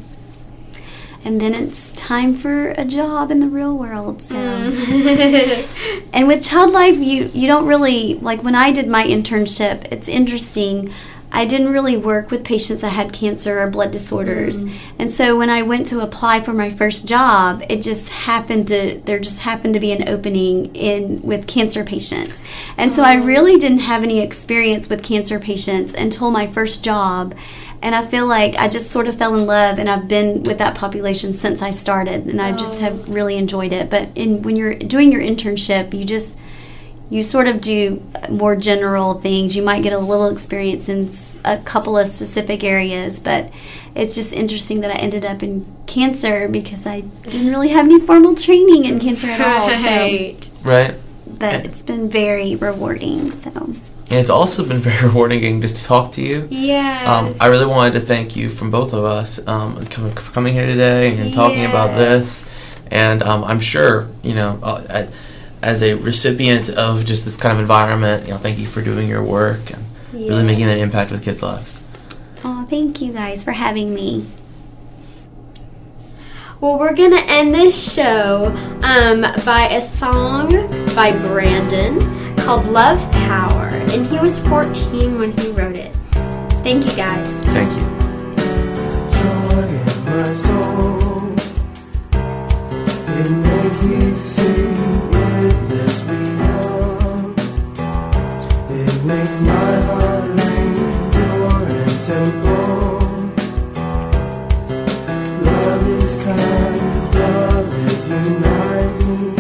And 1.23 1.41
then 1.41 1.55
it's 1.55 1.91
time 1.93 2.35
for 2.35 2.69
a 2.71 2.85
job 2.85 3.31
in 3.31 3.39
the 3.39 3.47
real 3.49 3.75
world 3.75 4.21
so. 4.21 4.35
And 6.13 6.27
with 6.27 6.43
child 6.43 6.71
life 6.71 6.97
you 6.97 7.29
you 7.33 7.47
don't 7.47 7.67
really 7.67 8.15
like 8.15 8.41
when 8.43 8.55
i 8.55 8.71
did 8.71 8.87
my 8.87 9.05
internship 9.05 9.85
it's 9.91 10.07
interesting 10.09 10.91
i 11.35 11.45
didn't 11.45 11.71
really 11.71 11.97
work 11.97 12.31
with 12.31 12.43
patients 12.43 12.81
that 12.81 12.89
had 12.89 13.13
cancer 13.13 13.59
or 13.59 13.69
blood 13.69 13.91
disorders. 13.91 14.63
Mm-hmm. 14.63 14.75
And 14.99 15.11
so 15.11 15.37
when 15.37 15.49
i 15.49 15.61
went 15.61 15.85
to 15.87 15.99
apply 16.01 16.39
for 16.39 16.53
my 16.53 16.69
first 16.69 17.07
job 17.07 17.63
it 17.69 17.81
just 17.81 18.09
happened 18.09 18.67
to 18.69 19.01
there 19.05 19.19
just 19.19 19.39
happened 19.39 19.73
to 19.73 19.79
be 19.79 19.91
an 19.91 20.07
opening 20.07 20.75
in 20.75 21.21
with 21.21 21.47
cancer 21.47 21.83
patients. 21.83 22.43
And 22.77 22.91
so 22.91 23.03
i 23.03 23.17
oh. 23.17 23.23
really 23.23 23.57
didn't 23.57 23.79
have 23.79 24.03
any 24.03 24.19
experience 24.19 24.89
with 24.89 25.03
cancer 25.03 25.39
patients 25.39 25.93
until 25.93 26.31
my 26.31 26.47
first 26.47 26.83
job. 26.83 27.35
And 27.81 27.93
I 27.93 28.03
feel 28.03 28.25
like 28.25 28.55
I 28.55 28.67
just 28.67 28.89
sort 28.89 29.07
of 29.07 29.15
fell 29.15 29.35
in 29.35 29.45
love, 29.45 29.77
and 29.77 29.87
I've 29.87 30.07
been 30.07 30.41
with 30.41 30.57
that 30.57 30.73
population 30.73 31.33
since 31.33 31.61
I 31.61 31.69
started, 31.69 32.25
and 32.25 32.41
I 32.41 32.51
just 32.51 32.77
oh. 32.77 32.79
have 32.79 33.09
really 33.09 33.35
enjoyed 33.35 33.71
it. 33.73 33.91
But 33.91 34.09
in 34.15 34.41
when 34.41 34.55
you're 34.55 34.73
doing 34.73 35.11
your 35.11 35.21
internship, 35.21 35.93
you 35.93 36.03
just 36.03 36.39
you 37.09 37.21
sort 37.23 37.47
of 37.47 37.61
do 37.61 38.01
more 38.29 38.55
general 38.55 39.19
things. 39.21 39.55
You 39.55 39.63
might 39.63 39.83
get 39.83 39.93
a 39.93 39.99
little 39.99 40.27
experience 40.27 40.89
in 40.89 41.09
a 41.45 41.57
couple 41.63 41.97
of 41.97 42.07
specific 42.07 42.63
areas, 42.63 43.19
but 43.19 43.51
it's 43.93 44.15
just 44.15 44.33
interesting 44.33 44.81
that 44.81 44.91
I 44.91 44.95
ended 44.95 45.25
up 45.25 45.43
in 45.43 45.65
cancer 45.85 46.47
because 46.47 46.85
I 46.87 47.01
didn't 47.01 47.47
really 47.47 47.69
have 47.69 47.85
any 47.85 47.99
formal 47.99 48.35
training 48.35 48.85
in 48.85 48.99
cancer 48.99 49.27
at 49.27 49.41
all. 49.41 49.67
Right. 49.67 50.43
So, 50.43 50.59
Right. 50.69 50.89
right 50.89 50.95
but 51.27 51.65
it's 51.65 51.81
been 51.81 52.09
very 52.09 52.55
rewarding. 52.55 53.31
So. 53.31 53.49
and 53.51 53.79
it's 54.11 54.29
also 54.29 54.65
been 54.65 54.77
very 54.89 55.07
rewarding 55.07 55.39
getting 55.39 55.61
just 55.61 55.77
to 55.77 55.83
talk 55.85 56.11
to 56.13 56.21
you 56.21 56.47
Yeah. 56.49 57.03
um, 57.05 57.35
I 57.39 57.47
really 57.47 57.65
wanted 57.65 57.93
to 57.93 57.99
thank 57.99 58.35
you 58.35 58.49
from 58.49 58.71
both 58.71 58.93
of 58.93 59.03
us 59.03 59.45
um, 59.47 59.81
for 59.81 60.31
coming 60.31 60.53
here 60.53 60.65
today 60.65 61.17
and 61.17 61.33
talking 61.33 61.65
about 61.65 61.95
this. 61.97 62.63
And 62.91 63.23
um, 63.23 63.43
I'm 63.43 63.59
sure, 63.59 64.07
you 64.23 64.35
know, 64.35 64.59
uh, 64.61 64.83
I, 64.89 65.07
as 65.65 65.81
a 65.81 65.95
recipient 65.95 66.69
of 66.69 67.05
just 67.05 67.25
this 67.25 67.35
kind 67.37 67.53
of 67.53 67.59
environment, 67.59 68.27
you 68.27 68.31
know, 68.31 68.37
thank 68.37 68.59
you 68.59 68.67
for 68.67 68.83
doing 68.83 69.09
your 69.09 69.23
work 69.23 69.71
and 69.71 69.83
really 70.13 70.43
making 70.43 70.65
an 70.65 70.77
impact 70.77 71.09
with 71.09 71.23
kids' 71.23 71.41
lives. 71.41 71.77
Oh, 72.43 72.67
thank 72.69 73.01
you 73.01 73.11
guys 73.11 73.43
for 73.43 73.51
having 73.51 73.91
me. 73.91 74.27
Well, 76.61 76.77
we're 76.77 76.93
gonna 76.93 77.23
end 77.27 77.53
this 77.53 77.93
show 77.93 78.55
um, 78.83 79.21
by 79.43 79.69
a 79.71 79.81
song 79.81 80.51
by 80.95 81.11
Brandon 81.11 81.99
called 82.37 82.67
Love 82.67 83.01
Power, 83.11 83.69
and 83.69 84.05
he 84.05 84.19
was 84.19 84.39
14 84.47 85.17
when 85.17 85.35
he 85.37 85.51
wrote 85.51 85.77
it. 85.77 85.95
Thank 86.63 86.85
you 86.85 86.95
guys. 86.95 87.27
Thank 87.45 87.75
you. 87.75 87.85
It 93.17 93.31
makes 93.31 93.85
me 93.85 94.13
sing, 94.15 94.75
it 95.13 95.57
lifts 95.69 96.05
me 96.05 96.23
up. 96.41 97.39
It 98.69 98.95
makes 99.05 99.39
my 99.39 99.71
heart 99.87 100.25
ring 100.39 101.11
pure 101.13 101.65
and 101.79 101.95
simple. 102.07 102.99
Love 105.47 105.87
is 105.87 106.23
kind, 106.25 107.15
love 107.15 107.73
is 107.87 108.09
uniting. 108.09 109.35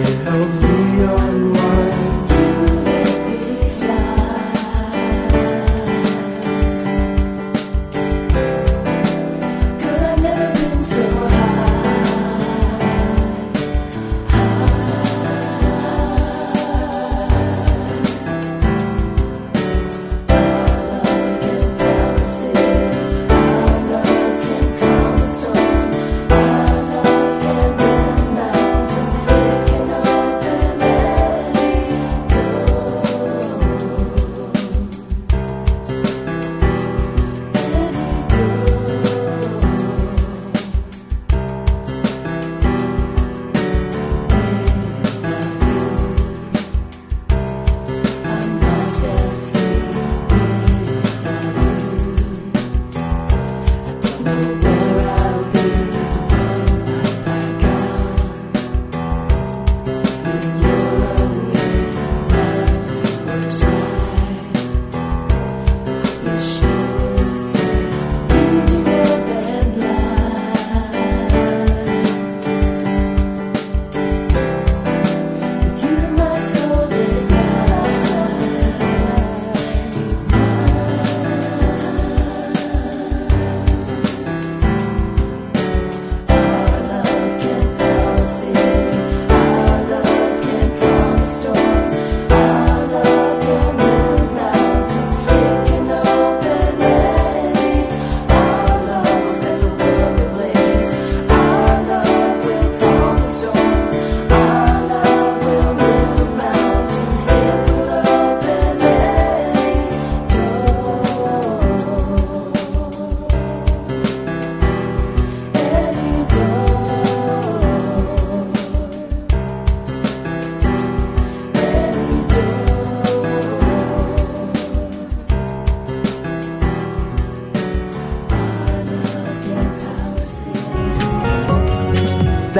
It 0.00 0.14
helps 0.24 0.58
me 0.62 0.74
unwind. 1.02 1.21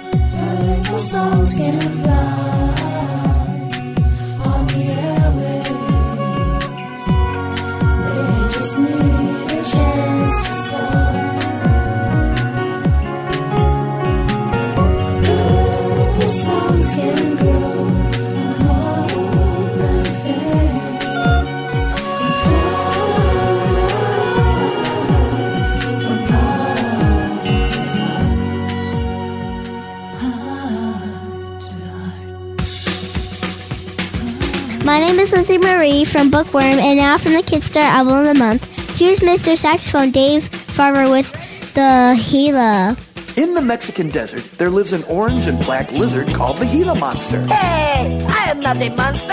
Lindsay 35.44 35.58
Marie 35.58 36.06
from 36.06 36.32
Bookworm, 36.32 36.80
and 36.80 36.98
now 36.98 37.18
from 37.18 37.34
the 37.34 37.40
Kidstar 37.40 37.82
Album 37.82 38.14
of 38.14 38.26
the 38.28 38.34
Month. 38.34 38.98
Here's 38.98 39.20
Mr. 39.20 39.58
Saxophone 39.58 40.10
Dave 40.10 40.48
Farmer 40.48 41.12
with 41.12 41.30
the 41.74 42.18
Gila. 42.32 42.96
In 43.36 43.54
the 43.54 43.62
Mexican 43.62 44.08
desert, 44.08 44.46
there 44.58 44.70
lives 44.70 44.94
an 44.94 45.04
orange 45.04 45.46
and 45.48 45.60
black 45.66 45.92
lizard 45.92 46.30
called 46.30 46.60
the 46.60 46.66
Gila 46.66 46.96
monster. 46.96 47.42
Hey, 47.42 48.26
I 48.26 48.52
am 48.52 48.62
not 48.62 48.78
a 48.78 48.88
monster. 48.96 49.28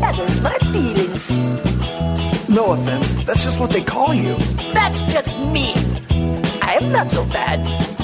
That 0.00 0.18
is 0.18 0.40
my 0.40 0.58
feelings. 0.72 1.30
No 2.48 2.72
offense, 2.72 3.24
that's 3.24 3.44
just 3.44 3.60
what 3.60 3.70
they 3.70 3.84
call 3.84 4.12
you. 4.12 4.34
That's 4.74 5.00
just 5.12 5.28
me. 5.52 5.72
I 6.62 6.78
am 6.80 6.90
not 6.90 7.12
so 7.12 7.24
bad. 7.26 7.97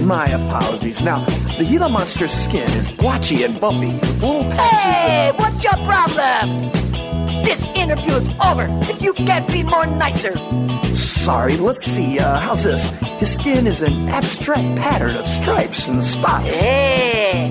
My 0.00 0.26
apologies. 0.26 1.02
Now, 1.02 1.24
the 1.58 1.64
Gila 1.64 1.88
monster's 1.88 2.32
skin 2.32 2.68
is 2.70 2.90
blotchy 2.90 3.44
and 3.44 3.60
bumpy, 3.60 3.92
little 4.20 4.50
Hey, 4.50 5.32
what's 5.36 5.62
your 5.62 5.76
problem? 5.86 6.70
This 7.44 7.62
interview 7.76 8.14
is 8.14 8.28
over 8.44 8.68
if 8.90 9.00
you 9.00 9.12
can't 9.12 9.46
be 9.48 9.62
more 9.62 9.86
nicer. 9.86 10.36
Sorry, 10.94 11.56
let's 11.56 11.84
see, 11.84 12.18
uh, 12.18 12.38
how's 12.40 12.64
this? 12.64 12.84
His 13.20 13.34
skin 13.34 13.66
is 13.66 13.82
an 13.82 14.08
abstract 14.08 14.76
pattern 14.80 15.14
of 15.16 15.26
stripes 15.26 15.86
and 15.86 16.02
spots. 16.02 16.46
Hey, 16.46 17.50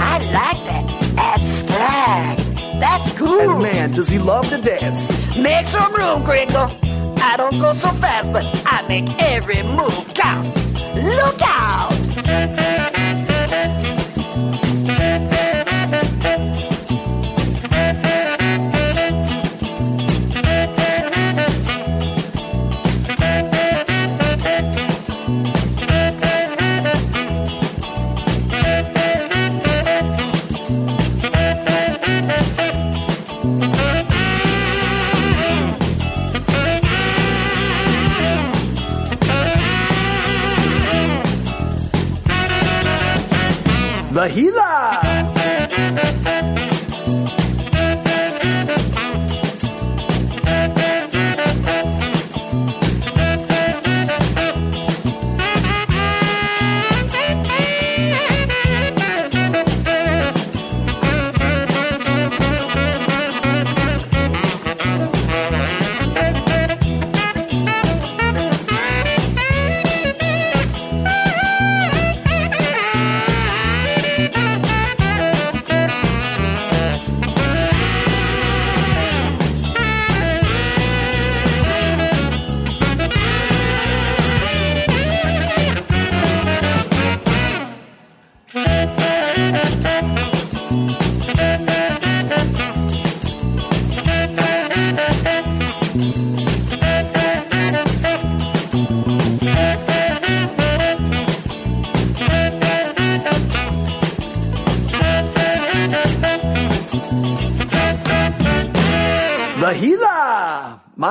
I 0.00 0.18
like 0.32 0.64
that. 0.66 0.84
Abstract. 1.18 2.42
That's 2.80 3.16
cool. 3.16 3.38
And 3.38 3.62
man, 3.62 3.92
does 3.92 4.08
he 4.08 4.18
love 4.18 4.48
to 4.48 4.58
dance. 4.58 5.08
Make 5.36 5.66
some 5.66 5.94
room, 5.94 6.24
Gringo. 6.24 6.76
I 7.18 7.36
don't 7.36 7.60
go 7.60 7.72
so 7.74 7.90
fast, 7.90 8.32
but 8.32 8.44
I 8.66 8.86
make 8.88 9.08
every 9.22 9.62
move 9.62 10.12
count. 10.14 10.52
Look 11.02 11.42
out! 11.42 12.61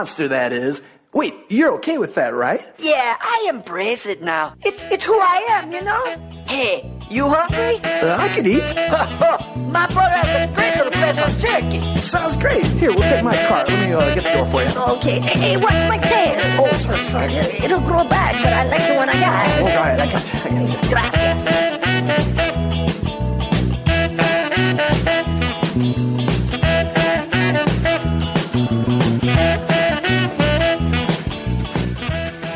Monster, 0.02 0.30
that 0.30 0.52
is. 0.52 0.82
Wait, 1.14 1.36
you're 1.50 1.74
okay 1.76 2.00
with 2.00 2.16
that, 2.16 2.34
right? 2.34 2.66
Yeah, 2.80 3.18
I 3.22 3.46
embrace 3.54 4.08
it 4.08 4.24
now. 4.24 4.56
It's 4.66 4.84
it's 4.86 5.06
who 5.06 5.14
I 5.14 5.46
am, 5.50 5.72
you 5.72 5.84
know. 5.84 6.04
Hey, 6.48 6.92
you 7.08 7.30
hungry? 7.30 7.78
Uh, 7.84 8.18
I 8.18 8.30
could 8.34 8.48
eat. 8.48 8.64
My 9.70 9.86
brother 9.94 10.18
has 10.18 10.50
a 10.50 10.54
great 10.56 10.76
little 10.76 10.92
place 10.92 11.20
on 11.22 11.30
turkey. 11.38 12.02
Sounds 12.02 12.36
great. 12.36 12.66
Here, 12.82 12.90
we'll 12.90 13.08
take 13.08 13.24
my 13.24 13.38
car. 13.46 13.64
Let 13.68 13.88
me 13.88 13.94
uh, 13.94 14.16
get 14.16 14.24
the 14.24 14.34
door 14.34 14.48
for 14.48 14.64
you. 14.64 14.72
Okay, 14.98 15.20
hey, 15.20 15.38
hey, 15.40 15.58
watch 15.58 15.88
my 15.88 16.00
tail. 16.00 16.34
Oh, 16.58 16.76
sorry, 16.78 17.04
sorry. 17.04 17.34
It'll 17.64 17.80
grow 17.82 18.04
back, 18.04 18.42
but 18.42 18.54
I 18.54 18.64
like 18.64 18.88
the 18.88 18.96
one 18.96 19.08
I 19.08 19.20
got. 19.20 19.50
Oh, 19.60 19.62
go 19.62 19.68
ahead. 19.68 20.00
I 20.00 20.12
got 20.12 20.34
you. 20.34 20.40
I 20.40 20.50
got 20.50 20.84
you. 20.84 20.90
Gracias. 20.90 22.02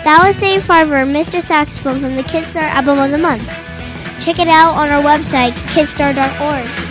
That 0.05 0.23
was 0.23 0.39
Dave 0.39 0.61
Farber, 0.61 1.03
Mr. 1.03 1.41
Saxophone 1.41 1.99
from 1.99 2.15
the 2.15 2.21
Kidstar 2.21 2.61
Album 2.61 2.99
of 2.99 3.09
the 3.09 3.17
Month. 3.17 3.47
Check 4.23 4.37
it 4.37 4.47
out 4.47 4.75
on 4.75 4.89
our 4.89 5.01
website, 5.01 5.53
kidstar.org. 5.73 6.84